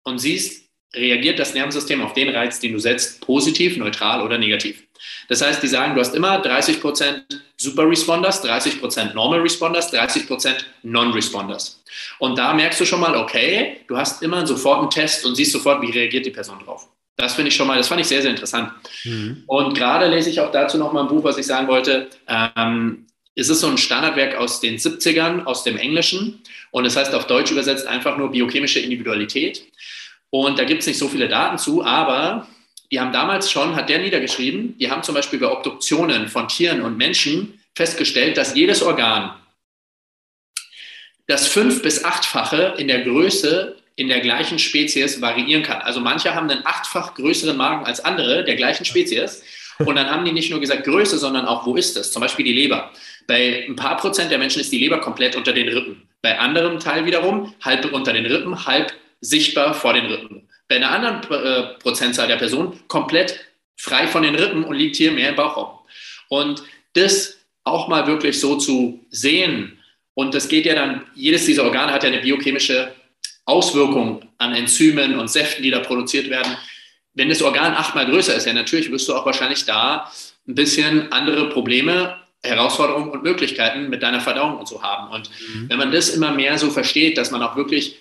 und 0.04 0.20
siehst, 0.20 0.62
reagiert 0.95 1.39
das 1.39 1.53
Nervensystem 1.53 2.01
auf 2.01 2.13
den 2.13 2.29
Reiz, 2.29 2.60
den 2.60 2.73
du 2.73 2.79
setzt, 2.79 3.21
positiv, 3.21 3.77
neutral 3.77 4.21
oder 4.21 4.38
negativ. 4.38 4.84
Das 5.27 5.41
heißt, 5.41 5.62
die 5.63 5.67
sagen, 5.67 5.95
du 5.95 6.01
hast 6.01 6.15
immer 6.15 6.41
30% 6.43 7.21
Super 7.58 7.89
Responders, 7.89 8.43
30% 8.43 9.13
Normal 9.13 9.39
Responders, 9.39 9.93
30% 9.93 10.56
Non-Responders. 10.84 11.82
Und 12.19 12.38
da 12.38 12.53
merkst 12.53 12.82
du 12.82 12.86
schon 12.86 12.99
mal, 12.99 13.15
okay, 13.15 13.77
du 13.88 13.97
hast 13.97 14.21
immer 14.21 14.45
sofort 14.45 14.79
einen 14.79 14.89
Test 14.89 15.25
und 15.25 15.36
siehst 15.36 15.51
sofort, 15.51 15.82
wie 15.82 15.91
reagiert 15.91 16.25
die 16.25 16.32
Person 16.32 16.60
drauf. 16.63 16.88
Das 17.15 17.36
finde 17.36 17.49
ich 17.49 17.56
schon 17.56 17.67
mal, 17.67 17.77
das 17.77 17.88
fand 17.88 18.01
ich 18.01 18.08
sehr, 18.08 18.21
sehr 18.21 18.32
interessant. 18.32 18.71
Mhm. 19.03 19.43
Und 19.45 19.77
gerade 19.77 20.08
lese 20.08 20.29
ich 20.29 20.39
auch 20.39 20.51
dazu 20.51 20.77
noch 20.77 20.91
mal 20.91 21.01
ein 21.01 21.08
Buch, 21.08 21.23
was 21.23 21.38
ich 21.38 21.45
sagen 21.45 21.67
wollte. 21.67 22.10
Ähm, 22.27 23.06
es 23.36 23.49
ist 23.49 23.62
so 23.62 23.67
ein 23.67 23.77
Standardwerk 23.77 24.36
aus 24.36 24.60
den 24.60 24.77
70ern, 24.77 25.45
aus 25.45 25.63
dem 25.63 25.77
Englischen. 25.77 26.41
Und 26.71 26.86
es 26.86 26.95
das 26.95 27.06
heißt 27.06 27.15
auf 27.15 27.27
Deutsch 27.27 27.51
übersetzt 27.51 27.88
einfach 27.88 28.17
nur 28.17 28.32
biochemische 28.32 28.79
Individualität. 28.79 29.63
Und 30.34 30.58
da 30.58 30.63
gibt 30.63 30.82
es 30.82 30.88
nicht 30.88 30.98
so 30.98 31.10
viele 31.10 31.28
Daten 31.28 31.60
zu, 31.60 31.86
aber 31.86 32.48
die 32.91 33.00
haben 33.00 33.13
damals 33.13 33.52
schon, 33.52 33.76
hat 33.76 33.88
der 33.88 34.00
niedergeschrieben, 34.00 34.76
die 34.80 34.89
haben 34.89 35.04
zum 35.04 35.13
Beispiel 35.13 35.38
bei 35.38 35.48
Obduktionen 35.48 36.28
von 36.28 36.48
Tieren 36.48 36.82
und 36.82 36.98
Menschen 36.98 37.60
festgestellt, 37.76 38.36
dass 38.36 38.56
jedes 38.56 38.82
Organ 38.82 39.36
das 41.28 41.48
fünf- 41.48 41.84
bis 41.84 42.04
achtfache 42.04 42.74
in 42.80 42.88
der 42.88 43.02
Größe 43.02 43.76
in 43.96 44.08
der 44.08 44.22
gleichen 44.22 44.58
Spezies 44.58 45.22
variieren 45.22 45.62
kann. 45.62 45.82
Also 45.82 46.00
manche 46.00 46.34
haben 46.34 46.50
einen 46.50 46.65
achtfach 46.65 47.13
größeren 47.13 47.56
Magen 47.56 47.86
als 47.86 48.04
andere 48.04 48.43
der 48.43 48.56
gleichen 48.56 48.86
Spezies. 48.86 49.43
Und 49.86 49.96
dann 49.98 50.10
haben 50.10 50.26
die 50.26 50.32
nicht 50.32 50.50
nur 50.50 50.60
gesagt 50.60 50.86
Größe, 50.86 51.19
sondern 51.19 51.46
auch, 51.46 51.67
wo 51.67 51.76
ist 51.76 51.96
es? 51.96 52.12
Zum 52.12 52.24
Beispiel 52.24 52.46
die 52.46 52.54
Leber. 52.54 52.91
Bei 53.28 53.65
ein 53.67 53.76
paar 53.76 53.98
Prozent 53.98 54.32
der 54.32 54.39
Menschen 54.39 54.62
ist 54.62 54.72
die 54.72 54.80
Leber 54.80 55.00
komplett 55.00 55.36
unter 55.36 55.54
den 55.54 55.69
Rippen. 55.69 56.10
Bei 56.24 56.39
anderem 56.39 56.80
Teil 56.80 57.06
wiederum 57.06 57.54
halb 57.62 57.86
unter 57.93 58.13
den 58.13 58.26
Rippen, 58.26 58.65
halb 58.65 58.93
sichtbar 59.23 59.73
vor 59.73 59.93
den 59.93 60.05
Rippen. 60.05 60.49
Bei 60.67 60.75
einer 60.75 60.91
anderen 60.91 61.21
äh, 61.31 61.79
Prozentzahl 61.79 62.27
der 62.27 62.38
Personen 62.38 62.79
komplett 62.88 63.39
frei 63.77 64.07
von 64.07 64.23
den 64.23 64.36
Rippen 64.36 64.63
und 64.63 64.75
liegt 64.75 64.95
hier 64.95 65.12
mehr 65.12 65.29
im 65.29 65.36
Bauchraum. 65.36 65.79
Und 66.29 66.63
das 66.93 67.38
auch 67.63 67.88
mal 67.88 68.07
wirklich 68.07 68.39
so 68.39 68.57
zu 68.57 69.05
sehen, 69.09 69.79
und 70.15 70.33
das 70.33 70.47
geht 70.47 70.65
ja 70.65 70.75
dann, 70.75 71.03
jedes 71.15 71.45
dieser 71.45 71.63
Organe 71.63 71.91
hat 71.91 72.03
ja 72.03 72.09
eine 72.09 72.21
biochemische 72.21 72.93
Auswirkung 73.45 74.27
an 74.38 74.53
Enzymen 74.53 75.17
und 75.17 75.29
Säften, 75.29 75.63
die 75.63 75.71
da 75.71 75.79
produziert 75.79 76.29
werden. 76.29 76.55
Wenn 77.13 77.29
das 77.29 77.41
Organ 77.41 77.73
achtmal 77.73 78.05
größer 78.05 78.36
ist, 78.36 78.45
ja 78.45 78.53
natürlich 78.53 78.91
wirst 78.91 79.07
du 79.07 79.15
auch 79.15 79.25
wahrscheinlich 79.25 79.65
da 79.65 80.12
ein 80.47 80.55
bisschen 80.55 81.12
andere 81.12 81.49
Probleme, 81.49 82.17
Herausforderungen 82.43 83.09
und 83.09 83.23
Möglichkeiten 83.23 83.89
mit 83.89 84.03
deiner 84.03 84.19
Verdauung 84.19 84.57
und 84.57 84.67
so 84.67 84.83
haben. 84.83 85.12
Und 85.13 85.29
mhm. 85.29 85.69
wenn 85.69 85.77
man 85.77 85.91
das 85.91 86.09
immer 86.09 86.31
mehr 86.31 86.57
so 86.57 86.69
versteht, 86.69 87.17
dass 87.17 87.31
man 87.31 87.41
auch 87.41 87.55
wirklich 87.55 87.97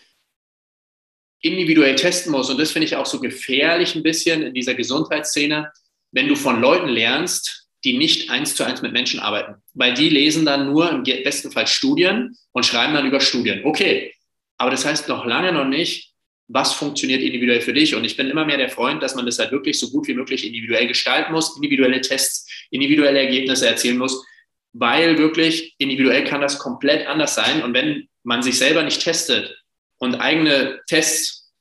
individuell 1.42 1.96
testen 1.96 2.32
muss. 2.32 2.48
Und 2.48 2.58
das 2.58 2.70
finde 2.70 2.86
ich 2.86 2.96
auch 2.96 3.06
so 3.06 3.20
gefährlich 3.20 3.94
ein 3.94 4.02
bisschen 4.02 4.42
in 4.42 4.54
dieser 4.54 4.74
Gesundheitsszene, 4.74 5.70
wenn 6.12 6.28
du 6.28 6.36
von 6.36 6.60
Leuten 6.60 6.88
lernst, 6.88 7.68
die 7.84 7.98
nicht 7.98 8.30
eins 8.30 8.54
zu 8.54 8.64
eins 8.64 8.80
mit 8.80 8.92
Menschen 8.92 9.20
arbeiten. 9.20 9.56
Weil 9.74 9.94
die 9.94 10.08
lesen 10.08 10.46
dann 10.46 10.70
nur 10.70 10.90
im 10.90 11.02
besten 11.02 11.50
Fall 11.50 11.66
Studien 11.66 12.36
und 12.52 12.64
schreiben 12.64 12.94
dann 12.94 13.06
über 13.06 13.20
Studien. 13.20 13.62
Okay, 13.64 14.14
aber 14.56 14.70
das 14.70 14.84
heißt 14.84 15.08
noch 15.08 15.26
lange 15.26 15.52
noch 15.52 15.66
nicht, 15.66 16.12
was 16.46 16.74
funktioniert 16.74 17.22
individuell 17.22 17.60
für 17.60 17.72
dich. 17.72 17.94
Und 17.94 18.04
ich 18.04 18.16
bin 18.16 18.28
immer 18.28 18.44
mehr 18.44 18.58
der 18.58 18.68
Freund, 18.68 19.02
dass 19.02 19.14
man 19.14 19.26
das 19.26 19.38
halt 19.38 19.50
wirklich 19.50 19.78
so 19.80 19.90
gut 19.90 20.06
wie 20.06 20.14
möglich 20.14 20.46
individuell 20.46 20.86
gestalten 20.86 21.32
muss, 21.32 21.56
individuelle 21.56 22.00
Tests, 22.00 22.46
individuelle 22.70 23.18
Ergebnisse 23.18 23.66
erzielen 23.66 23.98
muss, 23.98 24.24
weil 24.72 25.18
wirklich 25.18 25.74
individuell 25.78 26.24
kann 26.24 26.40
das 26.40 26.58
komplett 26.58 27.06
anders 27.06 27.34
sein. 27.34 27.62
Und 27.62 27.74
wenn 27.74 28.08
man 28.22 28.42
sich 28.42 28.58
selber 28.58 28.82
nicht 28.82 29.02
testet 29.02 29.61
und 30.02 30.16
eigene 30.16 30.80
Tests 30.88 31.52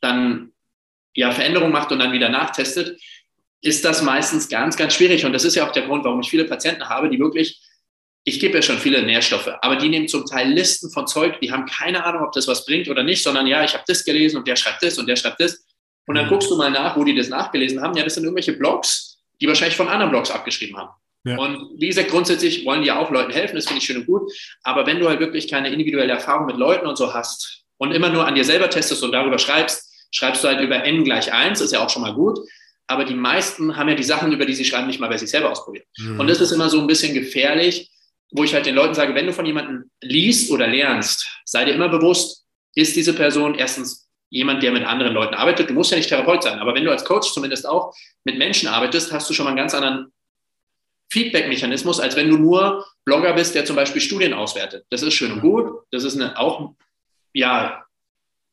dann 0.00 0.52
ja 1.14 1.30
Veränderungen 1.30 1.72
macht 1.72 1.92
und 1.92 1.98
dann 1.98 2.12
wieder 2.12 2.30
nachtestet, 2.30 2.98
ist 3.60 3.84
das 3.84 4.00
meistens 4.00 4.48
ganz, 4.48 4.78
ganz 4.78 4.94
schwierig. 4.94 5.26
Und 5.26 5.34
das 5.34 5.44
ist 5.44 5.56
ja 5.56 5.68
auch 5.68 5.72
der 5.72 5.82
Grund, 5.82 6.02
warum 6.02 6.20
ich 6.20 6.30
viele 6.30 6.46
Patienten 6.46 6.88
habe, 6.88 7.10
die 7.10 7.18
wirklich, 7.18 7.60
ich 8.24 8.40
gebe 8.40 8.54
ja 8.54 8.62
schon 8.62 8.78
viele 8.78 9.02
Nährstoffe, 9.02 9.50
aber 9.60 9.76
die 9.76 9.90
nehmen 9.90 10.08
zum 10.08 10.24
Teil 10.24 10.50
Listen 10.50 10.90
von 10.90 11.06
Zeug, 11.06 11.38
die 11.42 11.52
haben 11.52 11.66
keine 11.66 12.02
Ahnung, 12.02 12.22
ob 12.22 12.32
das 12.32 12.48
was 12.48 12.64
bringt 12.64 12.88
oder 12.88 13.02
nicht, 13.02 13.22
sondern 13.22 13.46
ja, 13.46 13.62
ich 13.62 13.74
habe 13.74 13.84
das 13.86 14.06
gelesen 14.06 14.38
und 14.38 14.48
der 14.48 14.56
schreibt 14.56 14.82
das 14.82 14.96
und 14.96 15.06
der 15.06 15.16
schreibt 15.16 15.40
das. 15.40 15.62
Und 16.06 16.14
dann 16.14 16.24
mhm. 16.24 16.30
guckst 16.30 16.50
du 16.50 16.56
mal 16.56 16.70
nach, 16.70 16.96
wo 16.96 17.04
die 17.04 17.14
das 17.14 17.28
nachgelesen 17.28 17.82
haben. 17.82 17.94
Ja, 17.94 18.04
das 18.04 18.14
sind 18.14 18.24
irgendwelche 18.24 18.54
Blogs, 18.54 19.18
die 19.38 19.46
wahrscheinlich 19.46 19.76
von 19.76 19.88
anderen 19.88 20.10
Blogs 20.10 20.30
abgeschrieben 20.30 20.78
haben. 20.78 20.90
Ja. 21.24 21.36
Und 21.36 21.78
wie 21.78 21.88
gesagt, 21.88 22.08
grundsätzlich 22.08 22.64
wollen 22.64 22.80
die 22.80 22.88
ja 22.88 22.98
auch 22.98 23.10
Leuten 23.10 23.32
helfen, 23.32 23.54
das 23.54 23.66
finde 23.66 23.80
ich 23.80 23.84
schön 23.84 23.98
und 23.98 24.06
gut. 24.06 24.32
Aber 24.62 24.86
wenn 24.86 24.98
du 24.98 25.10
halt 25.10 25.20
wirklich 25.20 25.46
keine 25.46 25.68
individuelle 25.68 26.12
Erfahrung 26.12 26.46
mit 26.46 26.56
Leuten 26.56 26.86
und 26.86 26.96
so 26.96 27.12
hast, 27.12 27.61
und 27.82 27.90
immer 27.90 28.10
nur 28.10 28.24
an 28.28 28.36
dir 28.36 28.44
selber 28.44 28.70
testest 28.70 29.02
und 29.02 29.10
darüber 29.10 29.40
schreibst, 29.40 29.92
schreibst 30.12 30.44
du 30.44 30.48
halt 30.48 30.60
über 30.60 30.84
n 30.84 31.02
gleich 31.02 31.32
1, 31.32 31.60
ist 31.60 31.72
ja 31.72 31.84
auch 31.84 31.90
schon 31.90 32.02
mal 32.02 32.14
gut. 32.14 32.38
Aber 32.86 33.04
die 33.04 33.14
meisten 33.14 33.76
haben 33.76 33.88
ja 33.88 33.96
die 33.96 34.04
Sachen, 34.04 34.30
über 34.30 34.46
die 34.46 34.54
sie 34.54 34.64
schreiben, 34.64 34.86
nicht 34.86 35.00
mal 35.00 35.08
bei 35.08 35.18
sich 35.18 35.28
selber 35.28 35.50
ausprobiert. 35.50 35.84
Mhm. 35.98 36.20
Und 36.20 36.28
das 36.28 36.40
ist 36.40 36.52
immer 36.52 36.68
so 36.68 36.80
ein 36.80 36.86
bisschen 36.86 37.12
gefährlich, 37.12 37.90
wo 38.30 38.44
ich 38.44 38.54
halt 38.54 38.66
den 38.66 38.76
Leuten 38.76 38.94
sage, 38.94 39.16
wenn 39.16 39.26
du 39.26 39.32
von 39.32 39.46
jemandem 39.46 39.90
liest 40.00 40.52
oder 40.52 40.68
lernst, 40.68 41.26
sei 41.44 41.64
dir 41.64 41.74
immer 41.74 41.88
bewusst, 41.88 42.44
ist 42.76 42.94
diese 42.94 43.14
Person 43.14 43.56
erstens 43.56 44.08
jemand, 44.30 44.62
der 44.62 44.70
mit 44.70 44.84
anderen 44.84 45.12
Leuten 45.12 45.34
arbeitet. 45.34 45.68
Du 45.68 45.74
musst 45.74 45.90
ja 45.90 45.96
nicht 45.96 46.08
Therapeut 46.08 46.44
sein, 46.44 46.60
aber 46.60 46.76
wenn 46.76 46.84
du 46.84 46.90
als 46.92 47.04
Coach 47.04 47.32
zumindest 47.32 47.66
auch 47.66 47.92
mit 48.22 48.38
Menschen 48.38 48.68
arbeitest, 48.68 49.12
hast 49.12 49.28
du 49.28 49.34
schon 49.34 49.44
mal 49.44 49.50
einen 49.50 49.58
ganz 49.58 49.74
anderen 49.74 50.12
Feedback-Mechanismus, 51.10 51.98
als 51.98 52.14
wenn 52.14 52.30
du 52.30 52.38
nur 52.38 52.86
Blogger 53.04 53.32
bist, 53.32 53.56
der 53.56 53.64
zum 53.64 53.74
Beispiel 53.74 54.00
Studien 54.00 54.34
auswertet. 54.34 54.86
Das 54.90 55.02
ist 55.02 55.14
schön 55.14 55.32
und 55.32 55.40
gut. 55.40 55.82
Das 55.90 56.04
ist 56.04 56.14
eine, 56.14 56.38
auch 56.38 56.76
ja, 57.32 57.84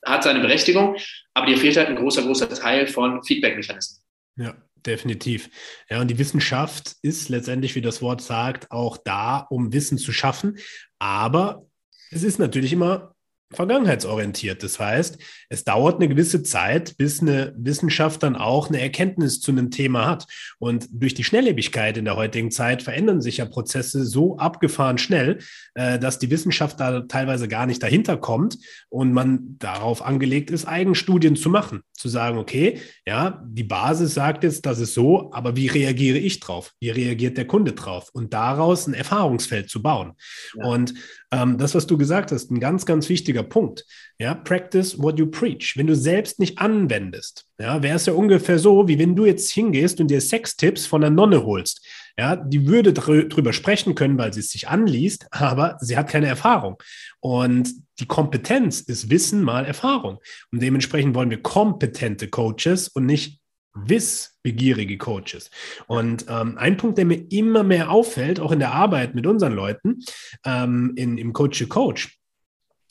hat 0.05 0.23
seine 0.23 0.39
Berechtigung, 0.39 0.95
aber 1.33 1.47
dir 1.47 1.57
fehlt 1.57 1.77
halt 1.77 1.89
ein 1.89 1.95
großer, 1.95 2.23
großer 2.23 2.49
Teil 2.49 2.87
von 2.87 3.23
Feedback-Mechanismen. 3.23 4.01
Ja, 4.37 4.55
definitiv. 4.85 5.49
Ja, 5.89 5.99
und 6.01 6.07
die 6.07 6.17
Wissenschaft 6.17 6.95
ist 7.01 7.29
letztendlich, 7.29 7.75
wie 7.75 7.81
das 7.81 8.01
Wort 8.01 8.21
sagt, 8.21 8.71
auch 8.71 8.97
da, 8.97 9.39
um 9.49 9.73
Wissen 9.73 9.97
zu 9.97 10.13
schaffen. 10.13 10.57
Aber 10.99 11.65
es 12.11 12.23
ist 12.23 12.39
natürlich 12.39 12.73
immer 12.73 13.15
vergangenheitsorientiert. 13.51 14.62
Das 14.62 14.79
heißt, 14.79 15.17
es 15.49 15.63
dauert 15.63 15.95
eine 15.95 16.07
gewisse 16.07 16.43
Zeit, 16.43 16.97
bis 16.97 17.21
eine 17.21 17.53
Wissenschaft 17.57 18.21
dann 18.21 18.35
auch 18.35 18.69
eine 18.69 18.79
Erkenntnis 18.79 19.41
zu 19.41 19.51
einem 19.51 19.71
Thema 19.71 20.05
hat. 20.05 20.27
Und 20.60 20.87
durch 20.91 21.15
die 21.15 21.23
Schnelllebigkeit 21.23 21.97
in 21.97 22.06
der 22.06 22.15
heutigen 22.15 22.52
Zeit 22.52 22.83
verändern 22.83 23.21
sich 23.21 23.37
ja 23.37 23.45
Prozesse 23.45 24.06
so 24.06 24.37
abgefahren 24.37 24.97
schnell, 24.97 25.39
äh, 25.73 25.97
dass 25.97 26.19
die 26.19 26.29
Wissenschaft 26.29 26.79
da 26.79 27.02
teilweise 27.02 27.47
gar 27.47 27.65
nicht 27.65 27.81
dahinter 27.81 28.17
kommt 28.17 28.58
und 28.89 29.13
man 29.13 29.58
darauf 29.58 30.04
angelegt 30.04 30.52
ist, 30.52 30.65
Eigenstudien 30.67 31.35
zu 31.35 31.50
machen. 31.50 31.81
Zu 31.93 32.08
sagen, 32.08 32.37
okay, 32.37 32.79
ja, 33.06 33.43
die 33.45 33.63
Basis 33.63 34.13
sagt 34.13 34.43
jetzt, 34.43 34.65
das 34.65 34.79
ist 34.79 34.93
so, 34.93 35.33
aber 35.33 35.56
wie 35.56 35.67
reagiere 35.67 36.17
ich 36.17 36.39
drauf? 36.39 36.73
Wie 36.79 36.91
reagiert 36.91 37.37
der 37.37 37.47
Kunde 37.47 37.73
drauf? 37.73 38.10
Und 38.13 38.33
daraus 38.33 38.87
ein 38.87 38.93
Erfahrungsfeld 38.93 39.69
zu 39.69 39.81
bauen. 39.81 40.13
Ja. 40.56 40.65
Und 40.65 40.93
ähm, 41.32 41.58
das, 41.58 41.75
was 41.75 41.86
du 41.86 41.98
gesagt 41.98 42.32
hast, 42.32 42.50
ein 42.50 42.60
ganz, 42.60 42.86
ganz 42.86 43.08
wichtiger 43.10 43.44
Punkt. 43.44 43.86
Ja, 44.17 44.34
practice 44.34 45.00
what 45.02 45.19
you 45.19 45.27
preach. 45.27 45.75
Wenn 45.77 45.88
du 45.88 45.96
selbst 45.96 46.40
nicht 46.40 46.58
anwendest, 46.58 47.46
ja, 47.60 47.84
wäre 47.84 47.96
es 47.96 48.06
ja 48.06 48.13
ungefähr 48.13 48.58
so, 48.58 48.88
wie 48.88 48.98
wenn 48.98 49.15
du 49.15 49.25
jetzt 49.25 49.50
hingehst 49.52 50.02
und 50.02 50.08
dir 50.08 50.21
Sextipps 50.21 50.86
von 50.86 51.02
der 51.02 51.10
Nonne 51.10 51.46
holst. 51.46 51.86
Ja, 52.17 52.36
die 52.36 52.67
würde 52.67 52.92
drüber 52.92 53.54
sprechen 53.54 53.96
können, 53.96 54.17
weil 54.17 54.34
sie 54.34 54.42
es 54.42 54.52
sich 54.52 54.67
anliest, 54.67 55.27
aber 55.32 55.77
sie 55.80 55.96
hat 55.96 56.10
keine 56.10 56.27
Erfahrung. 56.27 56.75
Und 57.21 57.71
die 58.00 58.08
Kompetenz 58.08 58.82
ist 58.82 59.10
Wissen 59.10 59.42
mal 59.42 59.65
Erfahrung. 59.65 60.17
Und 60.52 60.62
dementsprechend 60.62 61.15
wollen 61.15 61.30
wir 61.30 61.42
kompetente 61.42 62.27
Coaches 62.27 62.90
und 62.90 63.06
nicht 63.06 63.38
wissbegierige 63.73 64.97
Coaches. 64.97 65.49
Und 65.87 66.25
ähm, 66.27 66.57
ein 66.57 66.77
Punkt, 66.77 66.97
der 66.97 67.05
mir 67.05 67.31
immer 67.31 67.63
mehr 67.63 67.91
auffällt, 67.91 68.39
auch 68.39 68.51
in 68.51 68.59
der 68.59 68.73
Arbeit 68.73 69.15
mit 69.15 69.27
unseren 69.27 69.53
Leuten, 69.53 69.99
ähm, 70.45 70.93
in, 70.95 71.17
im 71.17 71.33
Coach 71.33 71.59
to 71.59 71.67
Coach, 71.67 72.19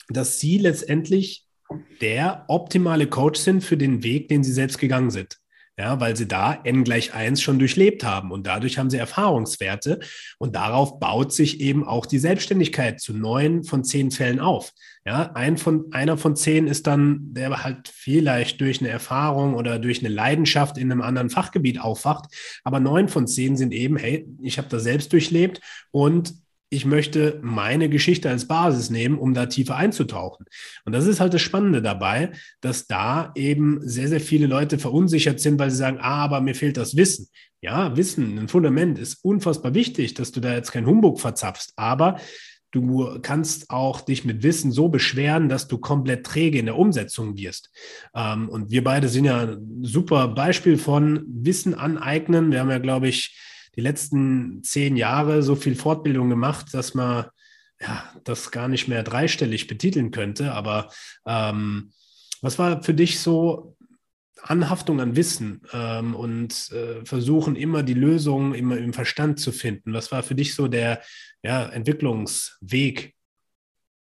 dass 0.07 0.39
sie 0.39 0.57
letztendlich 0.57 1.45
der 2.01 2.45
optimale 2.47 3.07
Coach 3.07 3.39
sind 3.39 3.63
für 3.63 3.77
den 3.77 4.03
Weg, 4.03 4.27
den 4.29 4.43
sie 4.43 4.53
selbst 4.53 4.79
gegangen 4.79 5.11
sind 5.11 5.37
ja, 5.79 5.97
weil 6.01 6.17
sie 6.17 6.27
da 6.27 6.59
n 6.65 6.83
gleich 6.83 7.13
1 7.13 7.41
schon 7.41 7.57
durchlebt 7.57 8.03
haben. 8.03 8.31
Und 8.31 8.45
dadurch 8.45 8.77
haben 8.77 8.89
sie 8.89 8.97
Erfahrungswerte. 8.97 10.01
Und 10.37 10.57
darauf 10.57 10.99
baut 10.99 11.31
sich 11.31 11.61
eben 11.61 11.87
auch 11.87 12.05
die 12.05 12.19
Selbstständigkeit 12.19 12.99
zu 12.99 13.13
neun 13.13 13.63
von 13.63 13.85
zehn 13.85 14.11
Fällen 14.11 14.41
auf. 14.41 14.73
Ja, 15.05 15.31
ein 15.35 15.57
von, 15.57 15.85
einer 15.91 16.17
von 16.17 16.35
zehn 16.35 16.67
ist 16.67 16.85
dann, 16.85 17.33
der 17.33 17.63
halt 17.63 17.87
vielleicht 17.87 18.59
durch 18.59 18.81
eine 18.81 18.89
Erfahrung 18.89 19.53
oder 19.55 19.79
durch 19.79 19.99
eine 19.99 20.13
Leidenschaft 20.13 20.77
in 20.77 20.91
einem 20.91 21.01
anderen 21.01 21.29
Fachgebiet 21.29 21.79
aufwacht, 21.79 22.25
aber 22.65 22.81
neun 22.81 23.07
von 23.07 23.25
zehn 23.25 23.55
sind 23.55 23.71
eben, 23.71 23.95
hey, 23.95 24.27
ich 24.41 24.57
habe 24.57 24.67
das 24.67 24.83
selbst 24.83 25.13
durchlebt. 25.13 25.61
Und 25.91 26.33
ich 26.69 26.85
möchte 26.85 27.39
meine 27.41 27.89
Geschichte 27.89 28.29
als 28.29 28.47
Basis 28.47 28.89
nehmen, 28.89 29.17
um 29.17 29.33
da 29.33 29.47
tiefer 29.47 29.75
einzutauchen. 29.75 30.45
Und 30.85 30.93
das 30.93 31.07
ist 31.07 31.19
halt 31.19 31.33
das 31.33 31.41
Spannende 31.41 31.81
dabei, 31.81 32.31
dass 32.61 32.87
da 32.87 33.31
eben 33.35 33.79
sehr, 33.81 34.07
sehr 34.07 34.21
viele 34.21 34.45
Leute 34.47 34.77
verunsichert 34.77 35.39
sind, 35.39 35.59
weil 35.59 35.71
sie 35.71 35.77
sagen, 35.77 35.97
ah, 35.99 36.23
aber 36.23 36.41
mir 36.41 36.55
fehlt 36.55 36.77
das 36.77 36.95
Wissen. 36.95 37.27
Ja, 37.61 37.97
Wissen, 37.97 38.37
ein 38.37 38.47
Fundament 38.47 38.99
ist 38.99 39.23
unfassbar 39.23 39.73
wichtig, 39.73 40.13
dass 40.13 40.31
du 40.31 40.39
da 40.39 40.53
jetzt 40.53 40.71
kein 40.71 40.85
Humbug 40.85 41.19
verzapfst, 41.19 41.73
aber 41.75 42.17
du 42.71 43.19
kannst 43.21 43.69
auch 43.69 44.01
dich 44.01 44.23
mit 44.23 44.43
Wissen 44.43 44.71
so 44.71 44.89
beschweren, 44.89 45.49
dass 45.49 45.67
du 45.67 45.79
komplett 45.79 46.25
träge 46.25 46.59
in 46.59 46.67
der 46.67 46.77
Umsetzung 46.77 47.35
wirst. 47.35 47.71
Ähm, 48.15 48.47
und 48.47 48.69
wir 48.69 48.83
beide 48.83 49.09
sind 49.09 49.25
ja 49.25 49.41
ein 49.41 49.83
super 49.83 50.27
Beispiel 50.29 50.77
von 50.77 51.25
Wissen 51.27 51.73
aneignen. 51.73 52.51
Wir 52.51 52.59
haben 52.59 52.69
ja, 52.69 52.77
glaube 52.77 53.09
ich, 53.09 53.35
die 53.75 53.81
letzten 53.81 54.63
zehn 54.63 54.97
Jahre 54.97 55.43
so 55.43 55.55
viel 55.55 55.75
Fortbildung 55.75 56.29
gemacht, 56.29 56.67
dass 56.73 56.93
man 56.93 57.25
ja, 57.81 58.03
das 58.23 58.51
gar 58.51 58.67
nicht 58.67 58.87
mehr 58.87 59.03
dreistellig 59.03 59.67
betiteln 59.67 60.11
könnte. 60.11 60.53
Aber 60.53 60.91
ähm, 61.25 61.91
was 62.41 62.59
war 62.59 62.83
für 62.83 62.93
dich 62.93 63.19
so 63.19 63.77
Anhaftung 64.41 64.99
an 65.01 65.15
Wissen 65.15 65.61
ähm, 65.73 66.15
und 66.15 66.71
äh, 66.71 67.05
versuchen 67.05 67.55
immer 67.55 67.83
die 67.83 67.93
Lösung 67.93 68.53
immer 68.53 68.77
im 68.77 68.93
Verstand 68.93 69.39
zu 69.39 69.51
finden? 69.51 69.93
Was 69.93 70.11
war 70.11 70.23
für 70.23 70.35
dich 70.35 70.55
so 70.55 70.67
der 70.67 71.01
ja, 71.43 71.67
Entwicklungsweg? 71.67 73.15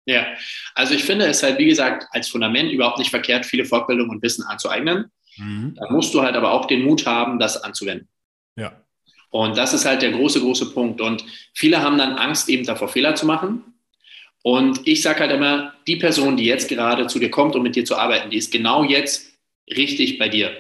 Ja, 0.06 0.28
also 0.74 0.94
ich 0.94 1.04
finde 1.04 1.26
es 1.26 1.44
halt, 1.44 1.60
wie 1.60 1.68
gesagt, 1.68 2.08
als 2.12 2.28
Fundament 2.28 2.72
überhaupt 2.72 2.98
nicht 2.98 3.12
verkehrt, 3.12 3.46
viele 3.46 3.66
Fortbildungen 3.66 4.16
und 4.16 4.24
Wissen 4.24 4.44
anzueignen. 4.44 5.06
Mhm. 5.38 5.76
Da 5.76 5.92
musst 5.92 6.14
du 6.14 6.22
halt 6.22 6.36
aber 6.36 6.52
auch 6.52 6.66
den 6.66 6.84
Mut 6.84 7.06
haben, 7.06 7.40
das 7.40 7.58
anzuwenden. 7.58 8.10
Ja. 8.56 8.84
Und 9.32 9.58
das 9.58 9.74
ist 9.74 9.86
halt 9.86 10.02
der 10.02 10.12
große, 10.12 10.42
große 10.42 10.72
Punkt. 10.74 11.02
Und 11.02 11.24
viele 11.54 11.82
haben 11.82 11.98
dann 11.98 12.18
Angst, 12.18 12.50
eben 12.50 12.66
davor 12.66 12.90
Fehler 12.90 13.16
zu 13.16 13.26
machen. 13.26 13.64
Und 14.44 14.86
ich 14.86 15.02
sage 15.02 15.22
halt 15.22 15.32
immer, 15.32 15.74
die 15.88 15.96
Person, 15.96 16.36
die 16.36 16.46
jetzt 16.46 16.68
gerade 16.68 17.08
zu 17.08 17.18
dir 17.18 17.32
kommt, 17.32 17.56
um 17.56 17.64
mit 17.64 17.76
dir 17.76 17.86
zu 17.86 17.96
arbeiten, 17.96 18.30
die 18.30 18.38
ist 18.38 18.52
genau 18.52 18.84
jetzt 18.84 19.34
richtig 19.70 20.18
bei 20.20 20.28
dir. 20.28 20.52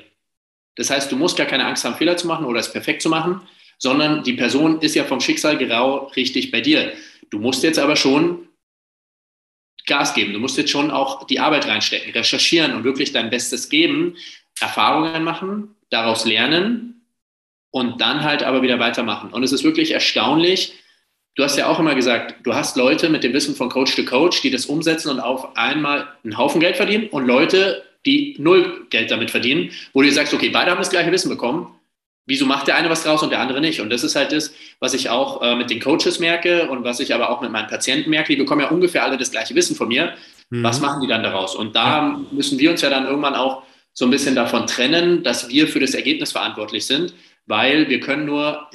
Das 0.76 0.90
heißt, 0.90 1.12
du 1.12 1.18
musst 1.18 1.38
gar 1.38 1.48
keine 1.48 1.66
Angst 1.66 1.84
haben, 1.84 1.96
Fehler 1.96 2.16
zu 2.16 2.28
machen 2.28 2.46
oder 2.46 2.60
es 2.60 2.72
perfekt 2.72 3.02
zu 3.02 3.10
machen, 3.10 3.42
sondern 3.78 4.24
die 4.24 4.34
Person 4.34 4.80
ist 4.80 4.96
ja 4.96 5.04
vom 5.04 5.20
Schicksal 5.20 5.58
genau 5.58 6.12
richtig 6.16 6.52
bei 6.52 6.62
dir. 6.62 6.94
Du 7.30 7.40
musst 7.40 7.64
jetzt 7.64 7.80
aber 7.80 7.96
schon 7.96 8.48
Gas 9.86 10.14
geben. 10.14 10.32
Du 10.32 10.40
musst 10.40 10.58
jetzt 10.58 10.72
schon 10.72 10.92
auch 10.92 11.26
die 11.26 11.40
Arbeit 11.40 11.68
reinstecken, 11.68 12.14
recherchieren 12.14 12.74
und 12.76 12.84
wirklich 12.84 13.12
dein 13.12 13.30
Bestes 13.30 13.68
geben, 13.68 14.16
Erfahrungen 14.60 15.24
machen, 15.24 15.76
daraus 15.90 16.24
lernen 16.26 17.01
und 17.72 18.02
dann 18.02 18.24
halt 18.24 18.44
aber 18.44 18.62
wieder 18.62 18.80
weitermachen. 18.80 19.32
Und 19.32 19.44
es 19.44 19.52
ist 19.52 19.64
wirklich 19.64 19.92
erstaunlich. 19.92 20.74
Du 21.36 21.44
hast 21.44 21.58
ja 21.58 21.68
auch 21.68 21.80
immer 21.80 21.96
gesagt, 21.96 22.36
du 22.44 22.54
hast 22.54 22.76
Leute 22.76 23.10
mit 23.10 23.24
dem 23.24 23.34
Wissen 23.34 23.56
von 23.56 23.70
Coach 23.70 23.96
to 23.96 24.04
Coach, 24.04 24.42
die 24.42 24.52
das 24.52 24.66
umsetzen 24.66 25.10
und 25.10 25.22
auf 25.22 25.56
einmal 25.56 26.08
einen 26.24 26.38
Haufen 26.38 26.60
Geld 26.60 26.76
verdienen 26.76 27.08
und 27.08 27.26
Leute, 27.26 27.84
die 28.06 28.36
null 28.38 28.88
Geld 28.90 29.12
damit 29.12 29.32
verdienen, 29.32 29.72
wo 29.94 30.02
du 30.02 30.12
sagst, 30.12 30.34
okay, 30.34 30.50
beide 30.50 30.72
haben 30.72 30.80
das 30.80 30.90
gleiche 30.90 31.12
Wissen 31.12 31.30
bekommen. 31.30 31.74
Wieso 32.28 32.46
macht 32.46 32.68
der 32.68 32.76
eine 32.76 32.90
was 32.90 33.04
draus 33.04 33.24
und 33.24 33.32
der 33.32 33.40
andere 33.40 33.62
nicht? 33.62 33.82
Und 33.82 33.90
das 33.90 34.04
ist 34.04 34.16
halt 34.16 34.32
das, 34.32 34.54
was 34.80 34.94
ich 34.94 35.10
auch 35.10 35.42
äh, 35.42 35.56
mit 35.56 35.70
den 35.70 35.80
Coaches 35.80 36.20
merke 36.20 36.70
und 36.70 36.84
was 36.84 37.00
ich 37.00 37.14
aber 37.16 37.30
auch 37.30 37.42
mit 37.42 37.52
meinen 37.52 37.68
Patienten 37.68 38.10
merke. 38.10 38.34
Die 38.34 38.40
bekommen 38.40 38.62
ja 38.62 38.70
ungefähr 38.70 39.04
alle 39.04 39.18
das 39.18 39.32
gleiche 39.32 39.56
Wissen 39.56 39.76
von 39.76 39.88
mir. 39.88 40.14
Mhm. 40.50 40.64
Was 40.64 40.82
machen 40.82 41.02
die 41.02 41.08
dann 41.08 41.24
daraus? 41.24 41.56
Und 41.56 41.76
da 41.76 42.20
müssen 42.32 42.60
wir 42.60 42.72
uns 42.72 42.82
ja 42.82 42.90
dann 42.90 43.06
irgendwann 43.06 43.36
auch 43.36 43.64
so 43.94 44.06
ein 44.06 44.12
bisschen 44.12 44.36
davon 44.36 44.68
trennen, 44.68 45.24
dass 45.24 45.50
wir 45.50 45.68
für 45.68 45.80
das 45.80 45.94
Ergebnis 45.94 46.32
verantwortlich 46.32 46.86
sind 46.86 47.14
weil 47.52 47.89
wir 47.89 47.99
können 47.99 48.26
nur 48.26 48.70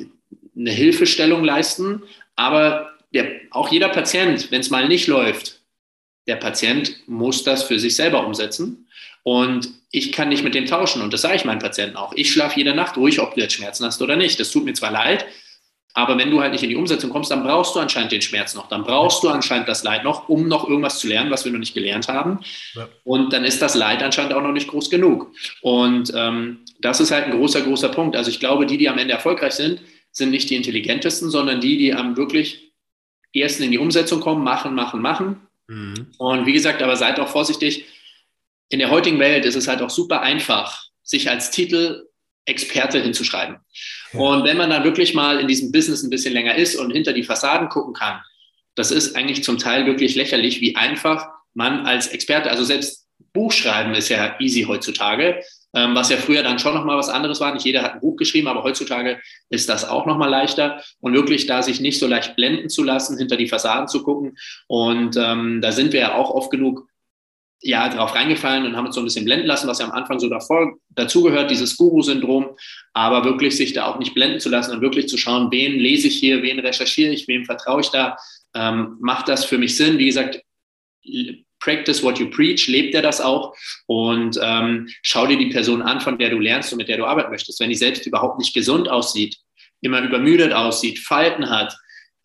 eine 0.55 0.71
Hilfestellung 0.71 1.43
leisten, 1.43 2.03
aber 2.35 2.91
der, 3.15 3.41
auch 3.51 3.73
jeder 3.73 3.89
Patient, 3.89 4.51
wenn 4.51 4.61
es 4.61 4.69
mal 4.69 4.87
nicht 4.87 5.07
läuft, 5.07 5.63
der 6.29 6.37
Patient 6.37 6.95
muss 7.07 7.43
das 7.43 7.63
für 7.63 7.79
sich 7.79 7.97
selber 7.97 8.27
umsetzen. 8.27 8.87
Und 9.23 9.71
ich 9.91 10.13
kann 10.13 10.29
nicht 10.29 10.45
mit 10.45 10.55
dem 10.55 10.67
tauschen. 10.67 11.01
Und 11.01 11.15
das 11.15 11.23
sage 11.23 11.37
ich 11.37 11.47
meinen 11.47 11.59
Patienten 11.59 11.97
auch. 11.97 12.13
Ich 12.17 12.31
schlafe 12.31 12.59
jede 12.59 12.75
Nacht 12.75 12.99
ruhig, 12.99 13.19
ob 13.19 13.35
du 13.35 13.41
jetzt 13.41 13.55
Schmerzen 13.55 13.87
hast 13.87 14.03
oder 14.03 14.15
nicht. 14.15 14.39
Das 14.39 14.51
tut 14.51 14.67
mir 14.67 14.75
zwar 14.75 14.91
leid, 14.91 15.25
aber 15.97 16.19
wenn 16.19 16.31
du 16.31 16.43
halt 16.43 16.53
nicht 16.53 16.63
in 16.63 16.69
die 16.69 16.77
Umsetzung 16.77 17.09
kommst, 17.09 17.31
dann 17.31 17.43
brauchst 17.43 17.75
du 17.75 17.81
anscheinend 17.81 18.13
den 18.13 18.21
Schmerz 18.21 18.55
noch. 18.55 18.69
Dann 18.69 18.85
brauchst 18.85 19.23
du 19.23 19.31
anscheinend 19.31 19.67
das 19.67 19.83
Leid 19.83 20.05
noch, 20.05 20.29
um 20.29 20.47
noch 20.47 20.69
irgendwas 20.69 20.99
zu 20.99 21.09
lernen, 21.09 21.31
was 21.31 21.47
wir 21.47 21.53
noch 21.53 21.59
nicht 21.59 21.73
gelernt 21.73 22.07
haben. 22.09 22.41
Ja. 22.75 22.87
Und 23.05 23.33
dann 23.33 23.47
ist 23.47 23.63
das 23.63 23.75
Leid 23.75 24.03
anscheinend 24.03 24.35
auch 24.35 24.43
noch 24.43 24.53
nicht 24.53 24.69
groß 24.69 24.91
genug. 24.91 25.33
Und 25.63 26.13
ähm, 26.15 26.59
das 26.83 27.01
ist 27.01 27.13
halt 27.13 27.25
ein 27.25 27.31
großer, 27.31 27.63
großer 27.63 27.89
Punkt. 27.89 28.15
Also 28.15 28.29
ich 28.29 28.41
glaube, 28.41 28.67
die, 28.67 28.77
die 28.77 28.91
am 28.91 28.99
Ende 28.99 29.15
erfolgreich 29.15 29.55
sind, 29.55 29.81
sind 30.13 30.33
nicht 30.33 30.51
die 30.51 30.57
intelligentesten, 30.57 31.31
sondern 31.31 31.63
die, 31.63 31.79
die 31.79 31.95
am 31.95 32.19
wirklich 32.19 32.73
ersten 33.35 33.63
in 33.63 33.71
die 33.71 33.79
Umsetzung 33.79 34.21
kommen, 34.21 34.45
machen, 34.45 34.75
machen, 34.75 35.01
machen. 35.01 35.41
Mhm. 35.67 36.09
Und 36.19 36.45
wie 36.45 36.53
gesagt, 36.53 36.83
aber 36.83 36.97
seid 36.97 37.19
auch 37.19 37.29
vorsichtig. 37.29 37.87
In 38.69 38.81
der 38.81 38.91
heutigen 38.91 39.19
Welt 39.19 39.47
ist 39.47 39.57
es 39.57 39.67
halt 39.67 39.81
auch 39.81 39.89
super 39.91 40.21
einfach, 40.21 40.89
sich 41.03 41.31
als 41.31 41.51
Titel 41.51 42.06
Experte 42.47 43.01
hinzuschreiben. 43.01 43.57
Und 44.13 44.45
wenn 44.45 44.57
man 44.57 44.71
dann 44.71 44.85
wirklich 44.85 45.15
mal 45.15 45.41
in 45.41 45.49
diesem 45.49 45.73
Business 45.73 46.03
ein 46.03 46.11
bisschen 46.11 46.33
länger 46.33 46.55
ist 46.55 46.77
und 46.77 46.93
hinter 46.93 47.13
die 47.13 47.25
Fassaden 47.25 47.69
gucken 47.69 47.93
kann, 47.93 48.21
das 48.75 48.91
ist 48.91 49.17
eigentlich 49.17 49.45
zum 49.45 49.59
Teil 49.59 49.87
wirklich 49.87 50.15
lächerlich, 50.15 50.61
wie 50.61 50.77
einfach 50.77 51.29
man 51.55 51.87
als 51.87 52.09
Experte, 52.09 52.51
also 52.51 52.65
selbst 52.65 53.07
Buchschreiben 53.33 53.95
ist 53.95 54.09
ja 54.09 54.37
easy 54.41 54.63
heutzutage, 54.63 55.43
ähm, 55.75 55.95
was 55.95 56.11
ja 56.11 56.17
früher 56.17 56.43
dann 56.43 56.59
schon 56.59 56.75
nochmal 56.75 56.97
was 56.97 57.09
anderes 57.09 57.41
war. 57.41 57.53
Nicht 57.53 57.67
jeder 57.67 57.83
hat 57.83 57.95
ein 57.95 58.01
Buch 58.01 58.17
geschrieben, 58.17 58.49
aber 58.49 58.63
heutzutage 58.63 59.21
ist 59.51 59.69
das 59.69 59.87
auch 59.87 60.07
nochmal 60.07 60.31
leichter 60.31 60.83
und 61.01 61.15
wirklich 61.15 61.47
da 61.47 61.63
sich 61.63 61.81
nicht 61.81 61.99
so 61.99 62.07
leicht 62.07 62.37
blenden 62.37 62.69
zu 62.69 62.83
lassen, 62.83 63.19
hinter 63.19 63.37
die 63.37 63.49
Fassaden 63.49 63.89
zu 63.89 64.03
gucken. 64.03 64.39
Und 64.69 65.17
ähm, 65.17 65.61
da 65.61 65.73
sind 65.73 65.93
wir 65.93 66.01
ja 66.01 66.15
auch 66.15 66.31
oft 66.31 66.51
genug 66.51 66.89
ja, 67.63 67.89
drauf 67.89 68.15
reingefallen 68.15 68.67
und 68.67 68.77
haben 68.77 68.87
uns 68.87 68.95
so 68.95 69.01
ein 69.01 69.05
bisschen 69.05 69.25
blenden 69.25 69.47
lassen, 69.47 69.67
was 69.69 69.79
ja 69.79 69.87
am 69.87 69.93
Anfang 69.93 70.19
so 70.19 70.29
davor 70.29 70.77
dazugehört, 70.91 71.51
dieses 71.51 71.77
Guru-Syndrom, 71.77 72.51
aber 72.93 73.25
wirklich 73.25 73.57
sich 73.57 73.73
da 73.73 73.87
auch 73.87 73.99
nicht 73.99 74.15
blenden 74.15 74.41
zu 74.41 74.49
lassen 74.49 74.73
und 74.73 74.83
wirklich 74.83 75.09
zu 75.09 75.17
schauen, 75.17 75.51
wen 75.51 75.79
lese 75.79 76.09
ich 76.09 76.17
hier, 76.17 76.43
wen 76.43 76.59
recherchiere 76.59 77.13
ich, 77.13 77.27
wem 77.29 77.45
vertraue 77.45 77.81
ich 77.81 77.89
da, 77.89 78.17
ähm, 78.55 78.97
macht 79.01 79.29
das 79.29 79.45
für 79.45 79.59
mich 79.59 79.77
Sinn? 79.77 79.99
Wie 79.99 80.07
gesagt, 80.07 80.43
practice 81.61 82.03
what 82.03 82.19
you 82.19 82.29
preach, 82.31 82.69
lebt 82.69 82.95
er 82.95 83.03
das 83.03 83.21
auch 83.21 83.55
und 83.87 84.39
ähm, 84.43 84.89
schau 85.03 85.27
dir 85.27 85.39
die 85.39 85.51
Person 85.51 85.83
an, 85.83 86.01
von 86.01 86.19
der 86.19 86.31
du 86.31 86.39
lernst 86.39 86.73
und 86.73 86.79
mit 86.79 86.89
der 86.89 86.99
du 86.99 87.07
arbeiten 87.07 87.31
möchtest. 87.31 87.59
Wenn 87.61 87.71
die 87.71 87.77
selbst 87.77 88.07
überhaupt 88.07 88.39
nicht 88.39 88.55
gesund 88.55 88.89
aussieht, 88.89 89.37
immer 89.81 90.01
übermüdet 90.03 90.53
aussieht, 90.53 90.99
Falten 90.99 91.49
hat, 91.49 91.77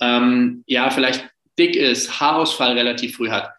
ähm, 0.01 0.63
ja, 0.67 0.89
vielleicht 0.89 1.29
dick 1.57 1.75
ist, 1.75 2.19
Haarausfall 2.19 2.73
relativ 2.73 3.15
früh 3.15 3.29
hat, 3.29 3.51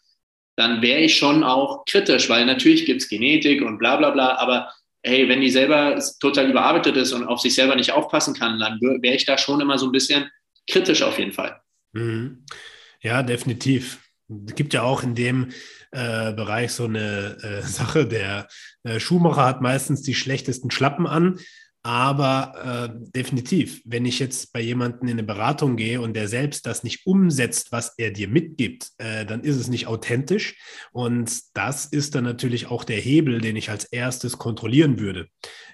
dann 0.57 0.82
wäre 0.82 1.00
ich 1.00 1.16
schon 1.16 1.44
auch 1.44 1.84
kritisch, 1.84 2.28
weil 2.28 2.44
natürlich 2.46 2.84
gibt 2.84 3.03
es 3.03 3.09
Genetik 3.09 3.62
und 3.62 3.78
bla 3.78 3.96
bla 3.96 4.11
bla, 4.11 4.36
aber 4.36 4.70
hey, 5.03 5.28
wenn 5.28 5.40
die 5.40 5.50
selber 5.50 6.00
total 6.20 6.50
überarbeitet 6.50 6.96
ist 6.96 7.12
und 7.12 7.24
auf 7.24 7.40
sich 7.40 7.55
selber 7.55 7.74
nicht 7.74 7.92
aufpassen 7.92 8.34
kann, 8.34 8.59
dann 8.59 8.80
wäre 8.80 9.16
ich 9.16 9.24
da 9.24 9.36
schon 9.36 9.61
immer 9.61 9.78
so 9.78 9.86
ein 9.86 9.92
bisschen 9.92 10.30
kritisch 10.68 11.03
auf 11.03 11.18
jeden 11.18 11.32
Fall. 11.32 11.61
Mhm. 11.92 12.44
Ja, 13.00 13.22
definitiv. 13.22 13.98
Es 14.46 14.55
gibt 14.55 14.74
ja 14.74 14.82
auch 14.82 15.03
in 15.03 15.14
dem 15.14 15.50
äh, 15.90 16.32
Bereich 16.32 16.72
so 16.72 16.84
eine 16.84 17.36
äh, 17.42 17.62
Sache, 17.66 18.07
der 18.07 18.48
äh, 18.84 19.00
Schuhmacher 19.00 19.44
hat 19.44 19.61
meistens 19.61 20.03
die 20.03 20.14
schlechtesten 20.14 20.70
Schlappen 20.70 21.07
an. 21.07 21.38
Aber 21.85 22.93
äh, 22.95 23.11
definitiv, 23.11 23.83
wenn 23.85 24.07
ich 24.07 24.20
jetzt 24.20 24.53
bei 24.53 24.61
jemandem 24.61 25.09
in 25.09 25.14
eine 25.14 25.24
Beratung 25.24 25.76
gehe 25.76 26.01
und 26.01 26.14
der 26.14 26.28
selbst 26.28 26.64
das 26.64 26.85
nicht 26.85 27.07
umsetzt, 27.07 27.72
was 27.72 27.95
er 27.99 28.12
dir 28.12 28.28
mitgibt, 28.28 28.91
äh, 28.99 29.26
dann 29.26 29.43
ist 29.43 29.57
es 29.57 29.66
nicht 29.66 29.89
authentisch. 29.89 30.57
Und 30.93 31.41
das 31.55 31.87
ist 31.87 32.14
dann 32.14 32.22
natürlich 32.22 32.66
auch 32.68 32.85
der 32.85 33.01
Hebel, 33.01 33.41
den 33.41 33.57
ich 33.57 33.68
als 33.68 33.85
erstes 33.85 34.39
kontrollieren 34.39 35.01
würde. 35.01 35.26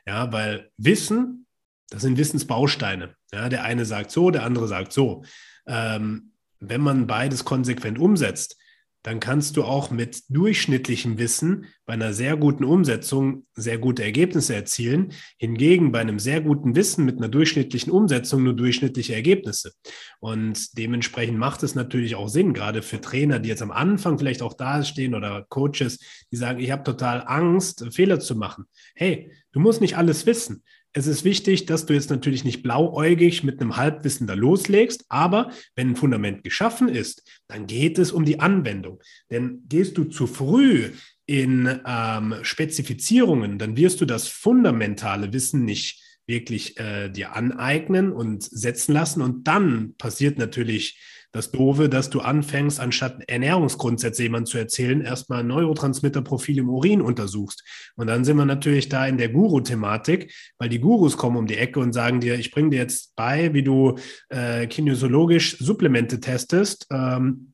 Ja, 0.06 0.32
weil 0.32 0.70
Wissen, 0.78 1.46
das 1.90 2.02
sind 2.02 2.16
Wissensbausteine. 2.16 3.14
Ja, 3.32 3.50
der 3.50 3.64
eine 3.64 3.84
sagt 3.84 4.10
so, 4.10 4.30
der 4.30 4.44
andere 4.44 4.66
sagt 4.66 4.94
so. 4.94 5.24
Ähm, 5.66 6.32
wenn 6.58 6.80
man 6.80 7.06
beides 7.06 7.44
konsequent 7.44 7.98
umsetzt, 7.98 8.56
dann 9.02 9.20
kannst 9.20 9.56
du 9.56 9.64
auch 9.64 9.90
mit 9.90 10.24
durchschnittlichem 10.28 11.18
Wissen 11.18 11.66
bei 11.86 11.94
einer 11.94 12.12
sehr 12.12 12.36
guten 12.36 12.64
Umsetzung 12.64 13.46
sehr 13.54 13.78
gute 13.78 14.02
Ergebnisse 14.02 14.54
erzielen. 14.54 15.12
Hingegen 15.38 15.92
bei 15.92 16.00
einem 16.00 16.18
sehr 16.18 16.40
guten 16.40 16.74
Wissen 16.74 17.04
mit 17.04 17.18
einer 17.18 17.28
durchschnittlichen 17.28 17.92
Umsetzung 17.92 18.42
nur 18.42 18.54
durchschnittliche 18.54 19.14
Ergebnisse. 19.14 19.72
Und 20.20 20.76
dementsprechend 20.76 21.38
macht 21.38 21.62
es 21.62 21.74
natürlich 21.74 22.16
auch 22.16 22.28
Sinn, 22.28 22.54
gerade 22.54 22.82
für 22.82 23.00
Trainer, 23.00 23.38
die 23.38 23.48
jetzt 23.48 23.62
am 23.62 23.70
Anfang 23.70 24.18
vielleicht 24.18 24.42
auch 24.42 24.54
da 24.54 24.82
stehen 24.82 25.14
oder 25.14 25.46
Coaches, 25.48 26.00
die 26.32 26.36
sagen, 26.36 26.58
ich 26.58 26.70
habe 26.70 26.82
total 26.82 27.22
Angst, 27.26 27.86
Fehler 27.92 28.18
zu 28.18 28.36
machen. 28.36 28.64
Hey, 28.94 29.32
du 29.52 29.60
musst 29.60 29.80
nicht 29.80 29.96
alles 29.96 30.26
wissen. 30.26 30.64
Es 30.94 31.06
ist 31.06 31.24
wichtig, 31.24 31.66
dass 31.66 31.86
du 31.86 31.94
jetzt 31.94 32.10
natürlich 32.10 32.44
nicht 32.44 32.62
blauäugig 32.62 33.44
mit 33.44 33.60
einem 33.60 33.76
Halbwissen 33.76 34.26
da 34.26 34.34
loslegst, 34.34 35.04
aber 35.08 35.50
wenn 35.76 35.90
ein 35.90 35.96
Fundament 35.96 36.44
geschaffen 36.44 36.88
ist, 36.88 37.22
dann 37.46 37.66
geht 37.66 37.98
es 37.98 38.10
um 38.10 38.24
die 38.24 38.40
Anwendung. 38.40 39.00
Denn 39.30 39.62
gehst 39.68 39.98
du 39.98 40.04
zu 40.04 40.26
früh 40.26 40.90
in 41.26 41.80
ähm, 41.86 42.36
Spezifizierungen, 42.42 43.58
dann 43.58 43.76
wirst 43.76 44.00
du 44.00 44.06
das 44.06 44.28
fundamentale 44.28 45.32
Wissen 45.32 45.64
nicht 45.64 46.02
wirklich 46.26 46.78
äh, 46.78 47.08
dir 47.10 47.34
aneignen 47.34 48.12
und 48.12 48.42
setzen 48.42 48.92
lassen. 48.92 49.22
Und 49.22 49.46
dann 49.46 49.94
passiert 49.96 50.38
natürlich 50.38 50.98
das 51.32 51.50
Doofe, 51.50 51.88
dass 51.88 52.10
du 52.10 52.20
anfängst, 52.20 52.80
anstatt 52.80 53.22
Ernährungsgrundsätze 53.28 54.22
jemand 54.22 54.48
zu 54.48 54.58
erzählen, 54.58 55.00
erstmal 55.00 55.44
Neurotransmitterprofil 55.44 56.58
im 56.58 56.70
Urin 56.70 57.02
untersuchst. 57.02 57.64
Und 57.96 58.06
dann 58.06 58.24
sind 58.24 58.36
wir 58.36 58.46
natürlich 58.46 58.88
da 58.88 59.06
in 59.06 59.18
der 59.18 59.28
Guru-Thematik, 59.28 60.32
weil 60.58 60.68
die 60.68 60.80
Gurus 60.80 61.16
kommen 61.16 61.36
um 61.36 61.46
die 61.46 61.58
Ecke 61.58 61.80
und 61.80 61.92
sagen 61.92 62.20
dir, 62.20 62.38
ich 62.38 62.50
bringe 62.50 62.70
dir 62.70 62.78
jetzt 62.78 63.14
bei, 63.14 63.52
wie 63.52 63.62
du 63.62 63.96
äh, 64.30 64.66
kinesiologisch 64.66 65.58
Supplemente 65.58 66.20
testest. 66.20 66.86
Ähm, 66.90 67.52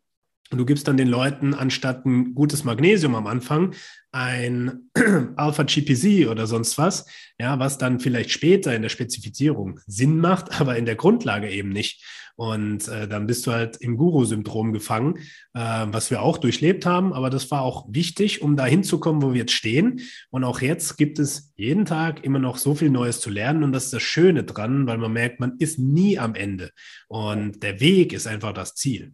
und 0.51 0.59
du 0.59 0.67
gibst 0.67 0.87
dann 0.87 0.97
den 0.97 1.09
Leuten 1.09 1.55
anstatt 1.55 2.07
ein 2.07 2.35
gutes 2.35 2.63
Magnesium 2.65 3.15
am 3.17 3.27
Anfang 3.27 3.75
ein 4.15 4.91
Alpha-GPC 5.37 6.29
oder 6.29 6.47
sonst 6.47 6.79
was, 6.79 7.07
ja, 7.41 7.59
was 7.59 7.79
dann 7.79 7.99
vielleicht 7.99 8.31
später 8.31 8.75
in 8.75 8.83
der 8.83 8.89
Spezifizierung 8.89 9.81
Sinn 9.87 10.19
macht, 10.19 10.61
aber 10.61 10.77
in 10.77 10.87
der 10.87 10.95
Grundlage 10.95 11.51
eben 11.51 11.71
nicht. 11.71 12.05
Und 12.37 12.89
äh, 12.89 13.07
dann 13.07 13.27
bist 13.27 13.47
du 13.47 13.53
halt 13.53 13.77
im 13.77 13.97
Guru-Syndrom 13.97 14.73
gefangen, 14.73 15.19
äh, 15.55 15.87
was 15.87 16.11
wir 16.11 16.23
auch 16.23 16.39
durchlebt 16.39 16.85
haben. 16.85 17.13
Aber 17.13 17.31
das 17.31 17.51
war 17.51 17.63
auch 17.63 17.87
wichtig, 17.89 18.43
um 18.43 18.57
da 18.57 18.67
hinzukommen, 18.67 19.23
wo 19.23 19.33
wir 19.33 19.43
jetzt 19.43 19.53
stehen. 19.53 20.01
Und 20.31 20.43
auch 20.45 20.61
jetzt 20.61 20.97
gibt 20.97 21.19
es 21.19 21.53
jeden 21.57 21.85
Tag 21.85 22.25
immer 22.25 22.41
noch 22.41 22.57
so 22.57 22.75
viel 22.75 22.91
Neues 22.91 23.21
zu 23.21 23.31
lernen. 23.31 23.63
Und 23.63 23.73
das 23.73 23.85
ist 23.85 23.93
das 23.93 24.03
Schöne 24.03 24.43
dran, 24.45 24.87
weil 24.87 24.99
man 24.99 25.13
merkt, 25.13 25.39
man 25.39 25.57
ist 25.59 25.79
nie 25.79 26.19
am 26.19 26.35
Ende. 26.35 26.71
Und 27.09 27.63
der 27.63 27.81
Weg 27.81 28.13
ist 28.13 28.27
einfach 28.27 28.53
das 28.53 28.75
Ziel. 28.75 29.13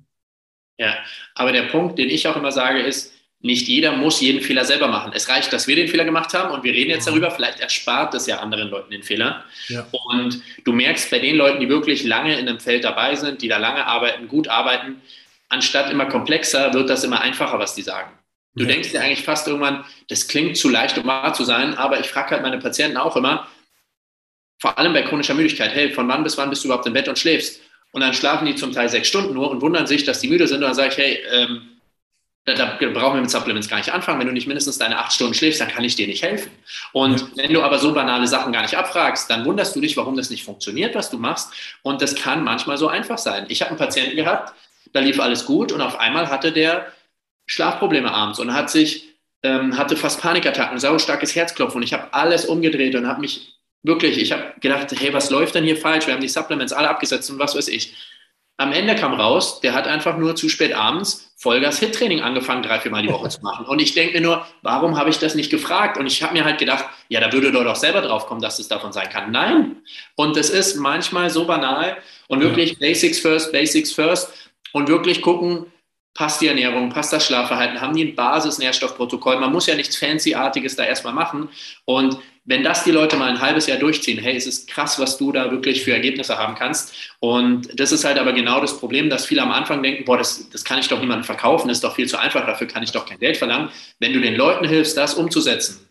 Ja, 0.78 0.96
aber 1.34 1.52
der 1.52 1.64
Punkt, 1.64 1.98
den 1.98 2.08
ich 2.08 2.26
auch 2.26 2.36
immer 2.36 2.52
sage, 2.52 2.80
ist, 2.80 3.12
nicht 3.42 3.68
jeder 3.68 3.92
muss 3.92 4.20
jeden 4.20 4.42
Fehler 4.42 4.64
selber 4.64 4.88
machen. 4.88 5.12
Es 5.14 5.28
reicht, 5.28 5.52
dass 5.52 5.66
wir 5.66 5.74
den 5.74 5.88
Fehler 5.88 6.04
gemacht 6.04 6.34
haben 6.34 6.52
und 6.52 6.62
wir 6.62 6.72
reden 6.72 6.90
jetzt 6.90 7.06
darüber. 7.06 7.30
Vielleicht 7.30 7.60
erspart 7.60 8.14
es 8.14 8.26
ja 8.26 8.38
anderen 8.40 8.68
Leuten 8.68 8.90
den 8.90 9.02
Fehler. 9.02 9.44
Ja. 9.68 9.86
Und 9.92 10.42
du 10.64 10.72
merkst 10.72 11.10
bei 11.10 11.18
den 11.18 11.36
Leuten, 11.36 11.58
die 11.60 11.68
wirklich 11.68 12.04
lange 12.04 12.38
in 12.38 12.48
einem 12.48 12.60
Feld 12.60 12.84
dabei 12.84 13.14
sind, 13.14 13.40
die 13.40 13.48
da 13.48 13.56
lange 13.56 13.86
arbeiten, 13.86 14.28
gut 14.28 14.48
arbeiten, 14.48 15.00
anstatt 15.48 15.90
immer 15.90 16.04
komplexer, 16.06 16.74
wird 16.74 16.90
das 16.90 17.02
immer 17.02 17.22
einfacher, 17.22 17.58
was 17.58 17.74
die 17.74 17.82
sagen. 17.82 18.12
Du 18.54 18.64
ja. 18.64 18.70
denkst 18.70 18.90
dir 18.90 19.00
eigentlich 19.00 19.22
fast 19.22 19.46
irgendwann, 19.46 19.84
das 20.08 20.28
klingt 20.28 20.56
zu 20.56 20.68
leicht, 20.68 20.98
um 20.98 21.06
wahr 21.06 21.32
zu 21.32 21.44
sein, 21.44 21.74
aber 21.74 22.00
ich 22.00 22.08
frage 22.08 22.32
halt 22.32 22.42
meine 22.42 22.58
Patienten 22.58 22.98
auch 22.98 23.16
immer, 23.16 23.48
vor 24.58 24.76
allem 24.76 24.92
bei 24.92 25.02
chronischer 25.02 25.34
Müdigkeit, 25.34 25.72
hey, 25.72 25.90
von 25.90 26.06
wann 26.08 26.22
bis 26.22 26.36
wann 26.36 26.50
bist 26.50 26.62
du 26.62 26.68
überhaupt 26.68 26.86
im 26.86 26.92
Bett 26.92 27.08
und 27.08 27.18
schläfst? 27.18 27.60
Und 27.92 28.02
dann 28.02 28.12
schlafen 28.12 28.46
die 28.46 28.54
zum 28.54 28.72
Teil 28.72 28.88
sechs 28.88 29.08
Stunden 29.08 29.32
nur 29.32 29.50
und 29.50 29.62
wundern 29.62 29.86
sich, 29.86 30.04
dass 30.04 30.20
die 30.20 30.28
müde 30.28 30.46
sind. 30.46 30.58
Und 30.58 30.62
dann 30.62 30.74
sage 30.74 30.90
ich, 30.90 30.98
hey, 30.98 31.18
ähm, 31.32 31.79
da, 32.44 32.78
brauchen 32.92 33.16
wir 33.16 33.20
mit 33.20 33.30
Supplements 33.30 33.68
gar 33.68 33.76
nicht 33.76 33.92
anfangen. 33.92 34.18
Wenn 34.18 34.26
du 34.26 34.32
nicht 34.32 34.46
mindestens 34.46 34.78
deine 34.78 34.98
acht 34.98 35.12
Stunden 35.12 35.34
schläfst, 35.34 35.60
dann 35.60 35.68
kann 35.68 35.84
ich 35.84 35.96
dir 35.96 36.06
nicht 36.06 36.22
helfen. 36.22 36.50
Und 36.92 37.20
ja. 37.20 37.26
wenn 37.36 37.52
du 37.52 37.62
aber 37.62 37.78
so 37.78 37.92
banale 37.92 38.26
Sachen 38.26 38.52
gar 38.52 38.62
nicht 38.62 38.76
abfragst, 38.76 39.30
dann 39.30 39.44
wunderst 39.44 39.76
du 39.76 39.80
dich, 39.80 39.96
warum 39.96 40.16
das 40.16 40.30
nicht 40.30 40.44
funktioniert, 40.44 40.94
was 40.94 41.10
du 41.10 41.18
machst. 41.18 41.52
Und 41.82 42.02
das 42.02 42.14
kann 42.14 42.42
manchmal 42.42 42.78
so 42.78 42.88
einfach 42.88 43.18
sein. 43.18 43.46
Ich 43.48 43.60
habe 43.60 43.70
einen 43.70 43.78
Patienten 43.78 44.16
gehabt, 44.16 44.54
da 44.92 45.00
lief 45.00 45.20
alles 45.20 45.44
gut 45.44 45.70
und 45.70 45.80
auf 45.80 46.00
einmal 46.00 46.28
hatte 46.28 46.50
der 46.50 46.92
Schlafprobleme 47.46 48.10
abends 48.12 48.38
und 48.38 48.54
hat 48.54 48.70
sich 48.70 49.08
ähm, 49.42 49.78
hatte 49.78 49.96
fast 49.96 50.20
Panikattacken, 50.20 50.78
saustarkes 50.78 51.34
Herzklopfen 51.34 51.78
und 51.78 51.82
ich 51.82 51.92
habe 51.92 52.12
alles 52.12 52.44
umgedreht 52.44 52.94
und 52.94 53.06
habe 53.06 53.20
mich 53.20 53.60
Wirklich, 53.82 54.18
ich 54.18 54.32
habe 54.32 54.52
gedacht, 54.60 54.92
hey, 54.98 55.12
was 55.14 55.30
läuft 55.30 55.54
denn 55.54 55.64
hier 55.64 55.76
falsch? 55.76 56.06
Wir 56.06 56.12
haben 56.12 56.20
die 56.20 56.28
Supplements 56.28 56.72
alle 56.72 56.90
abgesetzt 56.90 57.30
und 57.30 57.38
was 57.38 57.56
weiß 57.56 57.68
ich. 57.68 57.94
Am 58.60 58.72
Ende 58.72 58.94
kam 58.94 59.14
raus, 59.14 59.60
der 59.60 59.72
hat 59.72 59.86
einfach 59.86 60.18
nur 60.18 60.36
zu 60.36 60.50
spät 60.50 60.74
abends 60.74 61.32
Vollgas-Hit-Training 61.36 62.20
angefangen, 62.20 62.62
drei, 62.62 62.78
vier 62.78 62.90
Mal 62.90 63.02
die 63.02 63.08
Woche 63.12 63.30
zu 63.30 63.40
machen. 63.40 63.64
Und 63.64 63.80
ich 63.80 63.94
denke 63.94 64.12
mir 64.12 64.20
nur, 64.20 64.46
warum 64.60 64.98
habe 64.98 65.08
ich 65.08 65.18
das 65.18 65.34
nicht 65.34 65.50
gefragt? 65.50 65.96
Und 65.96 66.06
ich 66.06 66.22
habe 66.22 66.34
mir 66.34 66.44
halt 66.44 66.58
gedacht, 66.58 66.84
ja, 67.08 67.20
da 67.20 67.32
würde 67.32 67.52
doch 67.52 67.74
selber 67.74 68.02
drauf 68.02 68.26
kommen, 68.26 68.42
dass 68.42 68.58
es 68.58 68.68
davon 68.68 68.92
sein 68.92 69.08
kann. 69.08 69.30
Nein. 69.32 69.76
Und 70.14 70.36
das 70.36 70.50
ist 70.50 70.76
manchmal 70.76 71.30
so 71.30 71.46
banal 71.46 71.96
und 72.28 72.40
wirklich 72.42 72.72
ja. 72.72 72.76
Basics 72.80 73.18
first, 73.18 73.50
Basics 73.50 73.92
first 73.92 74.30
und 74.74 74.88
wirklich 74.90 75.22
gucken, 75.22 75.64
passt 76.12 76.42
die 76.42 76.48
Ernährung, 76.48 76.90
passt 76.90 77.14
das 77.14 77.24
Schlafverhalten, 77.24 77.80
haben 77.80 77.96
die 77.96 78.04
ein 78.04 78.14
Basis-Nährstoffprotokoll. 78.14 79.40
Man 79.40 79.52
muss 79.52 79.68
ja 79.68 79.74
nichts 79.74 79.96
Fancy-artiges 79.96 80.76
da 80.76 80.84
erstmal 80.84 81.14
machen. 81.14 81.48
Und 81.86 82.18
wenn 82.50 82.64
das 82.64 82.82
die 82.82 82.90
Leute 82.90 83.16
mal 83.16 83.30
ein 83.30 83.40
halbes 83.40 83.68
Jahr 83.68 83.78
durchziehen, 83.78 84.18
hey, 84.18 84.34
es 84.34 84.44
ist 84.44 84.68
krass, 84.68 84.98
was 84.98 85.16
du 85.16 85.30
da 85.30 85.52
wirklich 85.52 85.84
für 85.84 85.92
Ergebnisse 85.92 86.36
haben 86.36 86.56
kannst. 86.56 86.92
Und 87.20 87.78
das 87.78 87.92
ist 87.92 88.04
halt 88.04 88.18
aber 88.18 88.32
genau 88.32 88.60
das 88.60 88.76
Problem, 88.76 89.08
dass 89.08 89.24
viele 89.24 89.42
am 89.42 89.52
Anfang 89.52 89.84
denken, 89.84 90.04
boah, 90.04 90.18
das, 90.18 90.50
das 90.50 90.64
kann 90.64 90.80
ich 90.80 90.88
doch 90.88 90.98
niemandem 90.98 91.22
verkaufen, 91.22 91.68
das 91.68 91.76
ist 91.76 91.84
doch 91.84 91.94
viel 91.94 92.08
zu 92.08 92.18
einfach, 92.18 92.44
dafür 92.44 92.66
kann 92.66 92.82
ich 92.82 92.90
doch 92.90 93.06
kein 93.06 93.20
Geld 93.20 93.36
verlangen. 93.36 93.68
Wenn 94.00 94.12
du 94.12 94.20
den 94.20 94.34
Leuten 94.34 94.66
hilfst, 94.66 94.96
das 94.96 95.14
umzusetzen, 95.14 95.88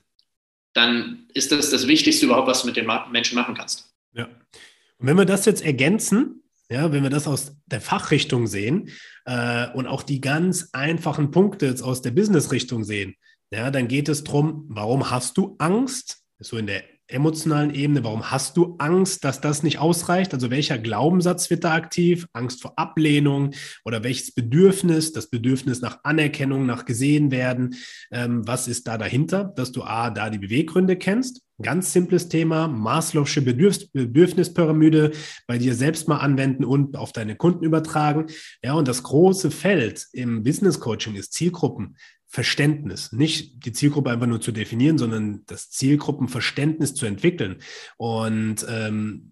dann 0.74 1.28
ist 1.34 1.53
das 1.53 1.70
das 1.70 1.88
Wichtigste 1.88 2.26
überhaupt, 2.26 2.49
was 2.49 2.62
du 2.62 2.68
mit 2.68 2.76
den 2.76 2.91
Menschen 3.10 3.36
machen 3.36 3.55
kannst. 3.55 3.89
Ja. 4.14 4.26
Und 4.26 5.07
wenn 5.07 5.18
wir 5.18 5.26
das 5.26 5.45
jetzt 5.45 5.64
ergänzen, 5.64 6.43
ja, 6.70 6.91
wenn 6.91 7.03
wir 7.03 7.10
das 7.10 7.26
aus 7.26 7.53
der 7.68 7.80
Fachrichtung 7.80 8.47
sehen 8.47 8.89
äh, 9.24 9.70
und 9.70 9.88
auch 9.88 10.03
die 10.03 10.20
ganz 10.20 10.70
einfachen 10.74 11.32
Punkte 11.32 11.68
jetzt 11.68 11.82
aus 11.82 12.01
der 12.01 12.12
Business-Richtung 12.12 12.84
sehen, 12.84 13.16
ja, 13.49 13.72
dann 13.72 13.88
geht 13.88 14.10
es 14.10 14.26
darum, 14.26 14.66
warum 14.68 15.10
hast 15.10 15.38
du 15.38 15.55
Angst? 15.57 16.20
So 16.40 16.58
in 16.58 16.68
der 16.68 16.84
emotionalen 17.10 17.74
Ebene, 17.74 18.04
warum 18.04 18.32
hast 18.32 18.56
du 18.56 18.76
Angst, 18.78 19.24
dass 19.24 19.42
das 19.42 19.64
nicht 19.64 19.80
ausreicht? 19.80 20.34
Also 20.34 20.52
welcher 20.52 20.78
Glaubenssatz 20.78 21.50
wird 21.50 21.64
da 21.64 21.74
aktiv? 21.74 22.28
Angst 22.34 22.62
vor 22.62 22.74
Ablehnung 22.78 23.52
oder 23.84 24.04
welches 24.04 24.32
Bedürfnis? 24.32 25.12
Das 25.12 25.30
Bedürfnis 25.30 25.82
nach 25.82 26.00
Anerkennung, 26.04 26.66
nach 26.66 26.86
gesehen 26.86 27.32
werden. 27.32 27.76
Ähm, 28.12 28.48
was 28.48 28.68
ist 28.68 28.88
da 28.88 28.98
dahinter? 28.98 29.46
Dass 29.56 29.72
du 29.72 29.84
A, 29.84 30.12
da 30.12 30.30
die 30.30 30.38
Beweggründe 30.38 30.98
kennst. 30.98 31.42
Ganz 31.62 31.92
simples 31.92 32.30
Thema, 32.30 32.68
Maslow'sche 32.68 33.42
Bedürf 33.42 33.92
Bedürfnispyramide 33.92 35.12
bei 35.46 35.58
dir 35.58 35.76
selbst 35.76 36.08
mal 36.08 36.20
anwenden 36.20 36.64
und 36.64 36.96
auf 36.96 37.12
deine 37.12 37.36
Kunden 37.36 37.66
übertragen. 37.66 38.28
Ja, 38.64 38.74
und 38.74 38.88
das 38.88 39.04
große 39.04 39.52
Feld 39.52 40.08
im 40.14 40.44
Business 40.44 40.80
Coaching 40.80 41.16
ist 41.16 41.34
Zielgruppen. 41.34 41.98
Verständnis, 42.32 43.12
nicht 43.12 43.66
die 43.66 43.74
Zielgruppe 43.74 44.12
einfach 44.12 44.28
nur 44.28 44.40
zu 44.40 44.52
definieren, 44.52 45.00
sondern 45.00 45.42
das 45.48 45.72
Zielgruppenverständnis 45.72 46.94
zu 46.94 47.08
entwickeln. 47.08 47.58
Und 47.98 48.66
ähm, 48.70 49.32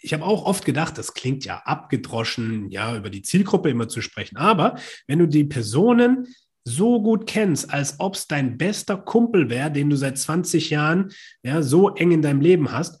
ich 0.00 0.12
habe 0.12 0.24
auch 0.24 0.44
oft 0.44 0.64
gedacht, 0.64 0.96
das 0.96 1.14
klingt 1.14 1.44
ja 1.44 1.62
abgedroschen, 1.64 2.70
ja, 2.70 2.96
über 2.96 3.10
die 3.10 3.22
Zielgruppe 3.22 3.68
immer 3.68 3.88
zu 3.88 4.00
sprechen. 4.00 4.36
Aber 4.36 4.78
wenn 5.08 5.18
du 5.18 5.26
die 5.26 5.42
Personen 5.42 6.28
so 6.62 7.02
gut 7.02 7.26
kennst, 7.26 7.72
als 7.72 7.96
ob 7.98 8.14
es 8.14 8.28
dein 8.28 8.56
bester 8.56 8.96
Kumpel 8.96 9.50
wäre, 9.50 9.72
den 9.72 9.90
du 9.90 9.96
seit 9.96 10.16
20 10.16 10.70
Jahren 10.70 11.10
ja, 11.42 11.62
so 11.62 11.96
eng 11.96 12.12
in 12.12 12.22
deinem 12.22 12.40
Leben 12.40 12.70
hast, 12.70 13.00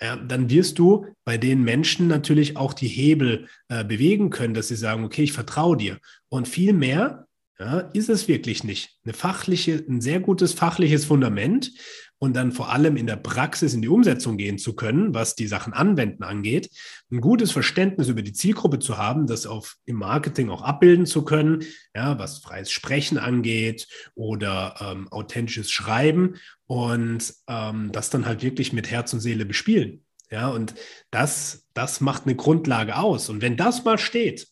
ja, 0.00 0.16
dann 0.16 0.50
wirst 0.50 0.78
du 0.78 1.06
bei 1.24 1.36
den 1.36 1.64
Menschen 1.64 2.06
natürlich 2.06 2.56
auch 2.56 2.74
die 2.74 2.88
Hebel 2.88 3.48
äh, 3.68 3.82
bewegen 3.82 4.30
können, 4.30 4.54
dass 4.54 4.68
sie 4.68 4.76
sagen, 4.76 5.02
okay, 5.02 5.24
ich 5.24 5.32
vertraue 5.32 5.76
dir. 5.76 5.98
Und 6.28 6.46
viel 6.46 6.72
mehr 6.72 7.26
Ja, 7.58 7.78
ist 7.78 8.08
es 8.08 8.26
wirklich 8.26 8.64
nicht. 8.64 8.98
Eine 9.04 9.14
fachliche, 9.14 9.84
ein 9.88 10.00
sehr 10.00 10.18
gutes 10.18 10.52
fachliches 10.52 11.04
Fundament 11.04 11.70
und 12.18 12.34
dann 12.34 12.50
vor 12.50 12.72
allem 12.72 12.96
in 12.96 13.06
der 13.06 13.16
Praxis 13.16 13.74
in 13.74 13.82
die 13.82 13.88
Umsetzung 13.88 14.36
gehen 14.36 14.58
zu 14.58 14.74
können, 14.74 15.14
was 15.14 15.36
die 15.36 15.46
Sachen 15.46 15.72
anwenden 15.72 16.24
angeht, 16.24 16.68
ein 17.12 17.20
gutes 17.20 17.52
Verständnis 17.52 18.08
über 18.08 18.22
die 18.22 18.32
Zielgruppe 18.32 18.80
zu 18.80 18.98
haben, 18.98 19.28
das 19.28 19.46
auf 19.46 19.76
im 19.84 19.96
Marketing 19.96 20.50
auch 20.50 20.62
abbilden 20.62 21.06
zu 21.06 21.24
können, 21.24 21.64
ja, 21.94 22.18
was 22.18 22.38
freies 22.38 22.72
Sprechen 22.72 23.18
angeht 23.18 23.86
oder 24.14 24.74
ähm, 24.80 25.08
authentisches 25.12 25.70
Schreiben 25.70 26.36
und 26.66 27.34
ähm, 27.46 27.92
das 27.92 28.10
dann 28.10 28.26
halt 28.26 28.42
wirklich 28.42 28.72
mit 28.72 28.90
Herz 28.90 29.12
und 29.12 29.20
Seele 29.20 29.44
bespielen. 29.44 30.04
Ja, 30.30 30.48
und 30.48 30.74
das, 31.12 31.68
das 31.74 32.00
macht 32.00 32.24
eine 32.24 32.34
Grundlage 32.34 32.96
aus. 32.96 33.28
Und 33.28 33.42
wenn 33.42 33.56
das 33.56 33.84
mal 33.84 33.98
steht, 33.98 34.48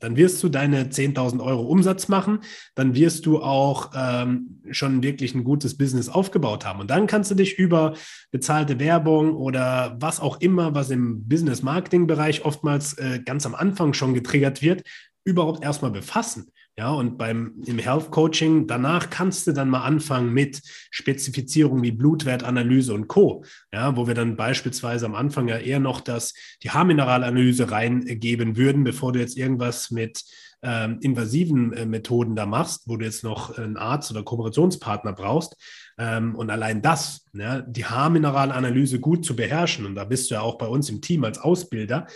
dann 0.00 0.16
wirst 0.16 0.42
du 0.42 0.48
deine 0.48 0.84
10.000 0.84 1.42
Euro 1.42 1.62
Umsatz 1.62 2.08
machen, 2.08 2.40
dann 2.74 2.94
wirst 2.94 3.26
du 3.26 3.40
auch 3.40 3.92
ähm, 3.96 4.60
schon 4.70 5.02
wirklich 5.02 5.34
ein 5.34 5.44
gutes 5.44 5.76
Business 5.76 6.08
aufgebaut 6.08 6.64
haben. 6.64 6.80
Und 6.80 6.90
dann 6.90 7.06
kannst 7.06 7.30
du 7.30 7.34
dich 7.34 7.58
über 7.58 7.94
bezahlte 8.30 8.78
Werbung 8.78 9.34
oder 9.34 9.96
was 10.00 10.20
auch 10.20 10.40
immer, 10.40 10.74
was 10.74 10.90
im 10.90 11.26
Business-Marketing-Bereich 11.28 12.44
oftmals 12.44 12.94
äh, 12.94 13.20
ganz 13.24 13.46
am 13.46 13.54
Anfang 13.54 13.92
schon 13.92 14.14
getriggert 14.14 14.62
wird, 14.62 14.82
überhaupt 15.24 15.62
erstmal 15.64 15.90
befassen. 15.90 16.50
Ja, 16.78 16.90
und 16.90 17.16
beim 17.16 17.54
im 17.64 17.78
Health 17.78 18.10
Coaching 18.10 18.66
danach 18.66 19.08
kannst 19.08 19.46
du 19.46 19.52
dann 19.52 19.70
mal 19.70 19.84
anfangen 19.84 20.34
mit 20.34 20.60
Spezifizierung 20.90 21.82
wie 21.82 21.90
Blutwertanalyse 21.90 22.92
und 22.92 23.08
Co. 23.08 23.44
Ja, 23.72 23.96
wo 23.96 24.06
wir 24.06 24.14
dann 24.14 24.36
beispielsweise 24.36 25.06
am 25.06 25.14
Anfang 25.14 25.48
ja 25.48 25.56
eher 25.56 25.80
noch 25.80 26.02
das 26.02 26.34
die 26.62 26.70
Haarmineralanalyse 26.70 27.70
reingeben 27.70 28.58
würden, 28.58 28.84
bevor 28.84 29.12
du 29.12 29.20
jetzt 29.20 29.38
irgendwas 29.38 29.90
mit 29.90 30.22
ähm, 30.62 30.98
invasiven 31.00 31.72
äh, 31.72 31.86
Methoden 31.86 32.36
da 32.36 32.44
machst, 32.44 32.82
wo 32.86 32.96
du 32.96 33.04
jetzt 33.04 33.24
noch 33.24 33.56
einen 33.56 33.76
Arzt 33.76 34.10
oder 34.10 34.22
Kooperationspartner 34.22 35.12
brauchst. 35.12 35.56
Ähm, 35.98 36.34
und 36.34 36.50
allein 36.50 36.82
das, 36.82 37.24
ne, 37.32 37.64
die 37.68 37.86
Haarmineralanalyse 37.86 39.00
gut 39.00 39.24
zu 39.24 39.36
beherrschen, 39.36 39.86
und 39.86 39.94
da 39.94 40.04
bist 40.04 40.30
du 40.30 40.34
ja 40.34 40.40
auch 40.40 40.58
bei 40.58 40.66
uns 40.66 40.90
im 40.90 41.00
Team 41.00 41.24
als 41.24 41.38
Ausbilder, 41.38 42.06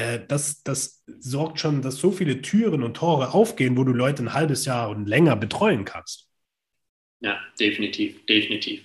äh, 0.00 0.26
das, 0.26 0.62
das 0.62 1.02
sorgt 1.18 1.60
schon, 1.60 1.82
dass 1.82 1.96
so 1.96 2.10
viele 2.10 2.42
Türen 2.42 2.82
und 2.82 2.96
Tore 2.96 3.34
aufgehen, 3.34 3.76
wo 3.76 3.84
du 3.84 3.92
Leute 3.92 4.22
ein 4.22 4.32
halbes 4.32 4.64
Jahr 4.64 4.88
und 4.88 5.06
länger 5.06 5.36
betreuen 5.36 5.84
kannst. 5.84 6.26
Ja, 7.20 7.38
definitiv, 7.58 8.24
definitiv. 8.26 8.82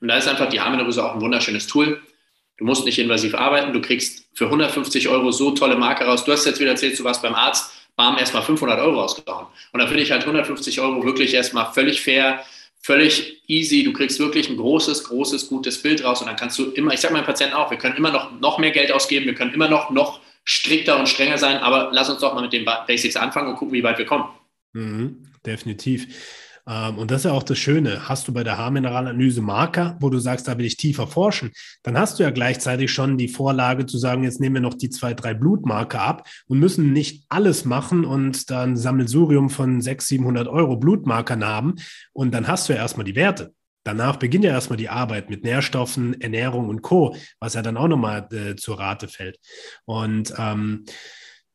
Und 0.00 0.08
da 0.08 0.16
ist 0.16 0.26
einfach 0.26 0.48
die 0.48 0.60
Haarmineralanalyse 0.60 1.04
auch 1.04 1.14
ein 1.14 1.20
wunderschönes 1.20 1.66
Tool. 1.66 2.00
Du 2.56 2.64
musst 2.64 2.84
nicht 2.84 2.98
invasiv 2.98 3.34
arbeiten, 3.34 3.72
du 3.72 3.80
kriegst 3.80 4.28
für 4.34 4.46
150 4.46 5.08
Euro 5.08 5.30
so 5.30 5.52
tolle 5.52 5.76
Marke 5.76 6.04
raus. 6.04 6.24
Du 6.24 6.32
hast 6.32 6.46
jetzt 6.46 6.60
wieder 6.60 6.70
erzählt, 6.70 6.98
du 6.98 7.04
warst 7.04 7.22
beim 7.22 7.34
Arzt, 7.34 7.72
bam, 7.96 8.16
erstmal 8.16 8.42
500 8.42 8.80
Euro 8.80 9.00
rausgehauen. 9.00 9.46
Und 9.72 9.80
da 9.80 9.86
finde 9.86 10.02
ich 10.02 10.10
halt 10.10 10.22
150 10.22 10.80
Euro 10.80 11.04
wirklich 11.04 11.34
erstmal 11.34 11.72
völlig 11.72 12.00
fair 12.00 12.42
völlig 12.82 13.42
easy. 13.46 13.84
Du 13.84 13.92
kriegst 13.92 14.18
wirklich 14.18 14.48
ein 14.50 14.56
großes, 14.56 15.04
großes, 15.04 15.48
gutes 15.48 15.80
Bild 15.80 16.04
raus 16.04 16.20
und 16.20 16.26
dann 16.26 16.36
kannst 16.36 16.58
du 16.58 16.70
immer, 16.72 16.92
ich 16.92 17.00
sage 17.00 17.14
meinen 17.14 17.24
Patienten 17.24 17.54
auch, 17.54 17.70
wir 17.70 17.78
können 17.78 17.96
immer 17.96 18.10
noch, 18.10 18.38
noch 18.40 18.58
mehr 18.58 18.72
Geld 18.72 18.92
ausgeben, 18.92 19.26
wir 19.26 19.34
können 19.34 19.54
immer 19.54 19.68
noch, 19.68 19.90
noch 19.90 20.20
strikter 20.44 20.98
und 20.98 21.08
strenger 21.08 21.38
sein, 21.38 21.58
aber 21.58 21.90
lass 21.92 22.10
uns 22.10 22.20
doch 22.20 22.34
mal 22.34 22.42
mit 22.42 22.52
den 22.52 22.64
Basics 22.64 23.16
anfangen 23.16 23.50
und 23.50 23.56
gucken, 23.56 23.72
wie 23.72 23.82
weit 23.82 23.98
wir 23.98 24.06
kommen. 24.06 24.24
Mhm, 24.72 25.28
definitiv. 25.44 26.08
Ähm, 26.66 26.98
und 26.98 27.10
das 27.10 27.20
ist 27.20 27.24
ja 27.24 27.32
auch 27.32 27.42
das 27.42 27.58
Schöne. 27.58 28.08
Hast 28.08 28.28
du 28.28 28.32
bei 28.32 28.44
der 28.44 28.58
Haarmineralanalyse 28.58 29.42
Marker, 29.42 29.96
wo 30.00 30.10
du 30.10 30.18
sagst, 30.18 30.46
da 30.46 30.56
will 30.58 30.66
ich 30.66 30.76
tiefer 30.76 31.06
forschen, 31.06 31.50
dann 31.82 31.98
hast 31.98 32.18
du 32.18 32.22
ja 32.22 32.30
gleichzeitig 32.30 32.92
schon 32.92 33.18
die 33.18 33.28
Vorlage 33.28 33.86
zu 33.86 33.98
sagen, 33.98 34.24
jetzt 34.24 34.40
nehmen 34.40 34.56
wir 34.56 34.62
noch 34.62 34.74
die 34.74 34.90
zwei, 34.90 35.14
drei 35.14 35.34
Blutmarker 35.34 36.00
ab 36.00 36.28
und 36.46 36.58
müssen 36.58 36.92
nicht 36.92 37.24
alles 37.28 37.64
machen 37.64 38.04
und 38.04 38.50
dann 38.50 38.76
Sammelsurium 38.76 39.50
von 39.50 39.80
600, 39.80 40.02
700 40.02 40.48
Euro 40.48 40.76
Blutmarkern 40.76 41.44
haben. 41.44 41.74
Und 42.12 42.32
dann 42.32 42.48
hast 42.48 42.68
du 42.68 42.74
ja 42.74 42.80
erstmal 42.80 43.04
die 43.04 43.16
Werte. 43.16 43.54
Danach 43.84 44.16
beginnt 44.16 44.44
ja 44.44 44.52
erstmal 44.52 44.76
die 44.76 44.88
Arbeit 44.88 45.28
mit 45.30 45.44
Nährstoffen, 45.44 46.20
Ernährung 46.20 46.68
und 46.68 46.82
Co., 46.82 47.16
was 47.40 47.54
ja 47.54 47.62
dann 47.62 47.76
auch 47.76 47.88
nochmal 47.88 48.28
äh, 48.32 48.56
zur 48.56 48.78
Rate 48.78 49.08
fällt. 49.08 49.38
Und 49.84 50.32
ähm, 50.38 50.84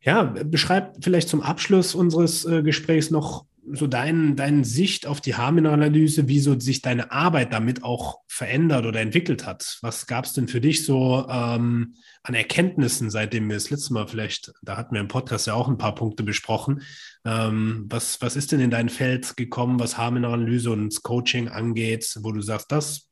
ja, 0.02 0.24
beschreib 0.24 1.04
vielleicht 1.04 1.30
zum 1.30 1.42
Abschluss 1.42 1.96
unseres 1.96 2.46
äh, 2.46 2.64
Gesprächs 2.64 3.12
noch 3.12 3.46
so 3.72 3.88
dein, 3.88 4.36
deine 4.36 4.64
Sicht 4.64 5.06
auf 5.08 5.22
die 5.22 5.36
Haarmineralanalyse, 5.36 6.28
wie 6.28 6.40
so 6.40 6.60
sich 6.60 6.82
deine 6.82 7.12
Arbeit 7.12 7.54
damit 7.54 7.84
auch 7.84 8.20
verändert 8.28 8.86
oder 8.86 9.02
entwickelt 9.02 9.46
hat. 9.46 9.78
Was 9.82 10.08
gab 10.08 10.26
es 10.26 10.34
denn 10.34 10.48
für 10.48 10.62
dich 10.62 10.86
so 10.86 11.28
ähm, 11.30 11.96
an 12.24 12.34
Erkenntnissen, 12.34 13.10
seitdem 13.10 13.48
wir 13.50 13.56
das 13.56 13.70
letzte 13.70 13.94
Mal 13.94 14.08
vielleicht, 14.08 14.54
da 14.62 14.78
hatten 14.78 14.94
wir 14.94 15.02
im 15.02 15.08
Podcast 15.08 15.48
ja 15.48 15.54
auch 15.54 15.68
ein 15.68 15.78
paar 15.78 15.96
Punkte 15.96 16.24
besprochen. 16.24 16.84
Ähm, 17.26 17.86
was, 17.90 18.22
was 18.22 18.36
ist 18.36 18.52
denn 18.52 18.60
in 18.60 18.72
dein 18.72 18.90
Feld 18.90 19.36
gekommen, 19.36 19.80
was 19.80 19.98
Haarmineralanalyse 19.98 20.72
und 20.72 21.04
Coaching 21.04 21.50
angeht, 21.50 22.16
wo 22.22 22.32
du 22.32 22.42
sagst, 22.42 22.72
das, 22.72 23.10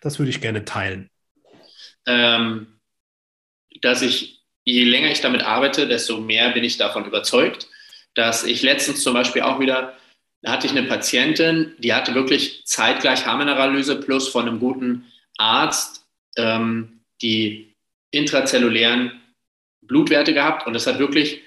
das 0.00 0.18
würde 0.18 0.30
ich 0.30 0.40
gerne 0.40 0.64
teilen? 0.64 1.10
Ähm, 2.06 2.78
dass 3.80 4.02
ich, 4.02 4.44
je 4.64 4.84
länger 4.84 5.10
ich 5.10 5.20
damit 5.20 5.42
arbeite, 5.42 5.88
desto 5.88 6.20
mehr 6.20 6.50
bin 6.50 6.64
ich 6.64 6.76
davon 6.76 7.04
überzeugt 7.04 7.68
dass 8.14 8.44
ich 8.44 8.62
letztens 8.62 9.02
zum 9.02 9.14
Beispiel 9.14 9.42
auch 9.42 9.60
wieder, 9.60 9.96
da 10.42 10.52
hatte 10.52 10.66
ich 10.66 10.72
eine 10.72 10.84
Patientin, 10.84 11.74
die 11.78 11.94
hatte 11.94 12.14
wirklich 12.14 12.62
zeitgleich 12.64 13.26
Haarminerallyse 13.26 13.96
plus 13.96 14.28
von 14.28 14.48
einem 14.48 14.60
guten 14.60 15.06
Arzt 15.36 16.04
ähm, 16.36 17.00
die 17.22 17.74
intrazellulären 18.10 19.12
Blutwerte 19.82 20.34
gehabt 20.34 20.66
und 20.66 20.72
das 20.72 20.86
hat 20.86 20.98
wirklich 20.98 21.42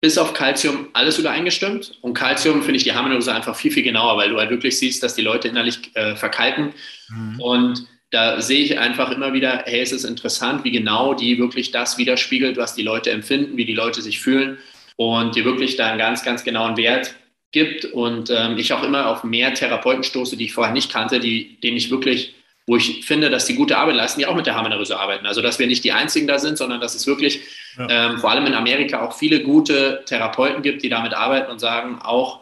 bis 0.00 0.18
auf 0.18 0.34
Kalzium 0.34 0.88
alles 0.92 1.18
übereingestimmt. 1.18 1.98
Und 2.02 2.14
Kalzium 2.14 2.62
finde 2.62 2.76
ich 2.76 2.84
die 2.84 2.92
Haarminerallyse 2.92 3.34
einfach 3.34 3.56
viel, 3.56 3.72
viel 3.72 3.82
genauer, 3.82 4.16
weil 4.16 4.28
du 4.28 4.38
halt 4.38 4.50
wirklich 4.50 4.78
siehst, 4.78 5.02
dass 5.02 5.14
die 5.14 5.22
Leute 5.22 5.48
innerlich 5.48 5.94
äh, 5.94 6.14
verkalken. 6.16 6.74
Mhm. 7.08 7.40
Und 7.40 7.86
da 8.10 8.40
sehe 8.40 8.62
ich 8.62 8.78
einfach 8.78 9.10
immer 9.10 9.32
wieder, 9.32 9.64
hey, 9.66 9.80
es 9.80 9.92
ist 9.92 10.04
interessant, 10.04 10.64
wie 10.64 10.70
genau 10.70 11.14
die 11.14 11.38
wirklich 11.38 11.70
das 11.70 11.98
widerspiegelt, 11.98 12.56
was 12.56 12.74
die 12.74 12.82
Leute 12.82 13.10
empfinden, 13.10 13.56
wie 13.56 13.64
die 13.64 13.74
Leute 13.74 14.02
sich 14.02 14.20
fühlen 14.20 14.58
und 14.96 15.36
dir 15.36 15.44
wirklich 15.44 15.76
da 15.76 15.88
einen 15.88 15.98
ganz, 15.98 16.24
ganz 16.24 16.44
genauen 16.44 16.76
Wert 16.76 17.14
gibt 17.52 17.84
und 17.86 18.30
ähm, 18.30 18.58
ich 18.58 18.72
auch 18.72 18.82
immer 18.82 19.06
auf 19.08 19.24
mehr 19.24 19.54
Therapeuten 19.54 20.02
stoße, 20.02 20.36
die 20.36 20.46
ich 20.46 20.52
vorher 20.52 20.74
nicht 20.74 20.92
kannte, 20.92 21.20
die, 21.20 21.60
denen 21.60 21.76
ich 21.76 21.90
wirklich, 21.90 22.34
wo 22.66 22.76
ich 22.76 23.04
finde, 23.04 23.30
dass 23.30 23.46
die 23.46 23.54
gute 23.54 23.78
Arbeit 23.78 23.96
leisten, 23.96 24.20
die 24.20 24.26
auch 24.26 24.34
mit 24.34 24.46
der 24.46 24.56
Harmoneröse 24.56 24.98
arbeiten. 24.98 25.26
Also 25.26 25.40
dass 25.40 25.58
wir 25.58 25.66
nicht 25.66 25.84
die 25.84 25.92
Einzigen 25.92 26.26
da 26.26 26.38
sind, 26.38 26.58
sondern 26.58 26.80
dass 26.80 26.94
es 26.94 27.06
wirklich 27.06 27.40
ja. 27.78 28.10
ähm, 28.10 28.18
vor 28.18 28.30
allem 28.30 28.46
in 28.46 28.54
Amerika 28.54 29.00
auch 29.06 29.16
viele 29.16 29.42
gute 29.42 30.02
Therapeuten 30.06 30.62
gibt, 30.62 30.82
die 30.82 30.88
damit 30.88 31.14
arbeiten 31.14 31.50
und 31.50 31.60
sagen 31.60 32.00
auch, 32.02 32.40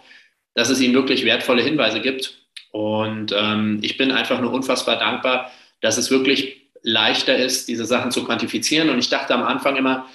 dass 0.54 0.70
es 0.70 0.80
ihnen 0.80 0.94
wirklich 0.94 1.24
wertvolle 1.24 1.62
Hinweise 1.62 2.00
gibt. 2.00 2.38
Und 2.70 3.32
ähm, 3.36 3.78
ich 3.82 3.96
bin 3.96 4.10
einfach 4.10 4.40
nur 4.40 4.52
unfassbar 4.52 4.98
dankbar, 4.98 5.52
dass 5.80 5.98
es 5.98 6.10
wirklich 6.10 6.62
leichter 6.82 7.36
ist, 7.36 7.68
diese 7.68 7.84
Sachen 7.84 8.10
zu 8.10 8.24
quantifizieren. 8.24 8.90
Und 8.90 8.98
ich 8.98 9.10
dachte 9.10 9.34
am 9.34 9.42
Anfang 9.42 9.76
immer, 9.76 10.06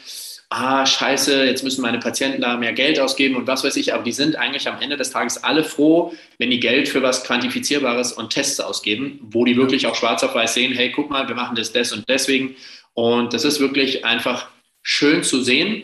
ah, 0.49 0.85
scheiße, 0.85 1.45
jetzt 1.45 1.63
müssen 1.63 1.81
meine 1.81 1.99
Patienten 1.99 2.41
da 2.41 2.57
mehr 2.57 2.73
Geld 2.73 2.99
ausgeben 2.99 3.35
und 3.35 3.47
was 3.47 3.63
weiß 3.63 3.75
ich, 3.75 3.93
aber 3.93 4.03
die 4.03 4.11
sind 4.11 4.35
eigentlich 4.35 4.67
am 4.67 4.81
Ende 4.81 4.97
des 4.97 5.11
Tages 5.11 5.43
alle 5.43 5.63
froh, 5.63 6.13
wenn 6.39 6.49
die 6.49 6.59
Geld 6.59 6.89
für 6.89 7.03
was 7.03 7.23
Quantifizierbares 7.23 8.13
und 8.13 8.31
Tests 8.31 8.59
ausgeben, 8.59 9.19
wo 9.21 9.45
die 9.45 9.57
wirklich 9.57 9.85
auch 9.85 9.95
schwarz 9.95 10.23
auf 10.23 10.33
weiß 10.33 10.55
sehen, 10.55 10.73
hey, 10.73 10.91
guck 10.91 11.09
mal, 11.09 11.27
wir 11.27 11.35
machen 11.35 11.55
das, 11.55 11.71
das 11.71 11.91
und 11.91 12.07
deswegen. 12.09 12.55
Und 12.95 13.33
das 13.33 13.45
ist 13.45 13.59
wirklich 13.59 14.05
einfach 14.05 14.49
schön 14.81 15.23
zu 15.23 15.41
sehen. 15.41 15.83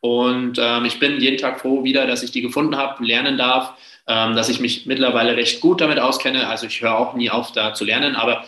Und 0.00 0.58
ähm, 0.60 0.84
ich 0.84 0.98
bin 0.98 1.20
jeden 1.20 1.38
Tag 1.38 1.60
froh 1.60 1.84
wieder, 1.84 2.06
dass 2.06 2.22
ich 2.22 2.32
die 2.32 2.42
gefunden 2.42 2.76
habe, 2.76 3.04
lernen 3.04 3.38
darf, 3.38 3.74
ähm, 4.06 4.34
dass 4.34 4.48
ich 4.48 4.60
mich 4.60 4.84
mittlerweile 4.84 5.36
recht 5.36 5.60
gut 5.60 5.80
damit 5.80 5.98
auskenne. 5.98 6.48
Also 6.48 6.66
ich 6.66 6.82
höre 6.82 6.98
auch 6.98 7.14
nie 7.14 7.30
auf, 7.30 7.52
da 7.52 7.72
zu 7.72 7.84
lernen, 7.84 8.16
aber 8.16 8.44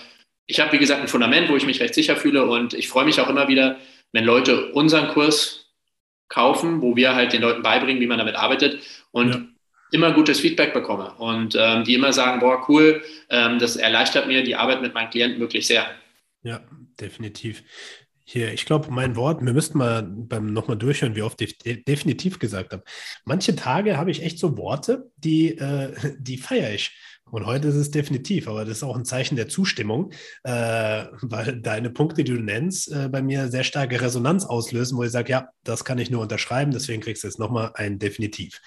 ich 0.46 0.60
habe, 0.60 0.72
wie 0.72 0.78
gesagt, 0.78 1.00
ein 1.00 1.08
Fundament, 1.08 1.48
wo 1.48 1.56
ich 1.56 1.64
mich 1.64 1.80
recht 1.80 1.94
sicher 1.94 2.16
fühle 2.16 2.44
und 2.44 2.74
ich 2.74 2.88
freue 2.88 3.06
mich 3.06 3.20
auch 3.20 3.30
immer 3.30 3.48
wieder, 3.48 3.78
wenn 4.14 4.24
Leute 4.24 4.72
unseren 4.72 5.08
Kurs 5.08 5.66
kaufen, 6.28 6.80
wo 6.80 6.96
wir 6.96 7.14
halt 7.14 7.32
den 7.32 7.42
Leuten 7.42 7.62
beibringen, 7.62 8.00
wie 8.00 8.06
man 8.06 8.18
damit 8.18 8.36
arbeitet 8.36 8.80
und 9.10 9.34
ja. 9.34 9.42
immer 9.90 10.12
gutes 10.12 10.40
Feedback 10.40 10.72
bekomme 10.72 11.12
und 11.14 11.56
ähm, 11.58 11.84
die 11.84 11.94
immer 11.94 12.12
sagen, 12.12 12.40
boah, 12.40 12.64
cool, 12.68 13.02
ähm, 13.28 13.58
das 13.58 13.76
erleichtert 13.76 14.28
mir 14.28 14.44
die 14.44 14.54
Arbeit 14.54 14.82
mit 14.82 14.94
meinen 14.94 15.10
Klienten 15.10 15.40
wirklich 15.40 15.66
sehr. 15.66 15.86
Ja, 16.42 16.60
definitiv. 17.00 17.64
Hier, 18.24 18.52
ich 18.52 18.64
glaube, 18.64 18.90
mein 18.90 19.16
Wort, 19.16 19.44
wir 19.44 19.52
müssten 19.52 19.78
mal 19.78 20.02
beim 20.02 20.52
nochmal 20.52 20.78
durchhören, 20.78 21.16
wie 21.16 21.22
oft 21.22 21.42
ich 21.42 21.58
definitiv 21.58 22.38
gesagt 22.38 22.72
habe. 22.72 22.84
Manche 23.24 23.56
Tage 23.56 23.96
habe 23.96 24.12
ich 24.12 24.22
echt 24.22 24.38
so 24.38 24.56
Worte, 24.56 25.10
die, 25.16 25.58
äh, 25.58 25.92
die 26.18 26.38
feiere 26.38 26.72
ich. 26.72 26.92
Und 27.35 27.47
heute 27.47 27.66
ist 27.66 27.74
es 27.74 27.91
definitiv, 27.91 28.47
aber 28.47 28.64
das 28.64 28.76
ist 28.76 28.82
auch 28.85 28.97
ein 28.97 29.05
Zeichen 29.05 29.35
der 29.35 29.49
Zustimmung, 29.49 30.12
äh, 30.45 31.07
weil 31.20 31.61
deine 31.61 31.91
Punkte, 31.91 32.22
die 32.22 32.32
du 32.32 32.41
nennst, 32.41 32.93
äh, 32.93 33.09
bei 33.09 33.22
mir 33.22 33.49
sehr 33.49 33.64
starke 33.64 34.01
Resonanz 34.01 34.45
auslösen, 34.45 34.97
wo 34.97 35.03
ich 35.03 35.11
sage, 35.11 35.32
ja, 35.32 35.49
das 35.64 35.85
kann 35.85 35.99
ich 35.99 36.12
nur 36.12 36.22
unterschreiben, 36.22 36.70
deswegen 36.70 37.03
kriegst 37.03 37.24
du 37.24 37.26
jetzt 37.26 37.41
nochmal 37.41 37.72
ein 37.74 37.99
Definitiv. 37.99 38.61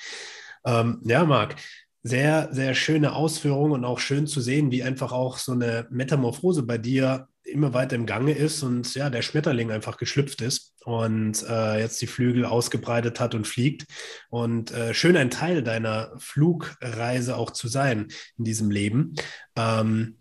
Ähm, 0.65 0.99
ja, 1.05 1.24
Marc, 1.24 1.55
sehr, 2.03 2.49
sehr 2.51 2.76
schöne 2.76 3.15
Ausführung 3.15 3.72
und 3.72 3.86
auch 3.86 3.99
schön 3.99 4.28
zu 4.28 4.41
sehen, 4.41 4.70
wie 4.70 4.84
einfach 4.84 5.13
auch 5.13 5.38
so 5.38 5.53
eine 5.53 5.88
Metamorphose 5.89 6.63
bei 6.63 6.78
dir 6.78 7.30
immer 7.47 7.73
weiter 7.73 7.95
im 7.95 8.05
Gange 8.05 8.33
ist 8.33 8.63
und 8.63 8.93
ja, 8.95 9.09
der 9.09 9.21
Schmetterling 9.21 9.71
einfach 9.71 9.97
geschlüpft 9.97 10.41
ist 10.41 10.73
und 10.83 11.43
äh, 11.49 11.79
jetzt 11.79 12.01
die 12.01 12.07
Flügel 12.07 12.45
ausgebreitet 12.45 13.19
hat 13.19 13.35
und 13.35 13.47
fliegt. 13.47 13.85
Und 14.29 14.71
äh, 14.71 14.93
schön 14.93 15.17
ein 15.17 15.29
Teil 15.29 15.63
deiner 15.63 16.11
Flugreise 16.17 17.37
auch 17.37 17.51
zu 17.51 17.67
sein 17.67 18.07
in 18.37 18.43
diesem 18.45 18.69
Leben. 18.71 19.15
Ähm, 19.55 20.17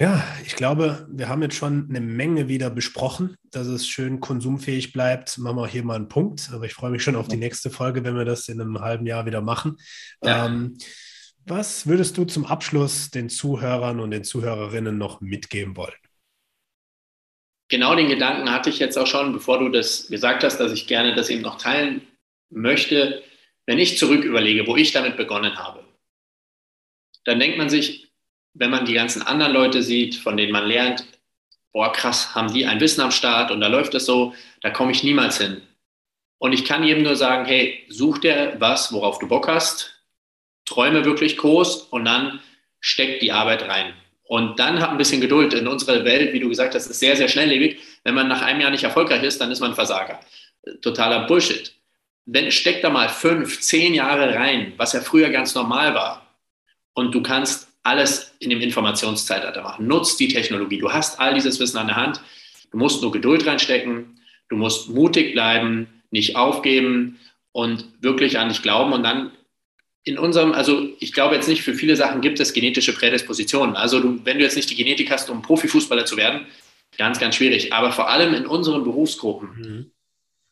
ja, 0.00 0.24
ich 0.46 0.54
glaube, 0.54 1.08
wir 1.10 1.28
haben 1.28 1.42
jetzt 1.42 1.56
schon 1.56 1.88
eine 1.88 2.00
Menge 2.00 2.46
wieder 2.46 2.70
besprochen, 2.70 3.36
dass 3.50 3.66
es 3.66 3.88
schön 3.88 4.20
konsumfähig 4.20 4.92
bleibt. 4.92 5.38
Machen 5.38 5.56
wir 5.56 5.66
hier 5.66 5.82
mal 5.82 5.96
einen 5.96 6.08
Punkt. 6.08 6.50
Aber 6.52 6.66
ich 6.66 6.74
freue 6.74 6.92
mich 6.92 7.02
schon 7.02 7.16
auf 7.16 7.26
die 7.26 7.36
nächste 7.36 7.68
Folge, 7.68 8.04
wenn 8.04 8.14
wir 8.14 8.24
das 8.24 8.48
in 8.48 8.60
einem 8.60 8.80
halben 8.80 9.06
Jahr 9.06 9.26
wieder 9.26 9.40
machen. 9.40 9.76
Ja. 10.22 10.46
Ähm, 10.46 10.78
was 11.48 11.86
würdest 11.86 12.16
du 12.16 12.24
zum 12.24 12.46
Abschluss 12.46 13.10
den 13.10 13.28
Zuhörern 13.28 14.00
und 14.00 14.10
den 14.10 14.24
Zuhörerinnen 14.24 14.96
noch 14.98 15.20
mitgeben 15.20 15.76
wollen? 15.76 15.94
Genau 17.68 17.94
den 17.94 18.08
Gedanken 18.08 18.50
hatte 18.50 18.70
ich 18.70 18.78
jetzt 18.78 18.96
auch 18.96 19.06
schon, 19.06 19.32
bevor 19.32 19.58
du 19.58 19.68
das 19.68 20.08
gesagt 20.08 20.42
hast, 20.42 20.58
dass 20.58 20.72
ich 20.72 20.86
gerne 20.86 21.14
das 21.14 21.28
eben 21.28 21.42
noch 21.42 21.58
teilen 21.58 22.06
möchte. 22.50 23.22
Wenn 23.66 23.78
ich 23.78 23.98
zurück 23.98 24.24
überlege, 24.24 24.66
wo 24.66 24.76
ich 24.76 24.92
damit 24.92 25.16
begonnen 25.16 25.58
habe, 25.58 25.84
dann 27.24 27.38
denkt 27.38 27.58
man 27.58 27.68
sich, 27.68 28.10
wenn 28.54 28.70
man 28.70 28.86
die 28.86 28.94
ganzen 28.94 29.20
anderen 29.22 29.52
Leute 29.52 29.82
sieht, 29.82 30.16
von 30.16 30.36
denen 30.36 30.52
man 30.52 30.66
lernt, 30.66 31.04
boah, 31.72 31.92
krass, 31.92 32.34
haben 32.34 32.52
die 32.52 32.64
ein 32.64 32.80
Wissen 32.80 33.02
am 33.02 33.10
Start 33.10 33.50
und 33.50 33.60
da 33.60 33.68
läuft 33.68 33.94
es 33.94 34.06
so, 34.06 34.34
da 34.62 34.70
komme 34.70 34.92
ich 34.92 35.04
niemals 35.04 35.38
hin. 35.38 35.60
Und 36.38 36.52
ich 36.52 36.64
kann 36.64 36.84
jedem 36.84 37.02
nur 37.02 37.16
sagen, 37.16 37.44
hey, 37.44 37.84
such 37.88 38.18
dir 38.18 38.56
was, 38.58 38.92
worauf 38.92 39.18
du 39.18 39.28
Bock 39.28 39.48
hast, 39.48 39.97
träume 40.68 41.04
wirklich 41.04 41.36
groß 41.36 41.88
und 41.90 42.04
dann 42.04 42.40
steck 42.80 43.20
die 43.20 43.32
Arbeit 43.32 43.68
rein. 43.68 43.94
Und 44.24 44.58
dann 44.60 44.80
hab 44.80 44.90
ein 44.90 44.98
bisschen 44.98 45.22
Geduld. 45.22 45.54
In 45.54 45.66
unserer 45.66 46.04
Welt, 46.04 46.34
wie 46.34 46.40
du 46.40 46.48
gesagt 46.48 46.74
hast, 46.74 46.86
ist 46.86 47.00
sehr, 47.00 47.16
sehr 47.16 47.28
schnelllebig. 47.28 47.78
Wenn 48.04 48.14
man 48.14 48.28
nach 48.28 48.42
einem 48.42 48.60
Jahr 48.60 48.70
nicht 48.70 48.84
erfolgreich 48.84 49.22
ist, 49.22 49.40
dann 49.40 49.50
ist 49.50 49.60
man 49.60 49.74
Versager. 49.74 50.20
Totaler 50.82 51.26
Bullshit. 51.26 51.72
Wenn, 52.26 52.52
steck 52.52 52.82
da 52.82 52.90
mal 52.90 53.08
fünf, 53.08 53.60
zehn 53.60 53.94
Jahre 53.94 54.34
rein, 54.34 54.74
was 54.76 54.92
ja 54.92 55.00
früher 55.00 55.30
ganz 55.30 55.54
normal 55.54 55.94
war. 55.94 56.26
Und 56.92 57.14
du 57.14 57.22
kannst 57.22 57.68
alles 57.82 58.34
in 58.38 58.50
dem 58.50 58.60
Informationszeitalter 58.60 59.62
machen. 59.62 59.86
Nutz 59.86 60.18
die 60.18 60.28
Technologie. 60.28 60.78
Du 60.78 60.92
hast 60.92 61.18
all 61.18 61.32
dieses 61.32 61.58
Wissen 61.58 61.78
an 61.78 61.86
der 61.86 61.96
Hand. 61.96 62.20
Du 62.70 62.76
musst 62.76 63.00
nur 63.00 63.12
Geduld 63.12 63.46
reinstecken. 63.46 64.20
Du 64.50 64.56
musst 64.56 64.90
mutig 64.90 65.32
bleiben, 65.32 65.88
nicht 66.10 66.36
aufgeben 66.36 67.18
und 67.52 67.86
wirklich 68.00 68.38
an 68.38 68.50
dich 68.50 68.62
glauben. 68.62 68.92
Und 68.92 69.04
dann 69.04 69.30
in 70.08 70.18
unserem, 70.18 70.52
also 70.52 70.88
ich 70.98 71.12
glaube 71.12 71.34
jetzt 71.34 71.48
nicht, 71.48 71.62
für 71.62 71.74
viele 71.74 71.94
Sachen 71.94 72.20
gibt 72.20 72.40
es 72.40 72.52
genetische 72.52 72.94
Prädispositionen. 72.94 73.76
Also 73.76 74.00
du, 74.00 74.20
wenn 74.24 74.38
du 74.38 74.44
jetzt 74.44 74.56
nicht 74.56 74.70
die 74.70 74.74
Genetik 74.74 75.10
hast, 75.10 75.28
um 75.28 75.42
Profifußballer 75.42 76.06
zu 76.06 76.16
werden, 76.16 76.46
ganz, 76.96 77.20
ganz 77.20 77.36
schwierig. 77.36 77.72
Aber 77.72 77.92
vor 77.92 78.08
allem 78.08 78.34
in 78.34 78.46
unseren 78.46 78.84
Berufsgruppen. 78.84 79.48
Mhm. 79.56 79.90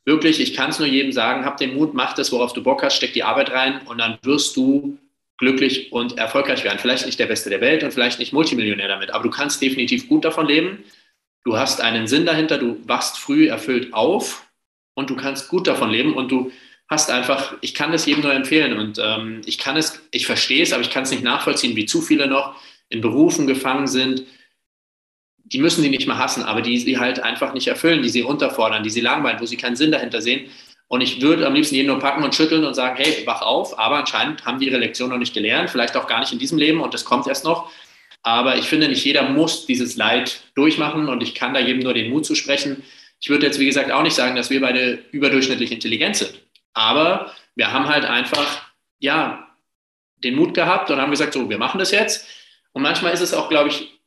Wirklich, 0.05 0.41
ich 0.41 0.55
kann 0.55 0.71
es 0.71 0.79
nur 0.79 0.87
jedem 0.87 1.11
sagen, 1.11 1.45
hab 1.45 1.57
den 1.57 1.75
Mut, 1.75 1.95
mach 1.95 2.15
das, 2.15 2.31
worauf 2.31 2.53
du 2.53 2.63
Bock 2.63 2.83
hast, 2.85 2.97
steck 2.97 3.13
die 3.13 3.25
Arbeit 3.25 3.51
rein 3.51 3.81
und 3.87 3.99
dann 3.99 4.19
wirst 4.23 4.57
du 4.57 4.99
glücklich 5.39 5.91
und 5.91 6.17
erfolgreich 6.17 6.63
werden. 6.63 6.79
Vielleicht 6.79 7.07
nicht 7.07 7.19
der 7.19 7.27
Beste 7.27 7.51
der 7.51 7.61
Welt 7.61 7.83
und 7.83 7.93
vielleicht 7.93 8.21
nicht 8.21 8.33
Multimillionär 8.33 8.89
damit, 8.89 9.11
aber 9.11 9.25
du 9.25 9.31
kannst 9.31 9.61
definitiv 9.61 10.09
gut 10.09 10.25
davon 10.25 10.47
leben. 10.47 10.85
Du 11.45 11.59
hast 11.59 11.81
einen 11.81 12.07
Sinn 12.07 12.25
dahinter, 12.25 12.59
du 12.59 12.79
wachst 12.87 13.19
früh 13.19 13.49
erfüllt 13.49 13.93
auf 13.95 14.47
und 14.95 15.11
du 15.11 15.17
kannst 15.17 15.49
gut 15.49 15.67
davon 15.67 15.91
leben 15.91 16.15
und 16.15 16.31
du 16.31 16.53
hast 16.89 17.11
einfach, 17.11 17.55
ich 17.61 17.75
kann 17.75 17.93
das 17.93 18.07
jedem 18.07 18.23
nur 18.23 18.33
empfehlen 18.33 18.79
und 18.79 18.99
ähm, 19.03 19.41
ich 19.45 19.59
kann 19.59 19.77
es, 19.77 20.01
ich 20.13 20.27
verstehe 20.27 20.63
es, 20.63 20.73
aber 20.73 20.83
ich 20.83 20.91
kann 20.91 21.03
es 21.03 21.11
nicht 21.11 21.25
nachvollziehen, 21.25 21.77
wie 21.77 21.87
zu 21.87 22.01
viele 22.01 22.29
noch 22.29 22.55
in 22.89 23.01
Berufen 23.01 23.47
gefangen 23.47 23.89
sind. 23.89 24.25
Die 25.45 25.59
müssen 25.59 25.83
sie 25.83 25.91
nicht 25.91 26.07
mehr 26.07 26.19
hassen, 26.19 26.43
aber 26.43 26.63
die 26.63 26.79
sie 26.79 26.99
halt 26.99 27.21
einfach 27.21 27.55
nicht 27.55 27.67
erfüllen, 27.69 28.03
die 28.03 28.09
sie 28.09 28.23
unterfordern, 28.23 28.83
die 28.83 28.91
sie 28.91 29.01
langweilen, 29.01 29.41
wo 29.41 29.47
sie 29.47 29.57
keinen 29.57 29.77
Sinn 29.77 29.93
dahinter 29.93 30.23
sehen. 30.23 30.51
Und 30.89 31.01
ich 31.01 31.21
würde 31.21 31.47
am 31.47 31.55
liebsten 31.55 31.75
jeden 31.75 31.89
nur 31.89 31.99
packen 31.99 32.23
und 32.23 32.35
schütteln 32.35 32.65
und 32.65 32.75
sagen, 32.75 32.97
hey, 32.97 33.27
wach 33.27 33.43
auf. 33.43 33.77
Aber 33.79 33.97
anscheinend 33.97 34.45
haben 34.45 34.61
die 34.61 34.67
ihre 34.67 34.79
Lektion 34.79 35.11
noch 35.11 35.19
nicht 35.19 35.35
gelernt, 35.35 35.71
vielleicht 35.71 35.97
auch 35.97 36.07
gar 36.07 36.21
nicht 36.21 36.33
in 36.33 36.39
diesem 36.39 36.59
Leben 36.59 36.81
und 36.81 36.95
das 36.95 37.05
kommt 37.05 37.27
erst 37.27 37.45
noch. 37.45 37.71
Aber 38.23 38.57
ich 38.57 38.67
finde, 38.67 38.89
nicht 38.89 39.05
jeder 39.05 39.29
muss 39.29 39.67
dieses 39.67 39.97
Leid 39.97 40.41
durchmachen 40.55 41.09
und 41.09 41.23
ich 41.23 41.35
kann 41.35 41.55
da 41.55 41.61
jedem 41.61 41.83
nur 41.83 41.95
den 41.95 42.11
Mut 42.11 42.27
zusprechen. 42.27 42.83
Ich 43.21 43.31
würde 43.31 43.47
jetzt, 43.47 43.59
wie 43.59 43.67
gesagt, 43.67 43.91
auch 43.91 44.03
nicht 44.03 44.15
sagen, 44.15 44.37
dass 44.37 44.51
wir 44.51 44.61
beide 44.61 44.99
überdurchschnittlich 45.11 45.73
intelligent 45.73 46.17
sind. 46.17 46.46
Aber 46.77 47.33
wir 47.55 47.73
haben 47.73 47.89
halt 47.89 48.05
einfach, 48.05 48.71
ja, 48.99 49.49
den 50.23 50.37
Mut 50.37 50.53
gehabt 50.53 50.91
und 50.91 51.01
haben 51.01 51.11
gesagt, 51.11 51.33
so, 51.33 51.49
wir 51.49 51.57
machen 51.57 51.79
das 51.79 51.91
jetzt. 51.91 52.27
Und 52.73 52.83
manchmal 52.83 53.15
ist 53.15 53.23
es 53.23 53.33
auch, 53.33 53.49
glaube 53.49 53.71
ich, 53.71 53.99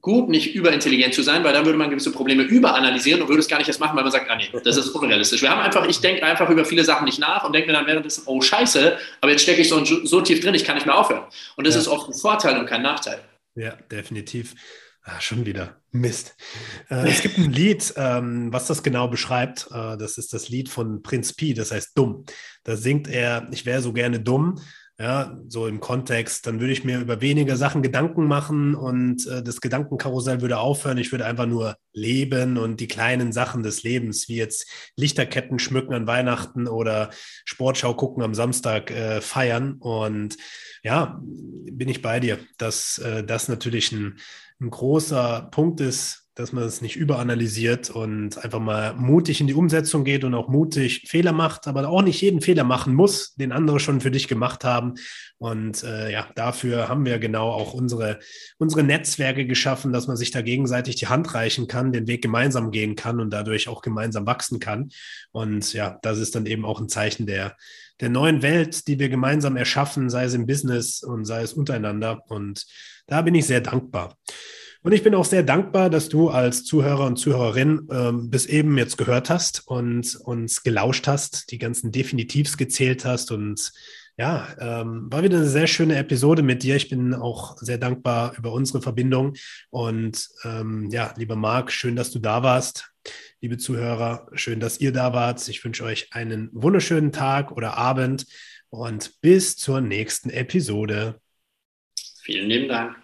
gut, 0.00 0.30
nicht 0.30 0.54
überintelligent 0.54 1.12
zu 1.12 1.22
sein, 1.22 1.44
weil 1.44 1.52
dann 1.52 1.66
würde 1.66 1.78
man 1.78 1.90
gewisse 1.90 2.12
Probleme 2.12 2.42
überanalysieren 2.42 3.20
und 3.20 3.28
würde 3.28 3.40
es 3.40 3.48
gar 3.48 3.58
nicht 3.58 3.68
erst 3.68 3.78
machen, 3.78 3.94
weil 3.94 4.04
man 4.04 4.12
sagt, 4.12 4.30
ah 4.30 4.36
nee, 4.36 4.48
das 4.64 4.78
ist 4.78 4.88
unrealistisch. 4.88 5.42
Wir 5.42 5.50
haben 5.50 5.60
einfach, 5.60 5.86
ich 5.86 6.00
denke 6.00 6.24
einfach 6.24 6.48
über 6.48 6.64
viele 6.64 6.82
Sachen 6.82 7.04
nicht 7.04 7.18
nach 7.18 7.44
und 7.44 7.52
denke 7.52 7.66
mir 7.66 7.74
dann 7.74 7.86
währenddessen, 7.86 8.22
oh 8.24 8.40
scheiße, 8.40 8.98
aber 9.20 9.30
jetzt 9.30 9.42
stecke 9.42 9.60
ich 9.60 9.68
so, 9.68 9.84
so 9.84 10.20
tief 10.22 10.40
drin, 10.40 10.54
ich 10.54 10.64
kann 10.64 10.76
nicht 10.76 10.86
mehr 10.86 10.96
aufhören. 10.96 11.24
Und 11.56 11.66
das 11.66 11.74
ja. 11.74 11.82
ist 11.82 11.88
oft 11.88 12.08
ein 12.08 12.14
Vorteil 12.14 12.58
und 12.58 12.64
kein 12.64 12.80
Nachteil. 12.80 13.22
Ja, 13.54 13.76
definitiv. 13.90 14.54
Ah, 15.06 15.20
schon 15.20 15.44
wieder. 15.44 15.76
Mist. 15.90 16.34
Äh, 16.88 17.10
es 17.10 17.20
gibt 17.20 17.36
ein 17.36 17.52
Lied, 17.52 17.92
ähm, 17.96 18.50
was 18.50 18.66
das 18.66 18.82
genau 18.82 19.06
beschreibt. 19.06 19.68
Äh, 19.70 19.98
das 19.98 20.16
ist 20.16 20.32
das 20.32 20.48
Lied 20.48 20.70
von 20.70 21.02
Prinz 21.02 21.34
Pi, 21.34 21.52
das 21.52 21.72
heißt 21.72 21.90
Dumm. 21.96 22.24
Da 22.64 22.76
singt 22.76 23.06
er, 23.06 23.46
ich 23.52 23.66
wäre 23.66 23.82
so 23.82 23.92
gerne 23.92 24.18
dumm, 24.18 24.58
ja, 24.98 25.36
so 25.48 25.66
im 25.66 25.80
Kontext, 25.80 26.46
dann 26.46 26.60
würde 26.60 26.72
ich 26.72 26.84
mir 26.84 27.00
über 27.00 27.20
weniger 27.20 27.56
Sachen 27.56 27.82
Gedanken 27.82 28.26
machen 28.28 28.76
und 28.76 29.26
äh, 29.26 29.42
das 29.42 29.60
Gedankenkarussell 29.60 30.40
würde 30.40 30.58
aufhören. 30.58 30.98
Ich 30.98 31.10
würde 31.10 31.26
einfach 31.26 31.46
nur 31.46 31.76
leben 31.92 32.56
und 32.56 32.78
die 32.78 32.86
kleinen 32.86 33.32
Sachen 33.32 33.64
des 33.64 33.82
Lebens, 33.82 34.28
wie 34.28 34.36
jetzt 34.36 34.70
Lichterketten 34.96 35.58
schmücken 35.58 35.94
an 35.94 36.06
Weihnachten 36.06 36.68
oder 36.68 37.10
Sportschau 37.44 37.94
gucken 37.94 38.22
am 38.22 38.34
Samstag 38.34 38.92
äh, 38.92 39.20
feiern. 39.20 39.78
Und 39.80 40.36
ja, 40.84 41.20
bin 41.20 41.88
ich 41.88 42.00
bei 42.00 42.20
dir, 42.20 42.38
dass 42.56 42.98
äh, 42.98 43.24
das 43.24 43.48
natürlich 43.48 43.90
ein, 43.90 44.18
ein 44.60 44.70
großer 44.70 45.48
Punkt 45.50 45.80
ist, 45.80 46.24
dass 46.34 46.52
man 46.52 46.64
es 46.64 46.80
nicht 46.80 46.96
überanalysiert 46.96 47.90
und 47.90 48.42
einfach 48.42 48.58
mal 48.58 48.94
mutig 48.94 49.40
in 49.40 49.46
die 49.46 49.54
Umsetzung 49.54 50.02
geht 50.02 50.24
und 50.24 50.34
auch 50.34 50.48
mutig 50.48 51.04
Fehler 51.06 51.30
macht, 51.30 51.68
aber 51.68 51.88
auch 51.88 52.02
nicht 52.02 52.20
jeden 52.20 52.40
Fehler 52.40 52.64
machen 52.64 52.92
muss, 52.92 53.34
den 53.36 53.52
andere 53.52 53.78
schon 53.78 54.00
für 54.00 54.10
dich 54.10 54.26
gemacht 54.26 54.64
haben. 54.64 54.94
Und 55.38 55.84
äh, 55.84 56.10
ja, 56.10 56.28
dafür 56.34 56.88
haben 56.88 57.04
wir 57.04 57.20
genau 57.20 57.50
auch 57.50 57.72
unsere, 57.72 58.18
unsere 58.58 58.82
Netzwerke 58.82 59.46
geschaffen, 59.46 59.92
dass 59.92 60.08
man 60.08 60.16
sich 60.16 60.32
da 60.32 60.42
gegenseitig 60.42 60.96
die 60.96 61.06
Hand 61.06 61.34
reichen 61.34 61.68
kann, 61.68 61.92
den 61.92 62.08
Weg 62.08 62.22
gemeinsam 62.22 62.72
gehen 62.72 62.96
kann 62.96 63.20
und 63.20 63.30
dadurch 63.30 63.68
auch 63.68 63.80
gemeinsam 63.80 64.26
wachsen 64.26 64.58
kann. 64.58 64.88
Und 65.30 65.72
ja, 65.72 65.98
das 66.02 66.18
ist 66.18 66.34
dann 66.34 66.46
eben 66.46 66.64
auch 66.64 66.80
ein 66.80 66.88
Zeichen 66.88 67.26
der, 67.26 67.56
der 68.00 68.08
neuen 68.08 68.42
Welt, 68.42 68.88
die 68.88 68.98
wir 68.98 69.08
gemeinsam 69.08 69.56
erschaffen, 69.56 70.10
sei 70.10 70.24
es 70.24 70.34
im 70.34 70.46
Business 70.46 71.04
und 71.04 71.26
sei 71.26 71.42
es 71.42 71.52
untereinander. 71.52 72.24
Und 72.26 72.66
da 73.06 73.22
bin 73.22 73.34
ich 73.34 73.46
sehr 73.46 73.60
dankbar. 73.60 74.16
Und 74.82 74.92
ich 74.92 75.02
bin 75.02 75.14
auch 75.14 75.24
sehr 75.24 75.42
dankbar, 75.42 75.88
dass 75.88 76.10
du 76.10 76.28
als 76.28 76.64
Zuhörer 76.64 77.06
und 77.06 77.16
Zuhörerin 77.16 77.88
ähm, 77.90 78.28
bis 78.28 78.44
eben 78.44 78.76
jetzt 78.76 78.98
gehört 78.98 79.30
hast 79.30 79.66
und 79.66 80.14
uns 80.16 80.62
gelauscht 80.62 81.06
hast, 81.06 81.50
die 81.50 81.58
ganzen 81.58 81.90
Definitivs 81.90 82.58
gezählt 82.58 83.06
hast 83.06 83.32
und 83.32 83.72
ja, 84.16 84.46
ähm, 84.60 85.10
war 85.10 85.22
wieder 85.22 85.38
eine 85.38 85.48
sehr 85.48 85.66
schöne 85.66 85.96
Episode 85.96 86.42
mit 86.42 86.62
dir. 86.62 86.76
Ich 86.76 86.88
bin 86.88 87.14
auch 87.14 87.56
sehr 87.58 87.78
dankbar 87.78 88.34
über 88.38 88.52
unsere 88.52 88.80
Verbindung. 88.80 89.34
Und 89.70 90.28
ähm, 90.44 90.88
ja, 90.90 91.12
lieber 91.16 91.34
Marc, 91.34 91.72
schön, 91.72 91.96
dass 91.96 92.10
du 92.10 92.20
da 92.20 92.42
warst. 92.42 92.92
Liebe 93.40 93.58
Zuhörer, 93.58 94.28
schön, 94.34 94.60
dass 94.60 94.80
ihr 94.80 94.92
da 94.92 95.12
wart. 95.12 95.46
Ich 95.48 95.64
wünsche 95.64 95.84
euch 95.84 96.08
einen 96.12 96.48
wunderschönen 96.52 97.10
Tag 97.10 97.52
oder 97.52 97.76
Abend 97.76 98.26
und 98.68 99.20
bis 99.20 99.56
zur 99.56 99.80
nächsten 99.80 100.30
Episode. 100.30 101.20
Vielen 102.24 102.48
lieben 102.48 102.68
Dank. 102.68 103.03